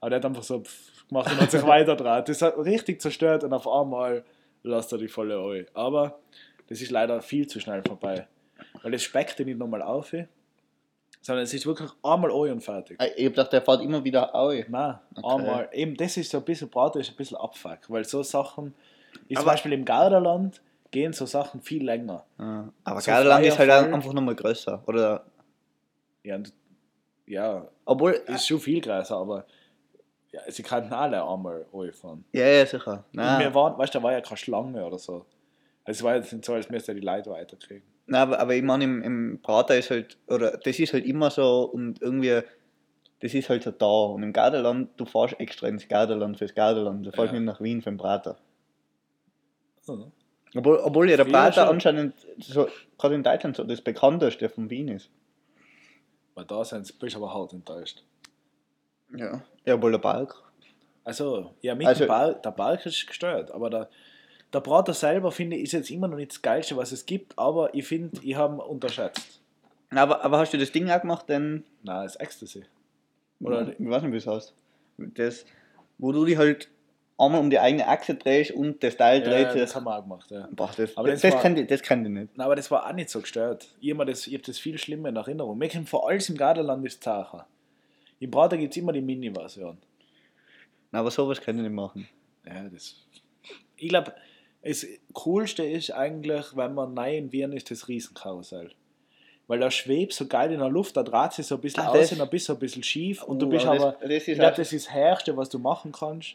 Aber 0.00 0.10
der 0.10 0.18
hat 0.18 0.26
einfach 0.26 0.42
so 0.42 0.60
pff 0.60 0.95
gemacht 1.08 1.30
und 1.32 1.40
hat 1.40 1.50
sich 1.50 1.62
weiter 1.66 1.96
dreht. 1.96 2.28
Das 2.28 2.42
hat 2.42 2.56
richtig 2.58 3.00
zerstört 3.00 3.44
und 3.44 3.52
auf 3.52 3.68
einmal 3.68 4.24
lässt 4.62 4.92
er 4.92 4.98
die 4.98 5.08
volle 5.08 5.38
ein. 5.38 5.66
Aber 5.74 6.18
das 6.68 6.80
ist 6.80 6.90
leider 6.90 7.20
viel 7.22 7.46
zu 7.46 7.60
schnell 7.60 7.82
vorbei. 7.86 8.26
Weil 8.82 8.92
das 8.92 9.02
speckt 9.02 9.38
nicht 9.40 9.58
nochmal 9.58 9.82
auf, 9.82 10.12
sondern 11.20 11.44
es 11.44 11.52
ist 11.54 11.66
wirklich 11.66 11.90
einmal 12.02 12.30
ein 12.30 12.52
und 12.52 12.60
fertig. 12.60 12.98
Ich 13.16 13.26
hab 13.26 13.32
gedacht, 13.32 13.52
der 13.52 13.62
fährt 13.62 13.82
immer 13.82 14.02
wieder 14.04 14.34
au. 14.34 14.52
Nein, 14.68 14.98
Okay. 15.16 15.28
einmal. 15.28 15.68
Eben, 15.72 15.96
das 15.96 16.16
ist 16.16 16.30
so 16.30 16.38
ein 16.38 16.44
bisschen 16.44 16.68
Braten, 16.68 17.00
ist 17.00 17.10
ein 17.10 17.16
bisschen 17.16 17.36
Abfuck, 17.36 17.78
weil 17.88 18.04
so 18.04 18.22
Sachen, 18.22 18.74
ist 19.28 19.38
zum 19.38 19.46
Beispiel 19.46 19.72
im 19.72 19.84
Garderland, 19.84 20.60
gehen 20.90 21.12
so 21.12 21.26
Sachen 21.26 21.60
viel 21.62 21.84
länger. 21.84 22.24
Ja. 22.38 22.68
Aber 22.84 23.00
So 23.00 23.10
Gardeland 23.10 23.44
freier 23.44 23.52
ist 23.52 23.58
halt 23.58 23.94
einfach 23.94 24.12
nochmal 24.12 24.36
größer. 24.36 24.82
Oder, 24.86 25.24
Ja, 26.22 26.38
ja 27.26 27.68
obwohl, 27.84 28.12
ist 28.12 28.46
schon 28.46 28.60
viel 28.60 28.80
größer, 28.80 29.16
aber 29.16 29.44
ja, 30.36 30.50
sie 30.52 30.62
könnten 30.62 30.92
alle 30.92 31.22
einmal 31.26 31.64
fahren. 31.92 32.24
ja, 32.32 32.46
ja, 32.46 32.66
sicher. 32.66 33.04
Und 33.12 33.14
Nein, 33.14 33.40
wir 33.40 33.54
waren, 33.54 33.78
weißt 33.78 33.94
du, 33.94 33.98
da 33.98 34.02
war 34.02 34.12
ja 34.12 34.20
keine 34.20 34.36
Schlange 34.36 34.84
oder 34.84 34.98
so. 34.98 35.24
Also 35.84 35.98
es 35.98 36.02
war 36.02 36.16
jetzt 36.16 36.32
nicht 36.32 36.44
so, 36.44 36.54
als 36.54 36.68
müsste 36.68 36.94
die 36.94 37.00
Leute 37.00 37.30
weiterkriegen. 37.30 37.82
nein 38.06 38.22
aber, 38.22 38.38
aber 38.40 38.54
ich 38.54 38.62
meine, 38.62 38.84
im, 38.84 39.02
im 39.02 39.40
Prater 39.42 39.76
ist 39.76 39.90
halt, 39.90 40.18
oder 40.26 40.56
das 40.58 40.78
ist 40.78 40.92
halt 40.92 41.04
immer 41.04 41.30
so 41.30 41.64
und 41.72 42.02
irgendwie, 42.02 42.40
das 43.20 43.34
ist 43.34 43.48
halt 43.48 43.62
so 43.62 43.70
da. 43.70 43.86
Und 43.86 44.22
im 44.22 44.32
Gardeland, 44.32 44.90
du 44.96 45.04
fährst 45.04 45.38
extra 45.40 45.68
ins 45.68 45.88
Gardeland 45.88 46.36
fürs 46.38 46.54
Gardeland. 46.54 47.06
Du 47.06 47.12
fährst 47.12 47.32
Ja. 47.32 47.38
nicht 47.38 47.46
nach 47.46 47.60
Wien 47.60 47.80
für 47.82 47.90
den 47.90 47.98
Prater. 47.98 48.36
Mhm. 49.88 50.12
Obwohl, 50.54 50.78
obwohl 50.78 51.10
ja 51.10 51.16
der 51.16 51.24
Prater 51.24 51.68
anscheinend, 51.68 52.14
so, 52.38 52.68
gerade 52.98 53.14
in 53.14 53.22
Deutschland, 53.22 53.56
so 53.56 53.64
das 53.64 53.80
bekannteste 53.80 54.48
von 54.48 54.70
Wien 54.70 54.88
ist. 54.88 55.10
Weil 56.34 56.44
da 56.44 56.64
sind 56.64 56.86
sie, 56.86 56.94
aber 57.16 57.32
hart 57.32 57.52
enttäuscht. 57.52 58.02
Ja. 59.14 59.42
Ja, 59.64 59.74
obwohl 59.74 59.92
der 59.92 59.98
Balk. 59.98 60.34
Also, 61.04 61.54
ja, 61.62 61.74
mit 61.74 61.86
Also- 61.86 62.04
dem 62.04 62.08
Bal 62.08 62.40
der 62.44 62.50
Balk 62.50 62.84
ist 62.86 63.06
gestört, 63.06 63.50
aber 63.52 63.70
der, 63.70 63.88
der 64.52 64.60
Brater 64.60 64.94
selber, 64.94 65.30
finde 65.30 65.56
ich, 65.56 65.64
ist 65.64 65.72
jetzt 65.72 65.90
immer 65.90 66.08
noch 66.08 66.16
nicht 66.16 66.32
das 66.32 66.42
Geilste, 66.42 66.76
was 66.76 66.92
es 66.92 67.06
gibt, 67.06 67.38
aber 67.38 67.72
ich 67.74 67.86
finde, 67.86 68.20
ich 68.22 68.34
habe 68.34 68.54
ihn 68.56 68.60
unterschätzt. 68.60 69.40
Aber, 69.90 70.24
aber 70.24 70.38
hast 70.38 70.52
du 70.52 70.58
das 70.58 70.72
Ding 70.72 70.90
auch 70.90 71.00
gemacht, 71.00 71.28
denn 71.28 71.64
Nein, 71.82 72.04
das 72.04 72.16
Ecstasy. 72.16 72.64
Oder- 73.40 73.68
ich 73.78 73.88
weiß 73.88 74.02
nicht, 74.02 74.12
wie 74.12 74.16
es 74.16 74.26
heißt. 74.26 74.52
Das, 74.98 75.44
wo 75.98 76.10
du 76.10 76.24
dich 76.24 76.36
halt 76.38 76.68
einmal 77.18 77.40
um 77.40 77.50
die 77.50 77.58
eigene 77.58 77.86
Achse 77.86 78.14
drehst 78.14 78.50
und 78.50 78.82
das 78.82 78.96
Teil 78.96 79.20
Ja, 79.22 79.28
dreht 79.28 79.46
das 79.48 79.70
sich. 79.70 79.74
haben 79.76 79.84
wir 79.84 79.96
auch 79.98 80.02
gemacht, 80.02 80.30
ja. 80.30 80.48
Boah, 80.50 80.70
das, 80.76 80.96
Aber 80.96 81.08
das, 81.08 81.20
das 81.20 81.30
das, 81.30 81.34
war- 81.34 81.42
kennt 81.42 81.58
ich, 81.58 81.66
das 81.68 81.82
kennt 81.82 82.06
ich 82.06 82.12
nicht. 82.12 82.36
Nein, 82.36 82.44
aber 82.44 82.56
das 82.56 82.70
war 82.70 82.86
auch 82.86 82.92
nicht 82.92 83.10
so 83.10 83.20
gestört. 83.20 83.68
Ich 83.80 83.92
habe 83.92 84.04
das, 84.06 84.26
ich 84.26 84.34
hab 84.34 84.42
das 84.42 84.58
viel 84.58 84.76
schlimmer 84.78 85.08
in 85.10 85.16
Erinnerung. 85.16 85.56
Mir 85.58 85.68
kommt 85.68 85.88
vor 85.88 86.08
allem 86.08 86.20
im 86.28 86.36
Garderland 86.36 86.84
ist 86.84 87.02
Zacher. 87.04 87.46
Im 88.20 88.30
Brater 88.30 88.56
gibt 88.56 88.72
es 88.72 88.76
immer 88.76 88.92
die 88.92 89.00
Mini-Version. 89.02 89.76
Nein, 90.90 91.00
aber 91.00 91.10
sowas 91.10 91.40
kann 91.40 91.56
ich 91.56 91.62
nicht 91.62 91.72
machen. 91.72 92.08
Ja, 92.46 92.62
das. 92.68 92.94
Ich 93.76 93.88
glaube, 93.88 94.14
das 94.62 94.86
Coolste 95.12 95.64
ist 95.64 95.90
eigentlich, 95.92 96.56
wenn 96.56 96.74
man 96.74 96.94
neu 96.94 97.16
in 97.18 97.32
Wien 97.32 97.52
ist, 97.52 97.70
das 97.70 97.88
Riesenkarussell. 97.88 98.70
Weil 99.48 99.60
da 99.60 99.70
schwebt 99.70 100.12
so 100.12 100.26
geil 100.26 100.50
in 100.52 100.58
der 100.58 100.68
Luft, 100.68 100.96
da 100.96 101.02
dreht 101.04 101.32
sich 101.32 101.46
so 101.46 101.54
ein 101.56 101.60
bisschen 101.60 101.84
Ah, 101.84 101.90
aus 101.90 102.10
und 102.10 102.20
ein 102.20 102.28
bisschen, 102.30 102.56
ein 102.56 102.58
bisschen 102.58 102.82
schief 102.82 103.22
und 103.22 103.38
du 103.38 103.46
Oh, 103.46 103.50
bist 103.50 103.66
aber 103.66 103.92
das- 103.92 104.00
das 104.00 104.10
ist 104.10 104.28
ich 104.28 104.38
glaube, 104.38 104.56
das 104.56 104.72
ist 104.72 104.86
das 104.86 104.92
Herrste, 104.92 105.36
was 105.36 105.48
du 105.50 105.58
machen 105.58 105.92
kannst. 105.92 106.34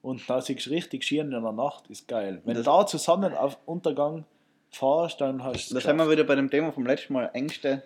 Und 0.00 0.28
da 0.28 0.40
siehst 0.40 0.66
du 0.66 0.70
richtig 0.70 1.04
schieren 1.04 1.32
in 1.32 1.42
der 1.42 1.52
Nacht, 1.52 1.88
ist 1.88 2.06
geil. 2.08 2.40
Wenn 2.44 2.54
Das- 2.54 2.64
du 2.64 2.70
da 2.70 2.86
zu 2.86 2.98
Sonnenuntergang 2.98 4.24
fährst, 4.70 5.20
dann 5.20 5.42
hast 5.42 5.70
du 5.70 5.74
Da 5.74 5.80
sind 5.80 5.96
wir 5.96 6.10
wieder 6.10 6.24
bei 6.24 6.34
dem 6.34 6.50
Thema 6.50 6.72
vom 6.72 6.86
letzten 6.86 7.12
Mal, 7.14 7.30
Ängste. 7.32 7.82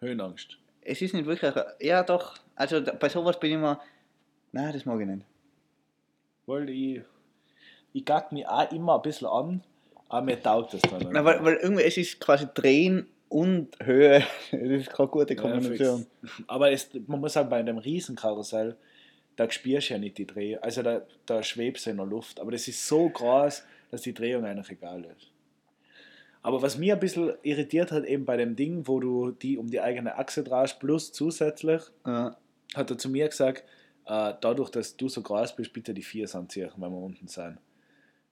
Höhenangst. 0.00 0.56
Es 0.88 1.02
ist 1.02 1.14
nicht 1.14 1.26
wirklich, 1.26 1.52
ja 1.80 2.02
doch, 2.02 2.36
also 2.54 2.80
bei 2.82 3.08
sowas 3.08 3.38
bin 3.38 3.50
ich 3.50 3.54
immer, 3.56 3.80
nein, 4.52 4.72
das 4.72 4.84
mag 4.86 5.00
ich 5.00 5.06
nicht. 5.06 5.24
Weil 6.46 6.70
ich, 6.70 7.02
ich 7.92 8.04
gack 8.04 8.32
mich 8.32 8.46
auch 8.46 8.70
immer 8.72 8.96
ein 8.96 9.02
bisschen 9.02 9.28
an, 9.28 9.62
aber 10.08 10.22
mir 10.24 10.42
taugt 10.42 10.74
das 10.74 10.80
dann. 10.82 11.08
Na, 11.12 11.24
weil, 11.24 11.44
weil 11.44 11.54
irgendwie, 11.56 11.82
es 11.82 11.96
ist 11.98 12.20
quasi 12.20 12.46
Drehen 12.54 13.06
und 13.28 13.68
Höhe, 13.82 14.20
das 14.50 14.60
ist 14.60 14.90
keine 14.90 15.08
gute 15.08 15.34
Ja, 15.34 15.40
Kombination. 15.42 16.06
fix. 16.22 16.32
Aber 16.46 16.70
es, 16.72 16.88
man 17.06 17.20
muss 17.20 17.34
sagen, 17.34 17.50
bei 17.50 17.62
dem 17.62 17.78
Riesenkarussell, 17.78 18.76
da 19.36 19.50
spürst 19.50 19.90
du 19.90 19.94
ja 19.94 19.98
nicht 20.00 20.16
die 20.18 20.26
Drehung. 20.26 20.62
Also 20.62 20.82
da, 20.82 21.02
da 21.26 21.42
schwebst 21.42 21.86
du 21.86 21.90
in 21.90 21.98
der 21.98 22.06
Luft. 22.06 22.40
Aber 22.40 22.50
das 22.50 22.66
ist 22.66 22.86
so 22.86 23.08
groß, 23.08 23.62
dass 23.90 24.00
die 24.02 24.14
Drehung 24.14 24.44
eigentlich 24.44 24.70
egal 24.70 25.04
ist. 25.04 25.30
Aber 26.42 26.62
was 26.62 26.78
mir 26.78 26.94
ein 26.94 27.00
bisschen 27.00 27.32
irritiert 27.42 27.90
hat, 27.92 28.04
eben 28.04 28.24
bei 28.24 28.36
dem 28.36 28.54
Ding, 28.56 28.86
wo 28.86 29.00
du 29.00 29.32
die 29.32 29.58
um 29.58 29.68
die 29.70 29.80
eigene 29.80 30.16
Achse 30.18 30.42
drehst, 30.44 30.78
plus 30.80 31.12
zusätzlich, 31.12 31.82
Ja. 32.06 32.36
hat 32.74 32.90
er 32.90 32.98
zu 32.98 33.08
mir 33.10 33.28
gesagt, 33.28 33.64
äh, 34.06 34.34
dadurch, 34.40 34.70
dass 34.70 34.96
du 34.96 35.08
so 35.08 35.20
groß 35.22 35.56
bist, 35.56 35.72
bitte 35.72 35.92
die 35.94 36.02
Viers 36.02 36.34
anziehen, 36.34 36.70
wenn 36.76 36.90
wir 36.92 36.98
unten 36.98 37.28
sind. 37.28 37.58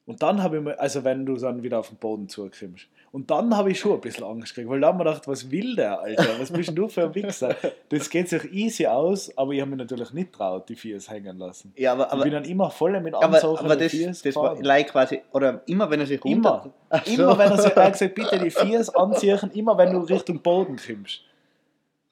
Und 0.07 0.23
dann 0.23 0.41
habe 0.41 0.59
ich 0.59 0.63
mir, 0.63 0.79
also 0.79 1.03
wenn 1.03 1.27
du 1.27 1.37
dann 1.37 1.65
wieder 1.65 1.81
auf 1.81 1.89
den 1.89 1.99
Boden 1.99 2.29
zukommst. 2.29 2.87
Und 3.11 3.31
dann 3.31 3.57
habe 3.57 3.73
ich 3.73 3.81
schon 3.81 3.95
ein 3.95 4.01
bisschen 4.01 4.25
Angst 4.25 4.55
gekriegt, 4.55 4.71
weil 4.71 4.81
dann 4.81 4.89
habe 4.89 5.03
ich 5.03 5.05
mir 5.05 5.11
gedacht, 5.11 5.29
was 5.29 5.51
will 5.51 5.75
der, 5.75 6.01
Alter? 6.01 6.39
Was 6.39 6.53
bist 6.53 6.69
denn 6.69 6.77
du 6.77 6.87
für 6.87 7.05
ein 7.05 7.15
Wichser? 7.15 7.57
Das 7.89 8.09
geht 8.09 8.29
sich 8.29 8.45
easy 8.53 8.87
aus, 8.87 9.37
aber 9.37 9.53
ich 9.53 9.61
habe 9.61 9.71
mich 9.71 9.79
natürlich 9.79 10.13
nicht 10.13 10.33
traut, 10.33 10.69
die 10.69 10.77
Viers 10.77 11.11
hängen 11.11 11.39
lassen. 11.39 11.73
Ja, 11.77 11.93
aber, 11.93 12.07
ich 12.07 12.13
aber, 12.13 12.23
bin 12.23 12.33
dann 12.33 12.45
immer 12.45 12.71
voll 12.71 13.01
mit 13.01 13.15
aber, 13.15 13.35
Anzug 13.35 13.61
aber 13.61 13.75
das, 13.75 13.91
Viers 13.91 14.23
das 14.23 14.37
war 14.37 14.63
like 14.63 14.93
quasi, 14.93 15.23
oder 15.33 15.63
immer 15.67 15.91
wenn 15.91 16.01
er 16.01 16.07
sich 16.07 16.23
runter... 16.25 16.73
Immer. 16.91 17.03
So. 17.05 17.23
Immer 17.23 17.39
wenn 17.39 17.51
er 17.51 17.59
sich, 17.59 17.77
er 17.77 17.91
gesagt, 17.91 18.15
bitte 18.15 18.39
die 18.39 18.51
Viers 18.51 18.95
anziehen, 18.95 19.51
immer 19.55 19.77
wenn 19.77 19.93
du 19.93 20.01
Richtung 20.01 20.41
Boden 20.41 20.77
kommst. 20.77 21.23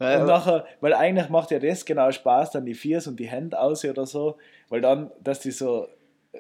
Ja, 0.01 0.21
Und 0.21 0.27
nachher, 0.27 0.65
weil 0.81 0.95
eigentlich 0.95 1.29
macht 1.29 1.51
ja 1.53 1.59
das 1.61 1.85
genau 1.85 2.11
Spaß, 2.11 2.53
dann 2.53 2.67
die 2.67 2.75
Viers 2.75 3.07
und 3.07 3.21
die 3.21 3.29
Hände 3.29 3.59
aus 3.61 3.85
oder 3.85 4.07
so, 4.07 4.37
weil 4.69 4.81
dann, 4.81 5.11
dass 5.23 5.41
die 5.41 5.53
so 5.53 5.87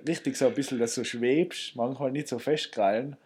richtig 0.07 0.37
so 0.37 0.47
ein 0.47 0.55
bisschen, 0.55 0.79
dass 0.79 0.95
du 0.95 1.05
schwebst, 1.05 1.77
manchmal 1.77 2.11
nicht 2.11 2.29
so 2.29 2.39
festkrallen, 2.39 3.17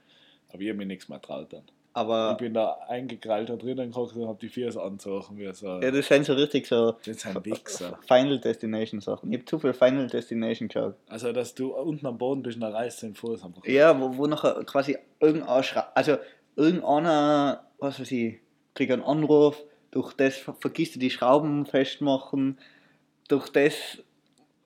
aber 0.49 0.62
ich 0.62 0.69
habe 0.69 0.79
mir 0.79 0.87
nichts 0.87 1.09
mehr 1.09 1.21
traut 1.21 1.53
dann. 1.53 1.62
aber 1.93 2.33
Ich 2.33 2.39
bin 2.39 2.55
da 2.55 2.79
eingekrallt 2.89 3.49
da 3.49 3.57
drinnen 3.57 3.91
gehockt 3.91 4.16
und 4.16 4.29
habe 4.29 4.39
die 4.41 4.49
Viers 4.49 4.77
anzogen, 4.77 5.39
wie 5.39 5.53
so, 5.53 5.81
ja, 5.81 5.91
das 5.91 6.07
sind 6.07 6.27
so 6.27 6.35
richtig 6.35 6.66
so 6.66 6.93
das 7.05 7.25
Wichser. 7.45 7.99
Final 8.07 8.39
Destination 8.39 9.01
Sachen. 9.01 9.33
Ich 9.33 9.39
habe 9.39 9.45
zu 9.47 9.59
viel 9.59 9.73
Final 9.73 10.07
Destination 10.07 10.69
geschaut. 10.69 10.95
Also, 11.09 11.33
dass 11.33 11.55
du 11.55 11.75
unten 11.75 12.07
am 12.07 12.19
Boden 12.19 12.43
bist 12.43 12.57
und 12.57 12.62
dann 12.62 12.73
reißt 12.73 13.03
den 13.03 13.14
Fuß 13.14 13.45
einfach. 13.45 13.64
Ja, 13.66 13.99
wo, 14.01 14.16
wo 14.16 14.27
nachher 14.27 14.62
quasi 14.64 14.97
irgendein 15.21 15.62
Schra 15.62 15.91
also 15.95 16.19
irgendeiner, 16.57 17.64
was 17.79 18.01
weiß 18.01 18.11
ich, 18.12 18.39
kriegt 18.75 18.93
einen 18.93 19.03
Anruf, 19.03 19.62
durch 19.91 20.12
das 20.14 20.37
ver 20.37 20.55
vergisst 20.55 20.97
du 20.97 20.99
die 20.99 21.11
Schrauben 21.11 21.66
festmachen, 21.66 22.59
durch 23.29 23.49
das 23.49 23.75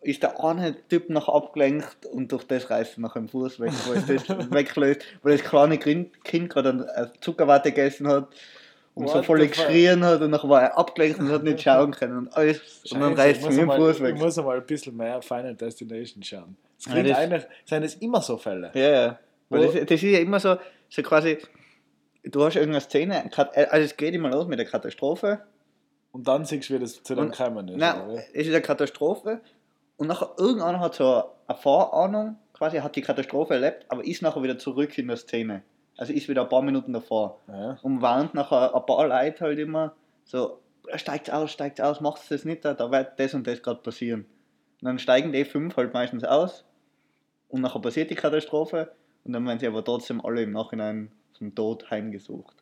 ist 0.02 0.22
der 0.22 0.42
eine 0.42 0.76
Typ 0.88 1.08
noch 1.10 1.28
abgelenkt 1.28 2.06
und 2.06 2.32
durch 2.32 2.44
das 2.44 2.68
reißt 2.70 2.98
er 2.98 3.00
nach 3.02 3.14
dem 3.14 3.28
Fuß 3.28 3.60
weg, 3.60 3.72
weil 3.88 3.96
es 3.98 4.06
das 4.26 4.28
weglöst, 4.50 5.02
weil 5.22 5.36
das 5.38 5.46
kleine 5.48 5.78
Kind, 5.78 6.24
kind 6.24 6.50
gerade 6.50 6.70
eine 6.94 7.12
Zuckerwatte 7.20 7.70
gegessen 7.70 8.08
hat 8.08 8.28
und 8.94 9.08
so 9.08 9.14
What 9.14 9.24
voll 9.26 9.40
the 9.40 9.46
fuck? 9.48 9.54
geschrien 9.66 10.04
hat 10.04 10.20
und 10.20 10.30
nachher 10.30 10.48
war 10.48 10.62
er 10.62 10.76
abgelenkt 10.78 11.18
und 11.20 11.30
hat 11.30 11.44
nicht 11.44 11.60
schauen 11.62 11.92
können 11.92 12.18
und 12.18 12.36
alles 12.36 12.84
und 12.90 13.00
dann 13.00 13.16
Scheiße, 13.16 13.22
reißt 13.22 13.40
er 13.40 13.46
muss 13.46 13.56
mit 13.56 13.62
dem 13.62 13.70
Fuß 13.70 14.00
weg. 14.02 14.14
Ich 14.16 14.20
muss 14.20 14.38
einmal 14.38 14.56
ein 14.58 14.66
bisschen 14.66 14.96
mehr 14.96 15.22
Final 15.22 15.54
Destination 15.54 16.22
schauen. 16.22 16.56
Es 16.78 16.86
Ja, 16.86 17.02
das- 17.02 17.18
eigentlich, 17.18 17.42
sind 17.64 17.82
es 17.84 17.94
immer 17.96 18.20
so 18.20 18.36
Fälle. 18.36 18.70
Ja, 18.74 18.88
ja. 18.90 19.18
Weil 19.48 19.60
Wo- 19.60 19.72
das, 19.72 19.74
das 19.82 19.90
ist 19.92 20.02
ja 20.02 20.18
immer 20.18 20.40
so, 20.40 20.56
so 20.88 21.02
quasi, 21.02 21.38
du 22.24 22.44
hast 22.44 22.56
irgendeine 22.56 22.80
Szene, 22.80 23.30
äh, 23.54 23.64
also 23.66 23.84
es 23.84 23.96
geht 23.96 24.14
immer 24.14 24.30
los 24.30 24.46
mit 24.48 24.58
der 24.58 24.66
Katastrophe. 24.66 25.42
Und 26.10 26.26
dann 26.28 26.44
siehst 26.44 26.68
du, 26.68 26.74
wie 26.74 26.78
das 26.78 27.02
zu 27.02 27.14
dem 27.14 27.30
gekommen 27.30 27.68
ist. 27.68 27.78
Nein, 27.78 28.00
es 28.34 28.46
ist 28.46 28.48
eine 28.48 28.60
Katastrophe 28.60 29.40
und 30.02 30.08
nachher 30.08 30.34
irgendeiner 30.36 30.80
hat 30.80 30.96
so 30.96 31.22
eine 31.46 31.56
Vorahnung, 31.56 32.36
quasi 32.54 32.78
hat 32.78 32.96
die 32.96 33.02
Katastrophe 33.02 33.54
erlebt, 33.54 33.86
aber 33.88 34.04
ist 34.04 34.20
nachher 34.20 34.42
wieder 34.42 34.58
zurück 34.58 34.98
in 34.98 35.06
der 35.06 35.16
Szene. 35.16 35.62
Also 35.96 36.12
ist 36.12 36.28
wieder 36.28 36.42
ein 36.42 36.48
paar 36.48 36.62
Minuten 36.62 36.92
davor. 36.92 37.38
Ja. 37.46 37.78
Und 37.82 38.02
warnt 38.02 38.34
nachher 38.34 38.74
ein 38.74 38.84
paar 38.84 39.06
Leute 39.06 39.44
halt 39.44 39.60
immer 39.60 39.94
so, 40.24 40.58
steigt 40.96 41.32
aus, 41.32 41.52
steigt 41.52 41.80
aus, 41.80 42.00
macht 42.00 42.28
das 42.32 42.44
nicht, 42.44 42.64
da 42.64 42.90
wird 42.90 43.20
das 43.20 43.32
und 43.34 43.46
das 43.46 43.62
gerade 43.62 43.80
passieren. 43.80 44.22
Und 44.80 44.86
dann 44.86 44.98
steigen 44.98 45.30
die 45.30 45.44
fünf 45.44 45.76
halt 45.76 45.94
meistens 45.94 46.24
aus 46.24 46.64
und 47.48 47.60
nachher 47.60 47.80
passiert 47.80 48.10
die 48.10 48.16
Katastrophe 48.16 48.90
und 49.22 49.34
dann 49.34 49.46
werden 49.46 49.60
sie 49.60 49.68
aber 49.68 49.84
trotzdem 49.84 50.20
alle 50.24 50.42
im 50.42 50.50
Nachhinein 50.50 51.12
zum 51.32 51.54
Tod 51.54 51.88
heimgesucht. 51.92 52.56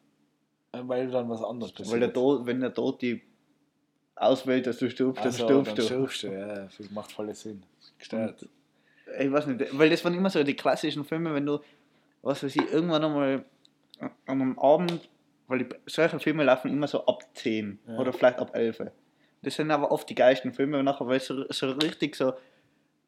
Weil 0.72 1.10
dann 1.10 1.30
was 1.30 1.42
anderes 1.42 1.72
passiert. 1.72 1.94
Weil 1.94 2.00
der 2.00 2.12
Tod, 2.12 2.44
wenn 2.44 2.60
der 2.60 2.74
Tod 2.74 3.00
die 3.00 3.22
auswählt, 4.20 4.66
dass 4.66 4.78
du 4.78 4.90
stirbst, 4.90 5.18
dann 5.24 5.32
also, 5.32 5.44
stirbst 5.44 5.68
dann 5.70 5.76
du. 5.76 5.82
stirbst 5.82 6.22
du. 6.24 6.26
Ja, 6.28 6.54
das 6.78 6.90
macht 6.90 7.12
voll 7.12 7.34
Sinn. 7.34 7.62
Gestört. 7.98 8.46
Ich 9.18 9.32
weiß 9.32 9.46
nicht, 9.46 9.78
weil 9.78 9.90
das 9.90 10.04
waren 10.04 10.14
immer 10.14 10.30
so 10.30 10.42
die 10.44 10.54
klassischen 10.54 11.04
Filme, 11.04 11.34
wenn 11.34 11.46
du, 11.46 11.58
was 12.22 12.42
weiß 12.42 12.54
ich, 12.54 12.70
irgendwann 12.70 13.04
einmal 13.04 13.44
an 13.98 14.12
einem 14.26 14.58
Abend, 14.58 15.08
weil 15.48 15.60
die, 15.60 15.66
solche 15.86 16.20
Filme 16.20 16.44
laufen 16.44 16.70
immer 16.70 16.86
so 16.86 17.04
ab 17.06 17.24
10 17.34 17.78
Ja. 17.88 17.98
oder 17.98 18.12
vielleicht 18.12 18.38
ab 18.38 18.54
11. 18.54 18.82
Das 19.42 19.54
sind 19.54 19.70
aber 19.70 19.90
oft 19.90 20.08
die 20.08 20.14
geilsten 20.14 20.52
Filme, 20.52 20.82
nachher, 20.82 21.06
weil 21.06 21.16
es 21.16 21.26
so, 21.26 21.44
so 21.48 21.70
richtig 21.72 22.14
so, 22.14 22.34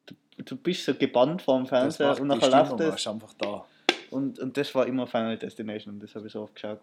du, 0.07 0.15
du 0.43 0.57
bist 0.57 0.83
so 0.83 0.93
gebannt 0.95 1.43
vor 1.43 1.57
dem 1.57 1.67
Fernseher 1.67 2.19
und 2.19 2.27
nachher 2.27 2.49
läuft 2.49 2.79
das 2.79 3.07
einfach 3.07 3.33
da. 3.37 3.65
und, 4.09 4.39
und 4.39 4.57
das 4.57 4.73
war 4.75 4.87
immer 4.87 5.07
Final 5.07 5.37
Destination 5.37 5.93
und 5.93 6.03
das 6.03 6.15
habe 6.15 6.25
ich 6.27 6.33
so 6.33 6.41
oft 6.41 6.55
geschaut. 6.55 6.79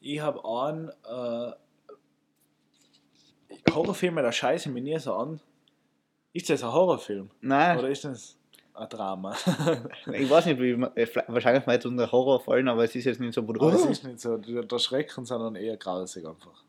Ich 0.00 0.20
habe 0.20 0.42
einen 0.44 0.88
äh, 0.88 1.52
Horrorfilme, 3.72 4.22
da 4.22 4.32
scheiße 4.32 4.70
mich 4.70 4.82
nie 4.82 4.98
so 4.98 5.14
an. 5.14 5.40
Ist 6.32 6.50
das 6.50 6.62
ein 6.62 6.72
Horrorfilm? 6.72 7.30
Nein, 7.40 7.78
Oder 7.78 7.88
ist 7.88 8.04
das 8.04 8.36
ein 8.74 8.88
Drama? 8.88 9.34
ich 10.12 10.28
weiß 10.28 10.46
nicht, 10.46 10.60
wie 10.60 10.72
äh, 10.72 11.08
wahrscheinlich 11.28 11.66
mal 11.66 11.74
jetzt 11.74 11.86
unter 11.86 12.10
Horror 12.10 12.40
fallen, 12.40 12.68
aber 12.68 12.84
es 12.84 12.94
ist 12.94 13.04
jetzt 13.04 13.20
nicht 13.20 13.34
so, 13.34 13.42
Aber 13.42 13.72
es 13.72 13.84
ist 13.84 14.04
nicht 14.04 14.20
so, 14.20 14.36
der 14.36 14.78
Schrecken, 14.78 15.24
sondern 15.24 15.56
eher 15.56 15.76
grausig 15.76 16.26
einfach. 16.26 16.62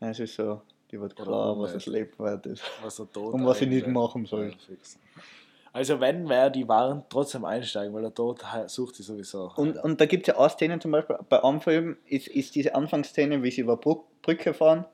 Ja, 0.00 0.10
es 0.10 0.20
ist 0.20 0.34
so, 0.34 0.62
die 0.90 1.00
wird 1.00 1.16
klar, 1.16 1.58
was 1.58 1.72
das 1.72 1.86
Leben 1.86 2.12
wert 2.18 2.46
ist. 2.46 2.62
Was 2.82 2.98
er 2.98 3.10
tot 3.10 3.34
Und 3.34 3.46
was 3.46 3.60
ich 3.60 3.68
nicht 3.68 3.86
machen 3.86 4.26
soll. 4.26 4.54
Also 5.72 6.00
wenn 6.00 6.28
wer 6.28 6.50
die 6.50 6.66
waren, 6.66 7.04
trotzdem 7.08 7.44
einsteigen, 7.44 7.94
weil 7.94 8.02
der 8.02 8.14
Tod 8.14 8.40
sucht 8.66 8.96
sie 8.96 9.02
sowieso. 9.02 9.52
Und, 9.56 9.76
und 9.76 10.00
da 10.00 10.06
gibt 10.06 10.26
es 10.26 10.34
ja 10.34 10.40
eine 10.40 10.50
Szene 10.50 10.78
zum 10.78 10.90
Beispiel, 10.90 11.18
bei 11.28 11.44
einem 11.44 11.60
Film 11.60 11.96
ist, 12.06 12.28
ist 12.28 12.54
diese 12.54 12.74
Anfangsszene, 12.74 13.42
wie 13.42 13.50
sie 13.50 13.60
über 13.60 13.76
Brü 13.76 13.96
Brücke 14.22 14.52
fahren 14.52 14.84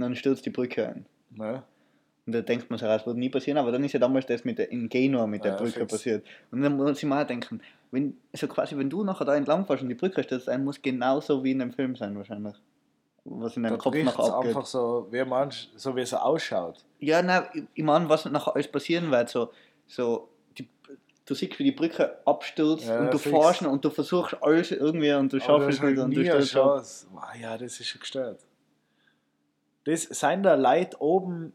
und 0.00 0.08
dann 0.08 0.16
stürzt 0.16 0.46
die 0.46 0.50
Brücke 0.50 0.88
ein. 0.88 1.06
Ne? 1.30 1.62
Und 2.26 2.32
da 2.34 2.40
denkt 2.40 2.70
man 2.70 2.78
sich, 2.78 2.88
das 2.88 3.06
wird 3.06 3.16
nie 3.16 3.28
passieren, 3.28 3.58
aber 3.58 3.70
dann 3.72 3.84
ist 3.84 3.92
ja 3.92 4.00
damals 4.00 4.24
das 4.26 4.44
mit 4.44 4.58
der, 4.58 4.70
in 4.70 4.88
Genua 4.88 5.26
mit 5.26 5.44
der 5.44 5.52
Ja, 5.52 5.56
Brücke 5.58 5.80
fix. 5.80 5.92
passiert. 5.92 6.24
Und 6.50 6.62
dann 6.62 6.76
muss 6.76 6.98
ich 6.98 7.04
mal 7.04 7.24
denken, 7.26 7.60
wenn, 7.90 8.16
so 8.32 8.46
quasi, 8.46 8.76
wenn 8.76 8.88
du 8.88 9.04
nachher 9.04 9.24
da 9.24 9.34
entlang 9.36 9.66
fährst 9.66 9.82
und 9.82 9.88
die 9.90 9.94
Brücke 9.94 10.22
stürzt 10.22 10.48
ein, 10.48 10.64
muss 10.64 10.80
genauso 10.80 11.44
wie 11.44 11.50
in 11.52 11.58
dem 11.58 11.72
Film 11.72 11.96
sein 11.96 12.16
wahrscheinlich. 12.16 12.54
Was 13.24 13.56
in 13.56 13.62
Da 13.64 13.70
deinem 13.70 13.78
Kopf 13.78 13.92
bricht 13.92 14.06
nachher 14.06 14.32
abgeht. 14.34 14.48
einfach 14.56 14.66
so, 14.66 15.06
wie 15.10 15.24
manch, 15.24 15.70
so 15.76 15.94
wie 15.96 16.00
es 16.00 16.14
ausschaut. 16.14 16.84
Ja, 17.00 17.20
nein, 17.20 17.42
ich- 17.52 17.64
ich 17.74 17.84
meine, 17.84 18.08
was 18.08 18.24
nachher 18.24 18.54
alles 18.54 18.68
passieren 18.68 19.10
wird, 19.10 19.28
so, 19.28 19.50
so 19.86 20.28
die, 20.56 20.66
du 21.26 21.34
siehst, 21.34 21.58
wie 21.58 21.64
die 21.64 21.72
Brücke 21.72 22.16
abstürzt 22.26 22.86
Ja, 22.88 22.98
und 23.00 23.12
du 23.12 23.18
fährst 23.18 23.62
und 23.62 23.84
du 23.84 23.90
versuchst 23.90 24.36
alles 24.42 24.70
irgendwie 24.70 25.12
und 25.12 25.32
du 25.32 25.40
schaffst 25.40 25.68
es 25.68 25.82
nicht 25.82 25.98
und 25.98 26.14
du 26.16 26.24
stürzt. 26.24 27.06
Wow, 27.12 27.22
ja, 27.40 27.58
das 27.58 27.78
ist 27.80 27.86
schon 27.88 28.00
gestört. 28.00 28.40
Das 29.84 30.02
sind 30.02 30.42
da 30.42 30.54
Leute 30.54 31.00
oben, 31.00 31.52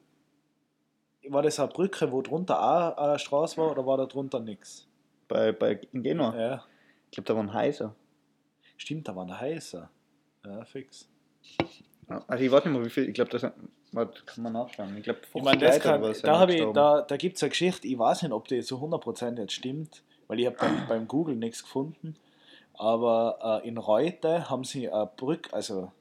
war 1.29 1.41
das 1.41 1.59
eine 1.59 1.69
Brücke, 1.69 2.11
wo 2.11 2.21
drunter 2.21 2.59
auch 2.61 2.97
eine 2.97 3.19
Straße 3.19 3.57
war 3.57 3.71
oder 3.71 3.85
war 3.85 3.97
da 3.97 4.05
drunter 4.05 4.39
nichts? 4.39 4.87
Bei, 5.27 5.51
bei 5.51 5.79
in 5.91 6.03
Genua. 6.03 6.35
Ja, 6.37 6.63
Ich 7.05 7.11
glaube, 7.11 7.27
da 7.27 7.35
waren 7.35 7.53
heißer. 7.53 7.95
stimmt, 8.77 9.07
da 9.07 9.15
war 9.15 9.25
ein 9.25 9.39
heißer. 9.39 9.89
Ja, 10.45 10.65
fix. 10.65 11.09
Also 12.27 12.43
ich 12.43 12.51
weiß 12.51 12.65
nicht 12.65 12.73
mehr, 12.73 12.85
wie 12.85 12.89
viel, 12.89 13.07
ich 13.09 13.13
glaube, 13.15 13.31
das 13.31 13.41
sind- 13.41 13.53
warte, 13.91 14.23
kann 14.25 14.43
man 14.43 14.53
nachschauen. 14.53 14.95
Ich 14.97 15.03
glaube, 15.03 15.19
Ich 15.33 15.41
meine, 15.43 15.57
das 15.59 15.79
kann, 15.79 16.01
da, 16.23 16.39
hab 16.39 16.49
ich, 16.49 16.63
da, 16.73 17.01
da 17.01 17.17
gibt 17.17 17.37
es 17.37 17.43
eine 17.43 17.49
Geschichte, 17.49 17.87
ich 17.87 17.97
weiß 17.97 18.21
nicht, 18.23 18.31
ob 18.31 18.47
die 18.47 18.61
zu 18.61 18.77
100% 18.79 19.39
jetzt 19.39 19.53
stimmt, 19.53 20.03
weil 20.27 20.39
ich 20.39 20.45
habe 20.45 20.57
beim, 20.57 20.87
beim 20.87 21.07
Google 21.07 21.35
nichts 21.35 21.63
gefunden, 21.63 22.15
aber 22.73 23.61
äh, 23.63 23.67
in 23.67 23.77
Reute 23.79 24.49
haben 24.49 24.63
sie 24.63 24.89
eine 24.91 25.09
Brücke, 25.17 25.51
also 25.53 25.91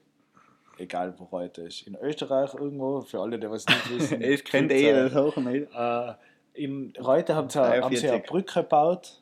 egal 0.77 1.13
wo 1.17 1.25
Reute 1.25 1.63
ist, 1.63 1.87
in 1.87 1.95
Österreich 1.95 2.53
irgendwo, 2.53 3.01
für 3.01 3.19
alle, 3.19 3.39
die 3.39 3.49
was 3.49 3.65
nicht 3.65 3.89
wissen. 3.97 4.19
Kennt 4.19 4.69
gibt's, 4.69 4.83
eh 4.83 4.91
das 4.93 5.15
auch 5.15 5.37
nicht. 5.37 5.67
äh, 5.73 6.13
in 6.53 6.93
Reute 6.99 7.35
haben 7.35 7.49
sie, 7.49 7.59
haben 7.59 7.95
sie 7.95 8.09
eine 8.09 8.23
40. 8.23 8.27
Brücke 8.27 8.61
gebaut 8.61 9.21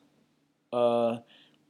äh, 0.70 1.16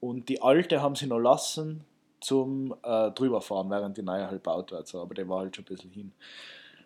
und 0.01 0.29
die 0.29 0.43
alte 0.43 0.83
haben 0.83 0.95
sie 0.95 1.07
noch 1.07 1.19
lassen 1.19 1.85
zum 2.21 2.75
äh, 2.83 3.11
drüberfahren, 3.11 3.71
während 3.71 3.97
die 3.97 4.03
neue 4.03 4.23
halt 4.23 4.43
gebaut 4.43 4.73
wird. 4.73 4.87
So. 4.87 5.01
Aber 5.01 5.15
der 5.15 5.29
war 5.29 5.41
halt 5.41 5.57
schon 5.57 5.65
ein 5.65 5.69
bisschen 5.69 5.91
hin. 5.91 6.13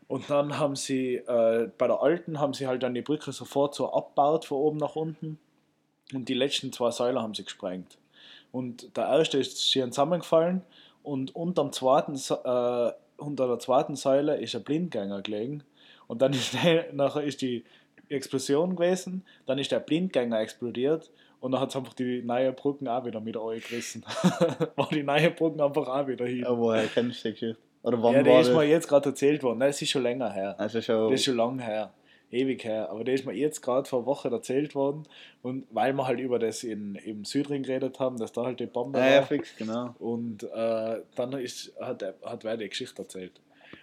Und 0.09 0.31
dann 0.31 0.59
haben 0.59 0.75
sie, 0.75 1.17
äh, 1.17 1.71
bei 1.77 1.87
der 1.87 2.03
alten 2.03 2.41
haben 2.41 2.55
sie 2.55 2.67
halt 2.67 2.83
dann 2.83 2.95
die 2.95 3.03
Brücke 3.03 3.31
sofort 3.31 3.75
so 3.75 3.93
abgebaut, 3.93 4.47
von 4.47 4.59
oben 4.59 4.79
nach 4.79 4.97
unten. 4.97 5.39
Und 6.15 6.29
die 6.29 6.35
letzten 6.35 6.73
zwei 6.73 6.91
Säulen 6.91 7.21
haben 7.21 7.35
sie 7.35 7.45
gesprengt. 7.45 7.99
Und 8.51 8.97
der 8.97 9.05
erste 9.05 9.39
ist 9.39 9.63
schier 9.63 9.87
zusammengefallen 9.91 10.63
und 11.09 11.35
unterm 11.35 11.73
zweiten, 11.73 12.15
äh, 12.15 12.93
unter 13.17 13.49
der 13.49 13.59
zweiten 13.59 13.97
Säule 13.97 14.37
ist 14.37 14.55
ein 14.55 14.63
Blindgänger 14.63 15.23
gelegen. 15.23 15.65
Und 16.07 16.23
dann 16.23 16.33
ist 16.33 16.55
der, 16.55 16.87
nachher 16.93 17.23
ist 17.23 17.41
die 17.43 17.65
Explosion 18.09 18.77
gewesen, 18.77 19.25
dann 19.47 19.59
ist 19.59 19.71
der 19.73 19.81
Blindgänger 19.81 20.41
explodiert 20.41 21.11
und 21.41 21.53
dann 21.53 21.61
hat 21.61 21.71
es 21.71 21.77
einfach 21.77 21.95
die 21.95 22.23
neue 22.23 22.53
Brücken 22.53 22.89
auch 22.89 23.05
wieder 23.05 23.21
mit 23.21 23.35
gerissen. 23.35 24.05
war 24.77 24.89
die 24.91 25.03
neue 25.03 25.31
Brücken 25.31 25.61
einfach 25.61 25.89
auch 25.89 26.07
wieder 26.07 26.27
hin. 26.27 26.41
Ja, 26.41 26.57
woher 26.57 26.87
kennst 26.87 27.25
du 27.25 27.29
die 27.29 27.35
Geschichte? 27.35 27.61
Oder 27.83 28.03
wann 28.03 28.15
Ja, 28.15 28.23
der 28.23 28.33
war 28.35 28.41
ist 28.41 28.49
das? 28.49 28.57
mir 28.57 28.65
jetzt 28.65 28.89
gerade 28.89 29.09
erzählt 29.11 29.43
worden. 29.43 29.59
Nein, 29.59 29.69
das 29.69 29.81
ist 29.83 29.91
schon 29.91 30.03
länger 30.03 30.33
her. 30.33 30.55
Also 30.59 30.81
schon, 30.81 31.11
Das 31.11 31.21
ist 31.21 31.25
schon 31.27 31.37
lange 31.37 31.63
her. 31.63 31.93
Ewig 32.31 32.65
her. 32.65 32.91
Aber 32.91 33.05
der 33.05 33.15
ist 33.15 33.27
mir 33.27 33.33
jetzt 33.33 33.63
gerade 33.63 33.89
vor 33.89 34.01
einer 34.01 34.07
Woche 34.07 34.29
erzählt 34.29 34.75
worden. 34.75 35.05
Und 35.43 35.67
weil 35.71 35.93
wir 35.95 36.07
halt 36.07 36.21
über 36.21 36.39
das 36.39 36.63
in, 36.63 36.95
im 36.97 37.25
Südring 37.25 37.63
geredet 37.63 37.99
haben, 38.01 38.19
dass 38.19 38.33
da 38.33 38.45
halt 38.45 38.61
die 38.61 38.67
Bombe 38.67 38.99
ja, 38.99 39.05
war. 39.05 39.13
ja, 39.13 39.23
fix, 39.23 39.57
genau. 39.57 39.95
Und 39.99 40.45
äh, 40.45 41.03
dann 41.15 41.33
ist, 41.35 41.73
hat, 41.81 42.03
hat 42.23 42.45
wer 42.45 42.57
die 42.57 42.69
Geschichte 42.69 43.03
erzählt. 43.03 43.41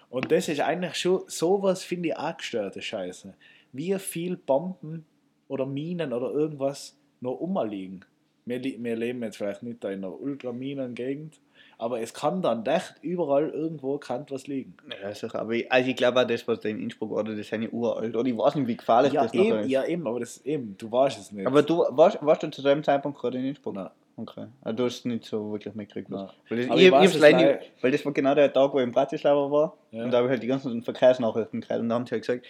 Und 0.10 0.32
das 0.32 0.48
ist 0.48 0.62
eigentlich 0.62 0.96
schon, 0.96 1.24
sowas 1.28 1.84
finde 1.84 2.10
ich 2.10 2.18
auch 2.18 2.38
gestörte 2.38 2.82
Scheiße. 2.82 3.34
wie 3.72 3.98
viel 4.00 4.38
Bomben 4.38 5.06
oder 5.48 5.66
Minen 5.66 6.14
oder 6.14 6.32
irgendwas 6.32 6.96
noch 7.22 7.40
umliegen. 7.40 8.06
Wir, 8.46 8.64
wir 8.64 8.96
leben 8.96 9.24
jetzt 9.24 9.38
vielleicht 9.38 9.64
nicht 9.64 9.84
da 9.84 9.90
in 9.90 10.04
einer 10.04 10.20
Ultraminen-Gegend, 10.20 11.40
aber 11.78 12.00
es 12.00 12.14
kann 12.14 12.42
dann 12.42 12.66
echt 12.66 12.96
überall 13.02 13.50
irgendwo 13.50 13.98
kann 13.98 14.26
was 14.30 14.48
liegen. 14.48 14.76
Ja, 15.02 15.14
sicher. 15.14 15.40
Aber 15.40 15.54
ich, 15.54 15.72
also 15.72 15.90
ich 15.90 15.96
glaube 15.96 16.22
auch, 16.22 16.28
das, 16.28 16.48
was 16.48 16.60
da 16.62 16.70
in 16.70 16.80
Innsbruck 16.80 17.12
war, 17.12 17.24
das 17.24 17.48
sind 17.48 17.64
ja 17.64 17.70
uralt. 17.70 18.16
Oder 18.16 18.30
ich 18.30 18.38
weiß 18.38 18.56
nicht, 18.56 18.68
wie 18.68 18.78
gefährlich 18.78 19.14
Ja 19.14 19.24
das 19.24 19.34
eben, 19.34 19.60
ist. 19.60 19.70
ja, 19.70 19.86
eben, 19.86 20.08
aber 20.08 20.20
das 20.20 20.46
eben, 20.46 20.76
du 20.78 20.92
weißt 20.92 21.20
es 21.20 21.32
nicht. 21.32 21.46
Aber 21.46 21.64
du 21.64 21.86
warst, 21.90 22.18
warst 22.22 22.44
du 22.44 22.52
zu 22.52 22.62
dem 22.62 22.84
Zeitpunkt 22.84 23.20
gerade 23.20 23.38
in 23.38 23.46
Innsbruck? 23.46 23.76
Nein. 23.76 23.90
Okay. 24.18 24.48
Also 24.62 24.78
du 24.78 24.86
hast 24.86 25.00
es 25.00 25.06
nicht 25.06 25.26
so 25.26 25.52
wirklich 25.52 25.76
mitgekriegt. 25.76 26.10
Weil, 26.10 26.30
das, 26.50 26.78
ich, 26.78 26.86
ich 26.86 26.92
weiß 26.92 27.20
leider 27.20 27.60
weil 27.82 27.92
das 27.92 28.06
war 28.06 28.14
genau 28.14 28.34
der 28.34 28.52
Tag, 28.52 28.74
wo 28.74 28.80
ich 28.80 28.86
in 28.86 28.92
Bratislava 28.92 29.52
war. 29.52 29.78
Ja. 29.92 30.06
Und 30.06 30.12
da 30.12 30.18
habe 30.18 30.28
ich 30.28 30.32
halt 30.32 30.44
die 30.44 30.48
ganzen 30.48 30.82
Verkehrsnachrichten 30.82 31.60
gehört. 31.60 31.82
Und 31.82 31.90
da 31.90 31.96
haben 31.96 32.06
sie 32.06 32.12
halt 32.12 32.26
gesagt, 32.26 32.46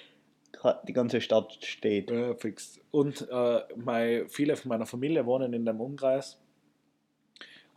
die 0.88 0.94
ganze 0.94 1.22
Stadt 1.22 1.58
steht. 1.64 2.12
Ja, 2.12 2.36
fix. 2.36 2.80
Und 2.92 3.28
äh, 3.30 3.62
mein, 3.76 4.30
viele 4.30 4.56
von 4.56 4.70
meiner 4.70 4.86
Familie 4.86 5.26
wohnen 5.26 5.54
in 5.54 5.66
dem 5.66 5.82
Umkreis. 5.82 6.40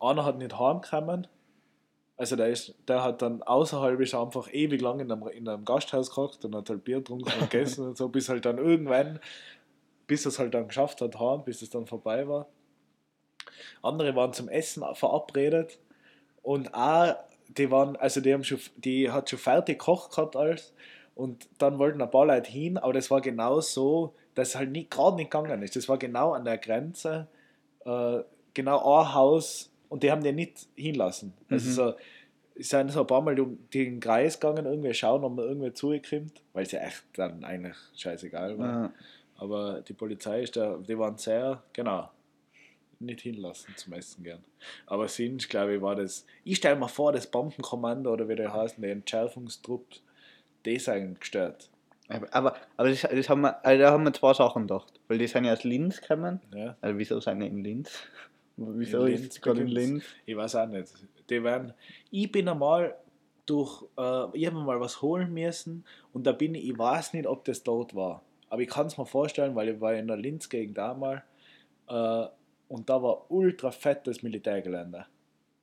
Einer 0.00 0.24
hat 0.24 0.38
nicht 0.38 0.58
heimgekommen. 0.58 1.26
Also 2.18 2.34
der, 2.34 2.48
ist, 2.48 2.74
der 2.88 3.04
hat 3.04 3.22
dann 3.22 3.42
außerhalb 3.44 4.00
ist 4.00 4.12
einfach 4.12 4.52
ewig 4.52 4.80
lang 4.80 4.98
in 4.98 5.10
einem, 5.10 5.28
in 5.28 5.48
einem 5.48 5.64
Gasthaus 5.64 6.10
gehockt 6.10 6.44
und 6.44 6.54
hat 6.56 6.68
halt 6.68 6.82
Bier 6.82 6.98
getrunken 6.98 7.30
und 7.40 7.48
gegessen 7.48 7.86
und 7.86 7.96
so, 7.96 8.08
bis 8.08 8.28
halt 8.28 8.44
dann 8.44 8.58
irgendwann, 8.58 9.20
bis 10.08 10.26
er 10.26 10.30
es 10.30 10.40
halt 10.40 10.52
dann 10.52 10.66
geschafft 10.66 11.00
hat, 11.00 11.18
heim, 11.20 11.44
bis 11.44 11.62
es 11.62 11.70
dann 11.70 11.86
vorbei 11.86 12.26
war. 12.26 12.48
Andere 13.82 14.16
waren 14.16 14.32
zum 14.32 14.48
Essen 14.48 14.82
verabredet 14.94 15.78
und 16.42 16.74
auch, 16.74 17.14
die 17.46 17.70
waren, 17.70 17.94
also 17.94 18.20
die 18.20 18.34
haben 18.34 18.42
schon, 18.42 18.58
die 18.76 19.12
hat 19.12 19.30
schon 19.30 19.38
fertig 19.38 19.78
gekocht 19.78 20.10
gehabt 20.10 20.34
alles 20.34 20.74
und 21.14 21.48
dann 21.58 21.78
wollten 21.78 22.02
ein 22.02 22.10
paar 22.10 22.26
Leute 22.26 22.50
hin, 22.50 22.78
aber 22.78 22.94
das 22.94 23.12
war 23.12 23.20
genau 23.20 23.60
so, 23.60 24.14
dass 24.34 24.48
es 24.48 24.54
halt 24.56 24.72
nicht, 24.72 24.90
gerade 24.90 25.16
nicht 25.16 25.30
gegangen 25.30 25.62
ist. 25.62 25.76
Das 25.76 25.88
war 25.88 25.98
genau 25.98 26.32
an 26.32 26.44
der 26.44 26.58
Grenze, 26.58 27.28
äh, 27.84 28.18
genau 28.54 29.00
ein 29.00 29.14
Haus 29.14 29.70
und 29.88 30.02
die 30.02 30.10
haben 30.10 30.22
den 30.22 30.36
nicht 30.36 30.68
hinlassen. 30.76 31.32
Also 31.48 31.68
Mhm. 31.68 31.72
so, 31.74 31.94
sind 32.60 32.90
so 32.90 33.00
ein 33.02 33.06
paar 33.06 33.22
Mal 33.22 33.38
um 33.38 33.58
den 33.72 34.00
Kreis 34.00 34.40
gegangen, 34.40 34.66
irgendwie 34.66 34.92
schauen, 34.92 35.22
ob 35.22 35.36
man 35.36 35.44
irgendwie 35.46 35.72
zugekommt, 35.72 36.42
weil 36.52 36.64
es 36.64 36.72
ja 36.72 36.80
echt 36.80 37.04
dann 37.14 37.44
eigentlich 37.44 37.76
scheißegal 37.96 38.58
war. 38.58 38.82
Ja. 38.82 38.92
Aber 39.36 39.80
die 39.82 39.92
Polizei 39.92 40.42
ist 40.42 40.56
da, 40.56 40.76
die 40.76 40.98
waren 40.98 41.16
sehr, 41.18 41.62
genau, 41.72 42.10
nicht 42.98 43.20
hinlassen 43.20 43.76
zum 43.76 43.92
Essen 43.92 44.24
gern. 44.24 44.42
Aber 44.86 45.06
sonst, 45.06 45.48
glaube 45.48 45.76
ich, 45.76 45.82
war 45.82 45.94
das, 45.94 46.26
ich 46.42 46.56
stelle 46.56 46.74
mir 46.74 46.88
vor, 46.88 47.12
das 47.12 47.28
Bombenkommando 47.28 48.12
oder 48.12 48.28
wie 48.28 48.34
der 48.34 48.52
heißt, 48.52 48.82
der 48.82 48.90
Entschärfungstrupp, 48.90 49.86
die 50.64 50.78
sind 50.80 51.20
gestört. 51.20 51.70
Aber, 52.08 52.26
aber, 52.34 52.56
aber 52.76 52.90
das, 52.90 53.02
das 53.02 53.28
haben 53.28 53.42
wir, 53.42 53.64
also 53.64 53.80
da 53.82 53.92
haben 53.92 54.02
wir 54.02 54.12
zwei 54.12 54.32
Sachen 54.34 54.62
gedacht. 54.66 54.92
Weil 55.06 55.18
die 55.18 55.28
sind 55.28 55.44
ja 55.44 55.52
aus 55.52 55.62
Linz 55.62 56.00
gekommen. 56.00 56.40
Ja. 56.52 56.76
Also 56.80 56.98
wieso 56.98 57.20
sind 57.20 57.38
die 57.38 57.46
in 57.46 57.62
Linz? 57.62 58.00
Wieso 58.60 59.04
In 59.04 59.14
ist 59.14 59.20
Linz 59.20 59.34
es 59.36 59.40
gerade 59.40 59.60
in. 59.60 59.66
Linz? 59.68 60.04
Ich 60.26 60.36
weiß 60.36 60.56
auch 60.56 60.66
nicht. 60.66 60.92
Die 61.30 61.42
werden, 61.44 61.72
ich 62.10 62.30
bin 62.32 62.48
einmal 62.48 62.96
durch, 63.46 63.84
äh, 63.96 64.36
ich 64.36 64.46
habe 64.46 64.56
mal 64.56 64.80
was 64.80 65.00
holen 65.00 65.32
müssen 65.32 65.84
und 66.12 66.26
da 66.26 66.32
bin 66.32 66.54
ich, 66.56 66.68
ich 66.68 66.76
weiß 66.78 67.12
nicht, 67.14 67.26
ob 67.26 67.44
das 67.44 67.62
dort 67.62 67.94
war. 67.94 68.22
Aber 68.50 68.60
ich 68.62 68.68
kann 68.68 68.86
es 68.88 68.98
mir 68.98 69.06
vorstellen, 69.06 69.54
weil 69.54 69.68
ich 69.68 69.80
war 69.80 69.94
in 69.94 70.08
der 70.08 70.16
Linz-Gegend 70.16 70.78
einmal 70.78 71.22
äh, 71.88 72.26
und 72.68 72.88
da 72.90 73.00
war 73.02 73.30
ultra 73.30 73.70
fettes 73.70 74.22
Militärgelände. 74.22 75.06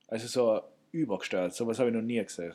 Also 0.08 0.26
so 0.28 0.62
übergestört, 0.92 1.52
sowas 1.52 1.78
habe 1.78 1.90
ich 1.90 1.94
noch 1.96 2.02
nie 2.02 2.22
gesehen. 2.24 2.54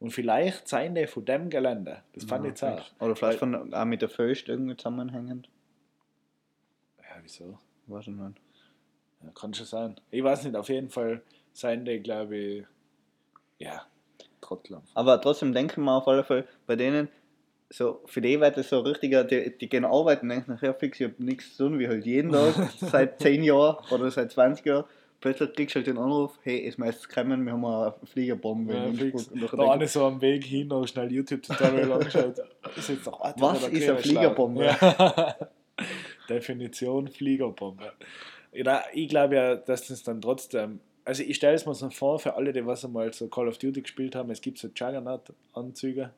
Und 0.00 0.10
vielleicht 0.10 0.66
seien 0.66 0.94
die 0.96 1.06
von 1.06 1.24
dem 1.24 1.48
Gelände. 1.48 2.02
Das 2.12 2.24
fand 2.24 2.44
ich 2.44 2.50
Ja, 2.50 2.54
zart. 2.56 2.94
Oder 3.00 3.14
vielleicht 3.14 3.40
Weil- 3.40 3.52
von, 3.60 3.72
auch 3.72 3.84
mit 3.84 4.02
der 4.02 4.08
Föst 4.08 4.48
irgendwie 4.48 4.76
zusammenhängend. 4.76 5.48
Ja, 6.98 7.16
wieso? 7.22 7.58
Weiß 7.86 8.08
ich 8.08 8.14
nicht. 8.14 8.40
Ja, 9.24 9.30
kann 9.34 9.54
schon 9.54 9.66
sein. 9.66 9.96
Ich 10.10 10.22
weiß 10.22 10.44
nicht, 10.44 10.56
auf 10.56 10.68
jeden 10.68 10.90
Fall 10.90 11.22
seien 11.52 11.84
die, 11.84 12.00
glaube 12.00 12.36
ich, 12.36 12.64
ja, 13.58 13.86
Trottel. 14.40 14.78
Aber 14.94 15.20
trotzdem 15.20 15.52
denken 15.54 15.82
wir 15.84 15.92
auf 15.92 16.06
alle 16.06 16.22
Fälle 16.22 16.46
bei 16.66 16.76
denen, 16.76 17.08
so, 17.70 18.02
für 18.04 18.20
die 18.20 18.38
wird 18.40 18.56
das 18.56 18.68
so 18.68 18.80
richtiger, 18.80 19.24
die, 19.24 19.56
die 19.56 19.68
gehen 19.68 19.84
arbeiten, 19.84 20.28
denken 20.28 20.52
nachher 20.52 20.74
fix, 20.74 21.00
ich 21.00 21.08
hab 21.08 21.18
nichts 21.18 21.56
zu 21.56 21.68
tun, 21.68 21.78
wie 21.78 21.88
halt 21.88 22.04
jeden 22.04 22.30
Tag, 22.30 22.54
seit 22.78 23.20
10 23.20 23.42
Jahren 23.42 23.76
oder 23.90 24.10
seit 24.10 24.30
20 24.32 24.66
Jahren. 24.66 24.84
Plötzlich 25.20 25.54
kriegst 25.54 25.74
du 25.74 25.78
halt 25.78 25.86
den 25.86 25.96
Anruf, 25.96 26.38
hey, 26.42 26.66
es 26.68 26.76
meistens 26.76 27.08
kommen, 27.08 27.44
wir 27.44 27.52
haben 27.52 27.64
eine 27.64 27.94
Fliegerbombe. 28.04 28.74
Ja, 28.74 28.92
fix. 28.92 29.28
Und 29.28 29.52
Da 29.54 29.72
eine 29.72 29.88
so 29.88 30.04
am 30.04 30.20
Weg 30.20 30.44
hin 30.44 30.68
noch 30.68 30.86
schnell 30.86 31.10
YouTube-Tutorial 31.10 31.92
angeschaut. 31.94 32.38
Ist 32.76 32.90
jetzt 32.90 33.06
noch 33.06 33.20
Was 33.38 33.66
ist 33.68 33.88
eine. 33.88 33.98
Fliegerbombe? 33.98 34.66
Ja. 34.66 35.36
Definition 36.28 37.08
Fliegerbombe. 37.08 37.92
Ja, 38.54 38.82
ich 38.92 39.08
glaube 39.08 39.34
ja, 39.36 39.56
dass 39.56 39.88
das 39.88 40.02
dann 40.02 40.20
trotzdem. 40.20 40.80
Also 41.04 41.22
ich 41.22 41.36
stelle 41.36 41.54
es 41.54 41.66
mir 41.66 41.74
so 41.74 41.90
vor, 41.90 42.18
für 42.18 42.34
alle, 42.34 42.52
die 42.52 42.64
was 42.64 42.84
einmal 42.84 43.12
so 43.12 43.28
Call 43.28 43.48
of 43.48 43.58
Duty 43.58 43.82
gespielt 43.82 44.14
haben, 44.14 44.30
es 44.30 44.40
gibt 44.40 44.58
so 44.58 44.68
Juggernaut-Anzüge. 44.68 46.10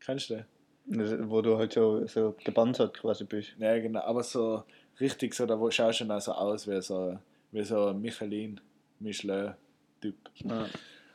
Kennst 0.00 0.30
du? 0.30 0.44
wo 0.84 1.40
du 1.42 1.56
halt 1.58 1.72
so, 1.72 2.04
so 2.08 2.34
gepanzert 2.44 2.94
quasi 2.94 3.22
bist. 3.24 3.54
Ja, 3.58 3.78
genau, 3.78 4.00
aber 4.00 4.22
so 4.24 4.64
richtig 4.98 5.32
so, 5.34 5.46
da 5.46 5.58
wo- 5.58 5.70
schaust 5.70 6.00
du 6.00 6.04
schon 6.04 6.10
auch 6.10 6.20
so 6.20 6.32
aus 6.32 6.66
wie 6.68 6.80
so, 6.82 7.16
wie 7.52 7.62
so 7.62 7.86
ein 7.86 8.00
Michelin, 8.00 8.60
Michelin-Typ. 8.98 10.16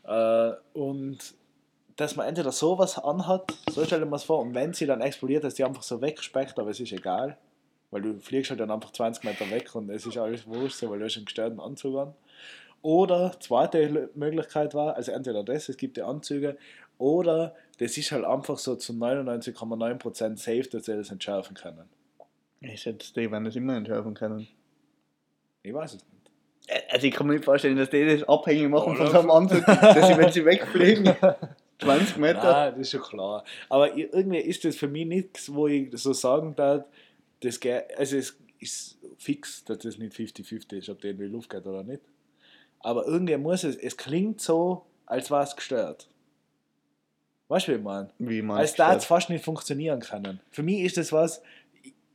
Ja. 0.06 0.50
Äh, 0.52 0.56
und 0.74 1.18
dass 1.98 2.16
man 2.16 2.28
entweder 2.28 2.52
sowas 2.52 2.98
anhat, 2.98 3.54
so 3.70 3.84
stell 3.84 4.00
dir 4.00 4.06
mal 4.06 4.18
vor, 4.20 4.40
und 4.40 4.54
wenn 4.54 4.74
sie 4.74 4.86
dann 4.86 5.02
explodiert, 5.02 5.44
dass 5.44 5.56
die 5.56 5.64
einfach 5.66 5.84
so 5.84 6.00
wegspeckt, 6.02 6.58
aber 6.60 6.70
es 6.70 6.80
ist 6.80 6.94
egal. 6.94 7.38
Weil 7.92 8.02
du 8.02 8.20
fliegst 8.20 8.50
halt 8.50 8.60
dann 8.60 8.72
einfach 8.72 8.92
20 8.92 9.24
Meter 9.24 9.50
weg 9.50 9.74
und 9.76 9.90
es 9.90 10.06
ist 10.06 10.18
alles 10.18 10.46
wurscht, 10.46 10.82
weil 10.84 11.00
du 11.00 11.06
hast 11.06 11.16
einen 11.16 11.26
gestörten 11.26 11.60
Anzug 11.60 11.98
an. 11.98 12.14
Oder 12.82 13.36
zweite 13.40 14.10
Möglichkeit 14.16 14.74
war, 14.74 14.96
also 14.96 15.12
entweder 15.12 15.44
das, 15.44 15.70
es 15.70 15.78
gibt 15.78 15.98
die 15.98 16.02
Anzüge, 16.04 16.58
oder 16.98 17.56
das 17.80 17.98
ist 17.98 18.12
halt 18.12 18.26
einfach 18.26 18.58
so 18.58 18.76
zu 18.76 18.94
99,9% 18.94 20.38
safe, 20.38 20.70
dass 20.70 20.86
sie 20.86 20.96
das 20.96 21.12
entschärfen 21.12 21.56
können. 21.56 21.90
Ich 22.62 22.82
schätze, 22.82 23.14
die 23.14 23.32
werden 23.32 23.46
das 23.46 23.56
immer 23.56 23.76
entschärfen 23.76 24.14
können. 24.14 24.48
Ich 25.64 25.74
weiß 25.74 25.96
es 25.96 26.06
nicht. 26.06 26.84
Also 26.92 27.08
ich 27.08 27.14
kann 27.14 27.28
mir 27.28 27.34
nicht 27.34 27.46
vorstellen, 27.46 27.78
dass 27.78 27.90
die 27.90 28.06
das 28.06 28.28
abhängig 28.28 28.70
machen 28.70 28.96
von 28.96 29.06
Oder? 29.06 29.12
so 29.12 29.20
einem 29.20 29.32
Anzug, 29.32 29.66
dass 29.66 30.08
sie, 30.08 30.18
wenn 30.18 30.32
sie 30.32 30.44
wegfliegen, 30.44 31.16
20 31.80 32.18
Meter. 32.18 32.42
Nein, 32.44 32.72
das 32.72 32.80
ist 32.82 32.92
schon 32.92 33.02
klar. 33.02 33.44
Aber 33.70 33.96
irgendwie 33.96 34.40
ist 34.40 34.66
das 34.66 34.76
für 34.76 34.88
mich 34.88 35.06
nichts, 35.06 35.54
wo 35.54 35.68
ich 35.68 35.90
so 35.94 36.14
sagen 36.14 36.56
darf, 36.56 36.84
das 37.42 37.60
also 37.98 38.18
es 38.18 38.38
ist 38.60 38.98
fix, 39.18 39.64
dass 39.66 39.80
das 39.80 39.98
nicht 39.98 40.14
50-50 40.16 40.78
ist, 40.78 40.90
ob 40.90 41.02
der 41.02 41.12
in 41.12 41.18
die 41.18 41.26
Luft 41.26 41.50
geht 41.50 41.66
oder 41.66 41.84
nicht. 41.84 42.02
Aber 42.80 43.06
irgendwie 43.06 43.38
muss 43.38 43.64
es, 43.64 43.76
es 43.76 43.98
klingt 43.98 44.42
so, 44.42 44.86
als 45.06 45.32
war 45.32 45.44
es 45.44 45.56
gestört. 45.56 46.10
Weißt 47.48 47.68
du, 47.68 47.72
wie 47.72 47.76
ich 47.78 47.84
meine? 47.84 48.10
Wie 48.20 48.42
man 48.42 48.58
Als 48.58 48.76
da 48.76 48.96
es 48.96 49.06
fast 49.06 49.30
nicht 49.30 49.44
funktionieren 49.44 50.02
können. 50.02 50.40
Für 50.52 50.64
mich 50.64 50.82
ist 50.82 50.98
das 50.98 51.12
was, 51.12 51.42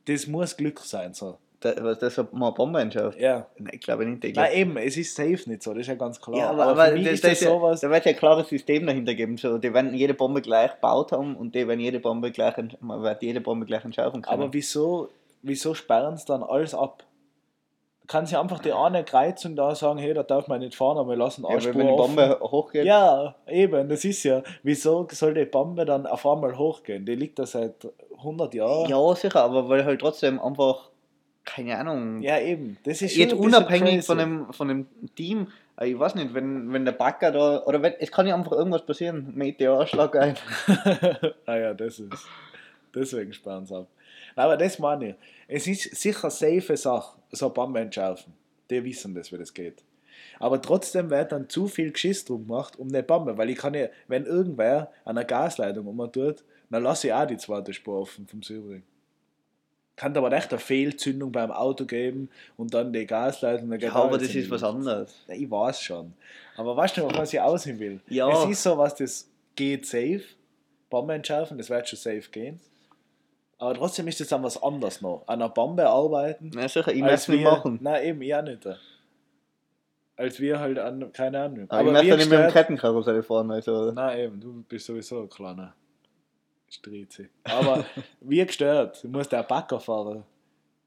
das 0.05 0.27
muss 0.27 0.57
Glück 0.57 0.81
sein. 0.81 1.15
So. 1.15 1.39
Da, 1.65 1.75
was 1.81 1.99
das 1.99 2.19
hat 2.19 2.33
mal 2.33 2.47
eine 2.47 2.55
Bombe 2.55 2.81
entschärft? 2.81 3.21
Ja. 3.21 3.47
Nein, 3.59 3.73
ich 3.75 3.81
glaube 3.81 4.05
nicht. 4.05 4.25
Ich 4.25 4.35
Nein, 4.35 4.51
glaub, 4.51 4.59
eben, 4.59 4.77
es 4.79 4.97
ist 4.97 5.15
safe 5.15 5.49
nicht 5.49 5.63
so, 5.63 5.73
das 5.73 5.83
ist 5.83 5.87
ja 5.89 5.95
ganz 5.95 6.21
klar. 6.21 6.37
ja, 6.37 6.51
aber, 6.51 6.67
aber, 6.67 6.93
mich 6.93 7.05
das, 7.05 7.15
ist 7.15 7.25
das 7.25 7.41
ja, 7.41 7.51
sowas. 7.51 7.81
da 7.81 7.91
wird 7.91 8.05
ja 8.05 8.11
ein 8.13 8.17
klares 8.19 8.49
System 8.49 8.87
dahinter 8.87 9.15
geben. 9.15 9.37
So, 9.37 9.59
die 9.59 9.73
werden 9.73 9.95
jede 9.95 10.15
Bombe 10.15 10.43
gleich 10.43 10.73
gebaut 10.75 11.13
haben 11.13 11.37
und 11.37 11.55
die 11.55 11.67
werden 11.67 11.81
jede 11.81 12.01
Bombe 12.01 12.31
gleich, 12.31 12.55
man 12.81 13.03
wird 13.03 13.23
jede 13.23 13.41
Bombe 13.41 13.67
gleich 13.67 13.85
entschärfen 13.85 14.23
können. 14.23 14.43
Aber 14.43 14.53
wieso, 14.53 15.09
wieso 15.43 15.75
sperren 15.75 16.17
sie 16.17 16.27
dann 16.27 16.43
alles 16.43 16.75
ab? 16.75 17.05
Du 18.03 18.09
kannst 18.09 18.33
ja 18.33 18.41
einfach 18.41 18.59
die 18.59 18.73
eine 18.73 19.05
Kreuzung 19.05 19.55
da 19.55 19.77
sagen, 19.77 19.99
hey, 20.01 20.13
da 20.13 20.25
darf 20.25 20.49
man 20.49 20.59
nicht 20.59 20.75
fahren, 20.75 20.99
aber 20.99 21.11
wir 21.11 21.17
lassen 21.17 21.45
ja, 21.45 21.51
weil 21.51 21.61
Spur 21.61 21.75
wenn 21.77 21.87
die 21.87 21.93
offen. 21.93 22.17
Bombe 22.17 22.39
hochgeht, 22.41 22.85
Ja, 22.85 23.37
eben, 23.47 23.89
das 23.89 24.05
ist 24.05 24.25
ja. 24.25 24.43
Wieso 24.65 25.07
soll 25.13 25.35
die 25.35 25.45
Bombe 25.45 25.85
dann 25.85 26.07
auf 26.07 26.27
einmal 26.27 26.59
hochgehen? 26.59 27.07
Die 27.07 27.15
liegt 27.15 27.39
da 27.39 27.47
seit 27.47 27.87
100 28.19 28.55
Jahren. 28.55 28.89
ja, 28.89 29.15
sicher, 29.15 29.43
aber 29.45 29.69
weil 29.69 29.85
halt 29.85 30.01
trotzdem 30.01 30.41
einfach, 30.41 30.91
keine 31.45 31.79
Ahnung, 31.79 32.23
Ja, 32.23 32.39
eben. 32.39 32.79
Das 32.85 33.03
ist 33.03 33.17
jetzt 33.17 33.35
unabhängig 33.35 34.05
von 34.05 34.19
dem, 34.19 34.53
von 34.53 34.69
dem 34.69 34.87
Team, 35.15 35.49
äh, 35.79 35.89
ich 35.89 35.99
weiß 35.99 36.15
nicht, 36.15 36.35
wenn, 36.35 36.73
wenn 36.73 36.85
der 36.85 36.93
Backer 36.93 37.33
da, 37.33 37.63
oder 37.65 37.83
wenn, 37.83 37.95
es 37.99 38.11
kann 38.11 38.27
ja 38.27 38.35
einfach 38.35 38.53
irgendwas 38.53 38.87
passieren, 38.87 39.33
Meteorschlag 39.35 40.17
ein. 40.17 40.37
ah 41.47 41.57
ja, 41.57 41.75
das 41.75 41.99
ist. 41.99 42.27
Deswegen 42.95 43.33
sperren 43.33 43.67
sie 43.67 43.77
ab. 43.77 43.89
Aber 44.37 44.57
das 44.57 44.79
meine 44.79 45.11
ich. 45.11 45.15
Es 45.49 45.67
ist 45.67 45.95
sicher 45.97 46.25
eine 46.25 46.31
safe 46.31 46.77
Sache, 46.77 47.19
so 47.31 47.47
eine 47.47 47.55
Bombe 47.55 47.81
entschärfen. 47.81 48.33
Die 48.71 48.85
wissen 48.85 49.15
das, 49.15 49.33
wie 49.33 49.39
das 49.39 49.53
geht. 49.53 49.83
Aber 50.39 50.61
trotzdem 50.61 51.11
wird 51.11 51.33
dann 51.33 51.49
zu 51.49 51.69
viel 51.69 51.93
Geschiss 51.93 52.25
drum 52.25 52.47
gemacht 52.47 52.79
um 52.79 52.89
eine 52.89 53.03
Bombe, 53.03 53.37
weil 53.39 53.51
ich 53.51 53.59
kann 53.59 53.75
ja, 53.75 53.89
wenn 54.09 54.27
irgendwer 54.27 54.93
an 55.05 55.17
einer 55.17 55.25
Gasleitung 55.25 55.87
um 55.87 56.13
tut, 56.13 56.45
dann 56.71 56.83
lasse 56.83 57.09
ich 57.09 57.13
auch 57.13 57.27
die 57.27 57.37
zweite 57.37 57.73
Spur 57.73 58.01
offen 58.01 58.27
vom 58.27 58.43
Südring. 58.43 58.83
Kann 59.97 60.17
aber 60.17 60.33
echt 60.33 60.51
eine 60.51 60.59
Fehlzündung 60.59 61.33
beim 61.33 61.51
Auto 61.51 61.85
geben 61.85 62.31
und 62.57 62.73
dann 62.73 62.93
die 62.93 63.07
Gasleitung. 63.07 63.71
Dann 63.71 63.79
Ja, 63.81 63.93
aber 63.95 64.19
das 64.19 64.35
ist 64.35 64.51
was 64.51 64.63
anderes. 64.65 65.15
Ja, 65.29 65.35
ich 65.35 65.51
weiß 65.51 65.81
schon. 65.83 66.15
Aber 66.57 66.77
weißt 66.77 66.97
du, 66.97 67.03
was 67.15 67.33
ich 67.33 67.41
aussehen 67.41 67.79
will? 67.79 68.01
Ja. 68.09 68.29
Es 68.31 68.51
ist 68.51 68.63
so 68.63 68.77
was, 68.79 68.95
das 68.95 69.29
geht 69.55 69.87
safe. 69.87 70.23
Bombe 70.89 71.15
entschärfen, 71.15 71.59
das 71.59 71.71
wird 71.71 71.89
schon 71.89 71.99
safe 71.99 72.31
gehen. 72.31 72.61
Aber 73.59 73.75
trotzdem 73.75 74.09
ist 74.09 74.19
das 74.19 74.29
dann 74.29 74.43
was 74.43 74.61
anderes 74.63 75.01
noch. 75.03 75.23
An 75.27 75.41
einer 75.41 75.49
Bombe 75.49 75.87
arbeiten. 75.89 76.51
Na 76.55 76.67
sicher, 76.69 76.93
ich 76.93 77.01
möchte 77.01 77.31
nicht 77.31 77.45
wir- 77.45 77.51
machen. 77.51 77.79
Nein, 77.81 78.05
eben, 78.05 78.23
ich 78.23 78.35
auch 78.35 78.43
nicht. 78.43 78.67
Als 80.17 80.41
wir 80.41 80.59
halt 80.59 80.79
an, 80.79 81.13
keine 81.13 81.41
Ahnung. 81.41 81.71
Aber, 81.71 81.87
ich 81.87 81.93
möchte 81.93 82.17
nicht 82.17 82.31
mit 82.31 82.39
dem 82.39 82.51
Kettenkarussell 82.51 83.23
fahren. 83.23 83.51
Also. 83.51 83.93
Nein, 83.93 84.19
eben, 84.19 84.41
du 84.41 84.63
bist 84.69 84.87
sowieso 84.87 85.23
ein 85.23 85.29
kleiner 85.29 85.75
Strizi. 86.73 87.29
Aber 87.45 87.85
wie 88.21 88.45
gestört, 88.45 89.03
du 89.05 89.09
musst 89.09 89.31
der 89.33 89.43
Backer 89.43 89.79
fahren. 89.81 90.25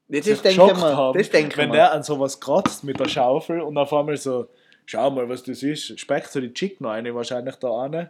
Das, 0.08 0.24
das 0.26 0.42
denke 0.42 0.62
haben, 0.62 1.18
Das 1.18 1.30
denke 1.30 1.50
ich 1.52 1.56
wenn 1.56 1.68
mir. 1.70 1.76
der 1.76 1.92
an 1.92 2.02
sowas 2.02 2.38
kratzt 2.40 2.84
mit 2.84 2.98
der 3.00 3.08
Schaufel 3.08 3.60
und 3.60 3.76
auf 3.78 3.92
einmal 3.92 4.16
so, 4.16 4.48
schau 4.84 5.10
mal, 5.10 5.28
was 5.28 5.42
das 5.42 5.62
ist, 5.62 5.98
speckt 5.98 6.30
so 6.30 6.40
die 6.40 6.52
Chicken 6.54 6.86
eine 6.86 7.14
wahrscheinlich 7.14 7.56
da 7.56 7.68
an 7.70 8.08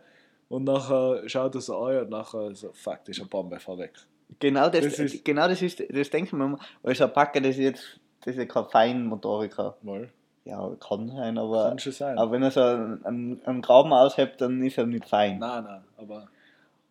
und 0.49 0.65
nachher 0.65 1.23
schaut 1.29 1.55
er 1.55 1.61
so 1.61 1.77
an 1.79 1.99
und 2.03 2.11
nachher 2.11 2.55
so, 2.55 2.71
fuck, 2.73 2.99
das 3.07 3.17
ist 3.17 3.21
eine 3.21 3.29
Bombe, 3.31 3.59
fahr 3.59 3.79
weg. 3.79 3.93
Genau 4.41 4.69
das, 4.69 4.85
Das 4.85 4.99
ist- 4.99 5.25
genau 5.25 5.49
das 5.49 5.63
ist, 5.63 5.81
das 5.89 6.11
denke 6.11 6.27
ich 6.29 6.33
mir 6.33 6.45
immer. 6.45 6.59
Weil 6.83 6.95
so 6.95 7.05
ein 7.05 7.13
Backer, 7.13 7.41
das 7.41 7.51
ist 7.53 7.59
jetzt, 7.59 8.01
das 8.25 8.35
ist 8.35 8.39
ja 8.39 8.45
kein 8.45 8.65
Feinmotoriker. 8.67 9.77
Mal, 9.83 10.11
Ja, 10.45 10.69
kann 10.81 11.09
sein, 11.09 11.39
aber, 11.39 11.69
kann 11.71 11.79
schon 11.79 11.93
sein. 11.93 12.19
aber 12.19 12.33
wenn 12.33 12.43
er 12.43 12.51
so 12.51 12.61
einen, 12.61 13.05
einen, 13.07 13.41
einen 13.47 13.63
Graben 13.63 13.93
aushebt, 13.93 14.41
dann 14.41 14.63
ist 14.63 14.77
er 14.79 14.87
nicht 14.87 15.07
fein. 15.09 15.39
nein, 15.39 15.65
nein, 15.65 15.85
aber 15.97 16.27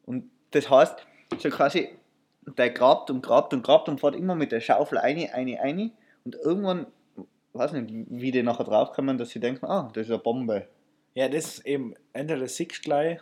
Und 0.06 0.30
das 0.56 0.70
heißt, 0.70 1.06
so 1.38 1.50
quasi, 1.50 1.90
der 2.58 2.70
grabt 2.70 3.10
und 3.10 3.22
grabt 3.22 3.54
und 3.54 3.64
grabt 3.64 3.90
und 3.90 4.00
fährt 4.00 4.16
immer 4.16 4.36
mit 4.36 4.52
der 4.52 4.60
Schaufel 4.62 4.98
eine, 4.98 5.34
eine, 5.34 5.60
eine. 5.62 5.92
Und 6.24 6.36
irgendwann, 6.36 6.88
weiß 7.54 7.74
nicht, 7.74 7.94
wie 8.10 8.32
die 8.32 8.44
nachher 8.44 8.64
draufkommen, 8.64 9.18
dass 9.18 9.30
sie 9.30 9.40
denken, 9.40 9.66
ah, 9.66 9.90
das 9.94 10.06
ist 10.08 10.12
eine 10.12 10.20
Bombe. 10.20 10.68
ja, 11.14 11.28
das 11.30 11.46
ist 11.58 11.66
eben, 11.66 11.94
entweder 12.14 12.48
siehst 12.48 12.78
du 12.78 12.82
gleich, 12.82 13.20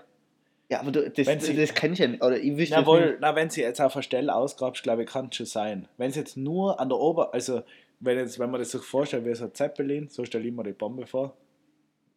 Ja, 0.69 0.79
aber 0.79 0.91
du, 0.91 1.09
das, 1.09 1.27
Wenn 1.27 1.37
das, 1.39 1.47
sie- 1.47 1.55
das 1.55 1.73
kenn 1.73 1.93
ich 1.93 1.99
ja 1.99 2.07
nicht. 2.07 2.23
Oder 2.23 2.37
ich 2.39 2.55
wüsste 2.57 2.75
Jawohl, 2.75 3.05
nicht. 3.11 3.17
na, 3.21 3.35
wenn 3.35 3.49
sie 3.49 3.61
jetzt 3.61 3.79
auf 3.81 3.95
eine 3.95 4.03
Stelle 4.03 4.33
ausgrabst, 4.33 4.81
glaube 4.83 5.03
ich, 5.03 5.09
kann 5.09 5.27
es 5.29 5.35
schon 5.35 5.45
sein. 5.45 5.87
Wenn 5.97 6.09
es 6.09 6.15
jetzt 6.15 6.37
nur 6.37 6.79
an 6.79 6.89
der 6.89 6.97
Ober... 6.97 7.33
Also, 7.33 7.61
wenn, 7.99 8.17
jetzt, 8.17 8.37
wenn 8.39 8.49
man 8.51 8.59
das 8.59 8.71
sich 8.71 8.81
vorstellt, 8.81 9.25
wie 9.25 9.33
so 9.35 9.45
ein 9.45 9.53
Zeppelin, 9.53 10.09
so 10.09 10.25
stelle 10.25 10.45
ich 10.47 10.53
mir 10.53 10.63
die 10.63 10.71
Bombe 10.73 11.05
vor. 11.07 11.37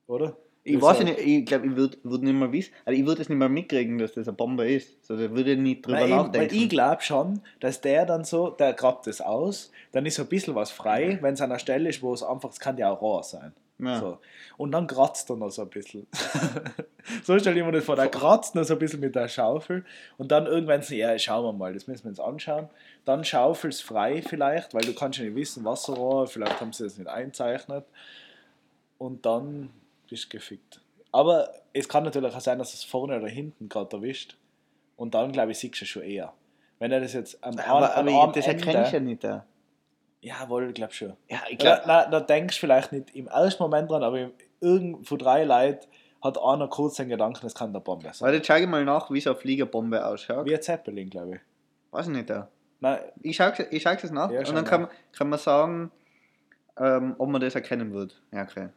Oder? 0.08 0.36
Ich 0.66 0.74
Das 0.74 0.82
weiß 0.82 1.04
nicht, 1.04 1.18
ich 1.20 1.46
glaube, 1.46 1.66
ich 1.68 1.76
würde 1.76 1.96
würd 2.02 2.22
nicht 2.24 2.34
mehr 2.34 2.50
wissen, 2.50 2.72
also 2.84 2.98
ich 2.98 3.06
würde 3.06 3.22
es 3.22 3.28
nicht 3.28 3.38
mehr 3.38 3.48
mitkriegen, 3.48 3.98
dass 3.98 4.14
das 4.14 4.26
eine 4.26 4.36
Bombe 4.36 4.68
ist. 4.68 5.04
So, 5.06 5.16
da 5.16 5.30
würde 5.30 5.52
ich 5.52 5.58
nicht 5.58 5.86
drüber 5.86 6.00
eben, 6.00 6.10
weil 6.10 6.16
nachdenken. 6.24 6.54
ich 6.56 6.68
glaube 6.68 7.02
schon, 7.02 7.40
dass 7.60 7.80
der 7.80 8.04
dann 8.04 8.24
so, 8.24 8.50
der 8.50 8.72
grabt 8.72 9.06
das 9.06 9.20
aus, 9.20 9.70
dann 9.92 10.04
ist 10.06 10.16
so 10.16 10.22
ein 10.22 10.28
bisschen 10.28 10.56
was 10.56 10.72
frei, 10.72 11.18
wenn 11.20 11.34
es 11.34 11.40
an 11.40 11.52
einer 11.52 11.60
Stelle 11.60 11.88
ist, 11.88 12.02
wo 12.02 12.12
es 12.12 12.24
einfach, 12.24 12.50
es 12.50 12.58
kann 12.58 12.76
ja 12.78 12.90
auch 12.90 13.00
roh 13.00 13.22
sein. 13.22 13.52
ja. 13.78 14.00
So. 14.00 14.18
Und 14.56 14.72
dann 14.72 14.88
kratzt 14.88 15.30
er 15.30 15.36
noch 15.36 15.50
so 15.50 15.62
ein 15.62 15.68
bisschen. 15.68 16.08
so 17.22 17.38
stelle 17.38 17.60
ich 17.60 17.64
mir 17.64 17.70
das 17.70 17.84
vor, 17.84 17.94
der 17.94 18.08
kratzt 18.08 18.56
noch 18.56 18.64
so 18.64 18.72
ein 18.72 18.80
bisschen 18.80 18.98
mit 18.98 19.14
der 19.14 19.28
Schaufel 19.28 19.84
und 20.18 20.32
dann 20.32 20.46
irgendwann 20.46 20.82
so, 20.82 20.96
ja, 20.96 21.16
schauen 21.16 21.44
wir 21.44 21.52
mal, 21.52 21.74
das 21.74 21.86
müssen 21.86 22.04
wir 22.04 22.10
uns 22.10 22.18
anschauen. 22.18 22.68
Dann 23.04 23.24
schaufelst 23.24 23.84
frei 23.84 24.20
vielleicht, 24.20 24.74
weil 24.74 24.82
du 24.82 24.94
kannst 24.94 25.20
ja 25.20 25.26
nicht 25.26 25.36
wissen, 25.36 25.64
Wasserrohr, 25.64 26.26
vielleicht 26.26 26.60
haben 26.60 26.72
sie 26.72 26.82
das 26.82 26.98
nicht 26.98 27.08
einzeichnet. 27.08 27.84
Und 28.98 29.26
dann 29.26 29.70
bist 30.08 30.30
gefickt. 30.30 30.80
Aber 31.12 31.50
es 31.72 31.88
kann 31.88 32.04
natürlich 32.04 32.34
auch 32.34 32.40
sein, 32.40 32.58
dass 32.58 32.74
es 32.74 32.84
vorne 32.84 33.16
oder 33.18 33.28
hinten 33.28 33.68
gerade 33.68 33.96
erwischt. 33.96 34.36
Und 34.96 35.14
dann, 35.14 35.32
glaube 35.32 35.52
ich, 35.52 35.58
siehst 35.58 35.80
du 35.80 35.84
schon 35.86 36.02
eher. 36.02 36.32
Wenn 36.78 36.92
er 36.92 37.00
das 37.00 37.12
jetzt 37.14 37.42
am, 37.42 37.58
aber, 37.58 37.96
am, 37.96 38.08
aber 38.08 38.32
das 38.34 38.46
erkenne 38.46 38.84
ich 38.86 38.92
ja 38.92 39.00
nicht. 39.00 39.24
Da. 39.24 39.46
Jawohl, 40.20 40.68
ich 40.68 40.74
glaube 40.74 40.92
schon. 40.92 41.14
Ja, 41.28 41.38
ich 41.48 41.62
Ja, 41.62 41.76
glaube, 41.76 41.82
na, 41.86 42.06
da 42.06 42.20
denkst 42.20 42.56
du 42.56 42.60
vielleicht 42.60 42.92
nicht 42.92 43.14
im 43.14 43.28
ersten 43.28 43.62
Moment 43.62 43.90
dran, 43.90 44.02
aber 44.02 44.18
im, 44.20 44.32
irgend 44.60 45.06
von 45.06 45.18
drei 45.18 45.44
Leuten 45.44 45.86
hat 46.22 46.38
einer 46.42 46.68
kurz 46.68 46.96
den 46.96 47.08
Gedanken, 47.08 47.46
es 47.46 47.54
kann 47.54 47.72
der 47.72 47.80
Bombe 47.80 48.10
sein. 48.12 48.26
warte, 48.32 48.44
schau 48.44 48.56
ich 48.56 48.66
mal 48.66 48.84
nach, 48.84 49.10
wie 49.10 49.20
so 49.20 49.30
eine 49.30 49.38
Fliegerbombe 49.38 50.04
ausschaut. 50.04 50.44
Wie 50.46 50.54
ein 50.54 50.62
Zeppelin, 50.62 51.08
glaube 51.08 51.36
ich. 51.36 51.40
Weiß 51.92 52.06
ich 52.08 52.12
nicht. 52.12 52.28
Da. 52.28 52.48
Nein, 52.80 52.98
Ich 53.22 53.36
schaue 53.36 53.52
ich 53.70 53.82
schau's 53.82 54.02
jetzt 54.02 54.12
nach 54.12 54.30
Ja, 54.30 54.40
und 54.40 54.48
schau 54.48 54.54
dann 54.54 54.64
nach. 54.64 54.70
kann, 54.70 54.80
man- 54.82 54.90
kann 55.12 55.28
man 55.28 55.38
sagen, 55.38 55.90
ähm, 56.78 57.14
ob 57.18 57.28
man 57.28 57.40
das 57.40 57.54
erkennen 57.54 57.92
wird. 57.94 58.20
Ja, 58.32 58.42
okay. 58.42 58.68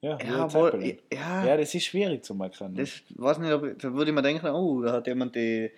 Ja, 0.00 0.18
wie 0.18 0.98
Ja, 1.12 1.44
ja, 1.44 1.56
das 1.56 1.74
ist 1.74 1.84
schwierig 1.84 2.24
zu 2.24 2.34
erkennen. 2.40 2.74
das 2.74 3.02
weiß 3.10 3.38
nicht, 3.38 3.52
ob, 3.52 3.78
da 3.78 3.92
würde 3.92 4.10
ich 4.10 4.14
mir 4.14 4.22
denken, 4.22 4.46
oh, 4.46 4.82
da 4.82 4.92
hat 4.92 5.06
jemand 5.06 5.36
die 5.36 5.70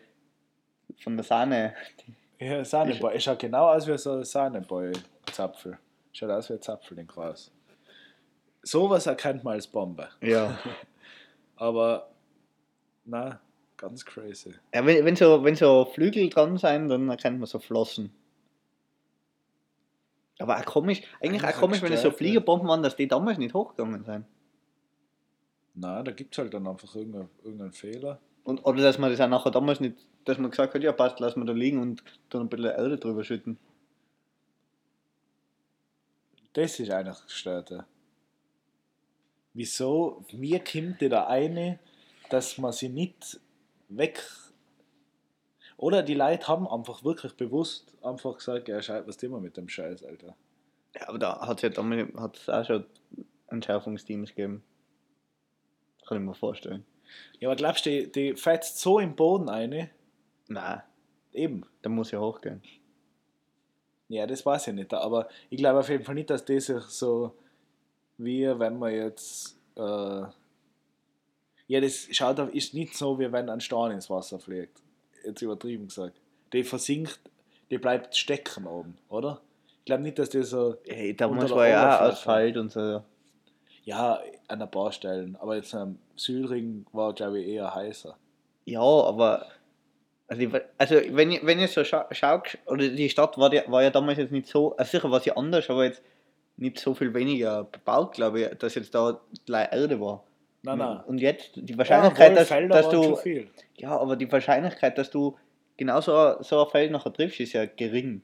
von 1.02 1.16
der 1.16 1.24
Sahne. 1.24 1.74
ja, 2.38 2.64
Sahneboy. 2.64 3.14
Es 3.16 3.24
schaut 3.24 3.40
genau 3.40 3.68
aus 3.68 3.86
wie 3.86 3.98
so 3.98 4.12
ein 4.12 4.24
Sahneboy-Zapfel. 4.24 5.78
Schaut 6.12 6.30
aus 6.30 6.48
wie 6.48 6.54
ein 6.54 6.62
Zapfel 6.62 6.98
in 6.98 7.06
Gras. 7.06 7.50
Sowas 8.62 9.06
erkennt 9.06 9.42
man 9.42 9.54
als 9.54 9.66
Bombe. 9.66 10.08
Ja. 10.20 10.56
Aber, 11.56 12.10
na, 13.04 13.40
ganz 13.76 14.04
crazy. 14.04 14.54
ja 14.72 14.86
wenn, 14.86 15.04
wenn, 15.04 15.16
so, 15.16 15.42
wenn 15.42 15.56
so 15.56 15.84
Flügel 15.92 16.28
dran 16.28 16.58
sein, 16.58 16.88
dann 16.88 17.08
erkennt 17.08 17.40
man 17.40 17.46
so 17.46 17.58
Flossen. 17.58 18.14
Aber 20.42 20.58
auch 20.58 20.64
komisch, 20.64 21.02
eigentlich 21.20 21.44
auch 21.44 21.52
komisch, 21.58 21.80
wenn 21.82 21.92
es 21.92 22.02
so 22.02 22.08
gestört. 22.08 22.18
Fliegerbomben 22.18 22.68
waren, 22.68 22.82
dass 22.82 22.96
die 22.96 23.08
damals 23.08 23.38
nicht 23.38 23.54
hochgegangen 23.54 24.04
sind. 24.04 24.26
Na, 25.74 26.02
da 26.02 26.12
gibt 26.12 26.34
es 26.34 26.38
halt 26.38 26.52
dann 26.52 26.66
einfach 26.66 26.94
irgendeinen 26.94 27.30
irgendeinen 27.42 27.72
Fehler. 27.72 28.20
Und, 28.44 28.64
oder 28.66 28.82
dass 28.82 28.98
man 28.98 29.10
das 29.10 29.20
auch 29.20 29.28
nachher 29.28 29.52
damals 29.52 29.80
nicht, 29.80 29.96
dass 30.24 30.38
man 30.38 30.50
gesagt 30.50 30.74
hat, 30.74 30.82
ja 30.82 30.92
passt, 30.92 31.20
lassen 31.20 31.40
wir 31.40 31.46
da 31.46 31.52
liegen 31.52 31.80
und 31.80 32.02
dann 32.30 32.42
ein 32.42 32.48
bisschen 32.48 32.66
Erde 32.66 32.98
drüber 32.98 33.24
schütten. 33.24 33.56
Das 36.52 36.78
ist 36.78 36.90
eigentlich 36.90 37.16
das 37.16 37.26
Gestörte. 37.26 37.86
Wieso, 39.54 40.24
wie 40.30 40.58
kommt 40.58 41.00
da 41.00 41.26
eine, 41.26 41.78
dass 42.28 42.58
man 42.58 42.72
sie 42.72 42.88
nicht 42.88 43.40
weg. 43.96 44.22
Oder 45.82 46.04
die 46.04 46.14
Leute 46.14 46.46
haben 46.46 46.68
einfach 46.68 47.02
wirklich 47.02 47.36
bewusst 47.36 47.92
einfach 48.04 48.36
gesagt, 48.36 48.68
ja, 48.68 48.80
scheiße, 48.80 49.04
was 49.08 49.16
tun 49.16 49.32
wir 49.32 49.40
mit 49.40 49.56
dem 49.56 49.68
Scheiß, 49.68 50.04
Alter. 50.04 50.36
Ja, 50.94 51.08
aber 51.08 51.18
da 51.18 51.40
hat 51.40 51.56
es 51.56 51.62
ja 51.62 51.70
damals 51.70 52.08
hat's 52.14 52.48
auch 52.48 52.64
schon 52.64 52.84
Entschärfungsteams 53.48 54.28
gegeben. 54.28 54.62
Kann 56.06 56.18
ich 56.18 56.24
mir 56.24 56.36
vorstellen. 56.36 56.84
Ja, 57.40 57.48
aber 57.48 57.56
glaubst 57.56 57.84
du, 57.84 57.90
die, 57.90 58.12
die 58.12 58.36
fetzt 58.36 58.78
so 58.78 59.00
im 59.00 59.16
Boden 59.16 59.48
eine? 59.48 59.90
Nein, 60.46 60.82
Eben. 61.32 61.66
da 61.82 61.88
muss 61.88 62.12
ja 62.12 62.20
hochgehen. 62.20 62.62
Ja, 64.06 64.28
das 64.28 64.46
weiß 64.46 64.68
ich 64.68 64.74
nicht. 64.74 64.94
Aber 64.94 65.28
ich 65.50 65.58
glaube 65.58 65.80
auf 65.80 65.88
jeden 65.88 66.04
Fall 66.04 66.14
nicht, 66.14 66.30
dass 66.30 66.44
das 66.44 66.66
sich 66.66 66.84
so 66.84 67.36
wie 68.18 68.46
wenn 68.56 68.78
man 68.78 68.94
jetzt. 68.94 69.58
Äh, 69.74 70.26
ja, 71.66 71.80
das 71.80 72.06
schaut 72.12 72.38
auf, 72.38 72.54
ist 72.54 72.72
nicht 72.72 72.96
so, 72.96 73.18
wie 73.18 73.32
wenn 73.32 73.48
ein 73.48 73.60
Stein 73.60 73.90
ins 73.90 74.08
Wasser 74.08 74.38
fliegt. 74.38 74.80
Jetzt 75.24 75.42
übertrieben 75.42 75.88
gesagt. 75.88 76.16
Die 76.52 76.64
versinkt, 76.64 77.20
die 77.70 77.78
bleibt 77.78 78.16
stecken 78.16 78.66
oben, 78.66 78.98
oder? 79.08 79.40
Ich 79.78 79.86
glaube 79.86 80.02
nicht, 80.02 80.18
dass 80.18 80.30
die 80.30 80.42
so. 80.42 80.76
Ey, 80.84 81.16
da 81.16 81.28
muss 81.28 81.46
der 81.46 81.56
man 81.56 81.68
ja 81.68 81.96
auch. 81.96 82.00
Asphalt 82.12 82.56
und 82.56 82.70
so. 82.70 83.02
Ja, 83.84 84.20
an 84.48 84.62
ein 84.62 84.70
paar 84.70 84.92
Stellen. 84.92 85.36
Aber 85.40 85.56
jetzt 85.56 85.74
am 85.74 85.98
Südring 86.14 86.86
war, 86.92 87.12
glaube 87.14 87.40
ich, 87.40 87.48
eher 87.48 87.74
heißer. 87.74 88.16
Ja, 88.64 88.80
aber. 88.80 89.46
Also, 90.28 90.46
also 90.78 90.94
wenn 91.10 91.32
ich, 91.32 91.44
wenn 91.44 91.58
ich 91.58 91.72
so 91.72 91.84
scha 91.84 92.06
schaue, 92.12 92.42
oder 92.66 92.88
die 92.88 93.10
Stadt 93.10 93.36
war, 93.38 93.50
die, 93.50 93.60
war 93.66 93.82
ja 93.82 93.90
damals 93.90 94.18
jetzt 94.18 94.32
nicht 94.32 94.46
so, 94.46 94.74
also 94.76 94.90
sicher 94.90 95.10
war 95.10 95.20
sie 95.20 95.32
anders, 95.32 95.68
aber 95.68 95.84
jetzt 95.84 96.00
nicht 96.56 96.78
so 96.78 96.94
viel 96.94 97.12
weniger 97.12 97.64
bebaut, 97.64 98.12
glaube 98.12 98.40
ich, 98.40 98.48
dass 98.58 98.74
jetzt 98.74 98.94
da 98.94 99.20
gleich 99.44 99.72
Erde 99.72 100.00
war. 100.00 100.22
Nein, 100.64 100.78
nein. 100.78 101.00
Und 101.06 101.18
jetzt 101.18 101.56
die 101.56 101.72
Ja, 101.72 101.78
Wahrscheinlichkeit, 101.78 102.30
wohl, 102.30 102.68
dass, 102.68 102.88
dass 102.88 102.90
du. 102.90 103.18
Ja, 103.76 103.98
aber 103.98 104.16
die 104.16 104.30
Wahrscheinlichkeit, 104.30 104.96
dass 104.96 105.10
du 105.10 105.36
genau 105.76 106.00
so, 106.00 106.14
ein- 106.16 106.42
so 106.42 106.64
ein 106.64 106.70
Feld 106.70 106.92
nachher 106.92 107.12
triffst, 107.12 107.40
ist 107.40 107.52
ja 107.52 107.66
gering. 107.66 108.22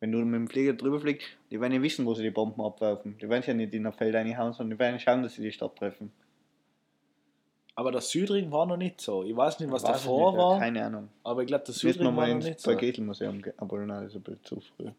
Wenn 0.00 0.12
du 0.12 0.18
mit 0.18 0.34
dem 0.34 0.48
Flieger 0.48 0.72
drüber 0.72 0.98
fliegst, 0.98 1.28
die 1.50 1.60
werden 1.60 1.72
ja 1.74 1.82
wissen, 1.82 2.06
wo 2.06 2.14
sie 2.14 2.22
die 2.22 2.30
Bomben 2.30 2.60
abwerfen. 2.62 3.16
Die 3.18 3.28
werden 3.28 3.44
ja 3.46 3.54
nicht 3.54 3.74
in 3.74 3.86
ein 3.86 3.92
Feld 3.92 4.14
reinhauen, 4.14 4.52
sondern 4.52 4.76
die 4.76 4.80
werden 4.80 4.98
schauen, 4.98 5.22
dass 5.22 5.34
sie 5.34 5.42
die 5.42 5.52
Stadt 5.52 5.76
treffen. 5.76 6.10
Aber 7.76 7.92
der 7.92 8.00
Südring 8.00 8.50
war 8.50 8.66
noch 8.66 8.76
nicht 8.76 9.00
so. 9.00 9.22
Ich 9.24 9.36
weiß 9.36 9.60
nicht, 9.60 9.70
was 9.70 9.84
Weiß 9.84 9.92
davor 10.02 10.32
nicht, 10.32 10.38
ja, 10.40 10.44
war, 10.48 10.58
Keine 10.58 10.84
Ahnung. 10.84 11.08
aber 11.22 11.42
ich 11.42 11.46
glaube, 11.46 11.64
der 11.64 11.74
Südring 11.74 12.16
war 12.16 12.26
noch 12.26 12.42
nicht 12.42 12.60
so. 12.60 12.72
Pagetelmuseum 12.72 13.40
gehen. 13.42 13.52
Aber 13.58 13.78
nein, 13.78 14.04
das 14.04 14.12
ist 14.12 14.16
ein 14.16 14.22
bisschen 14.22 14.44
zu 14.44 14.60
früh. 14.60 14.90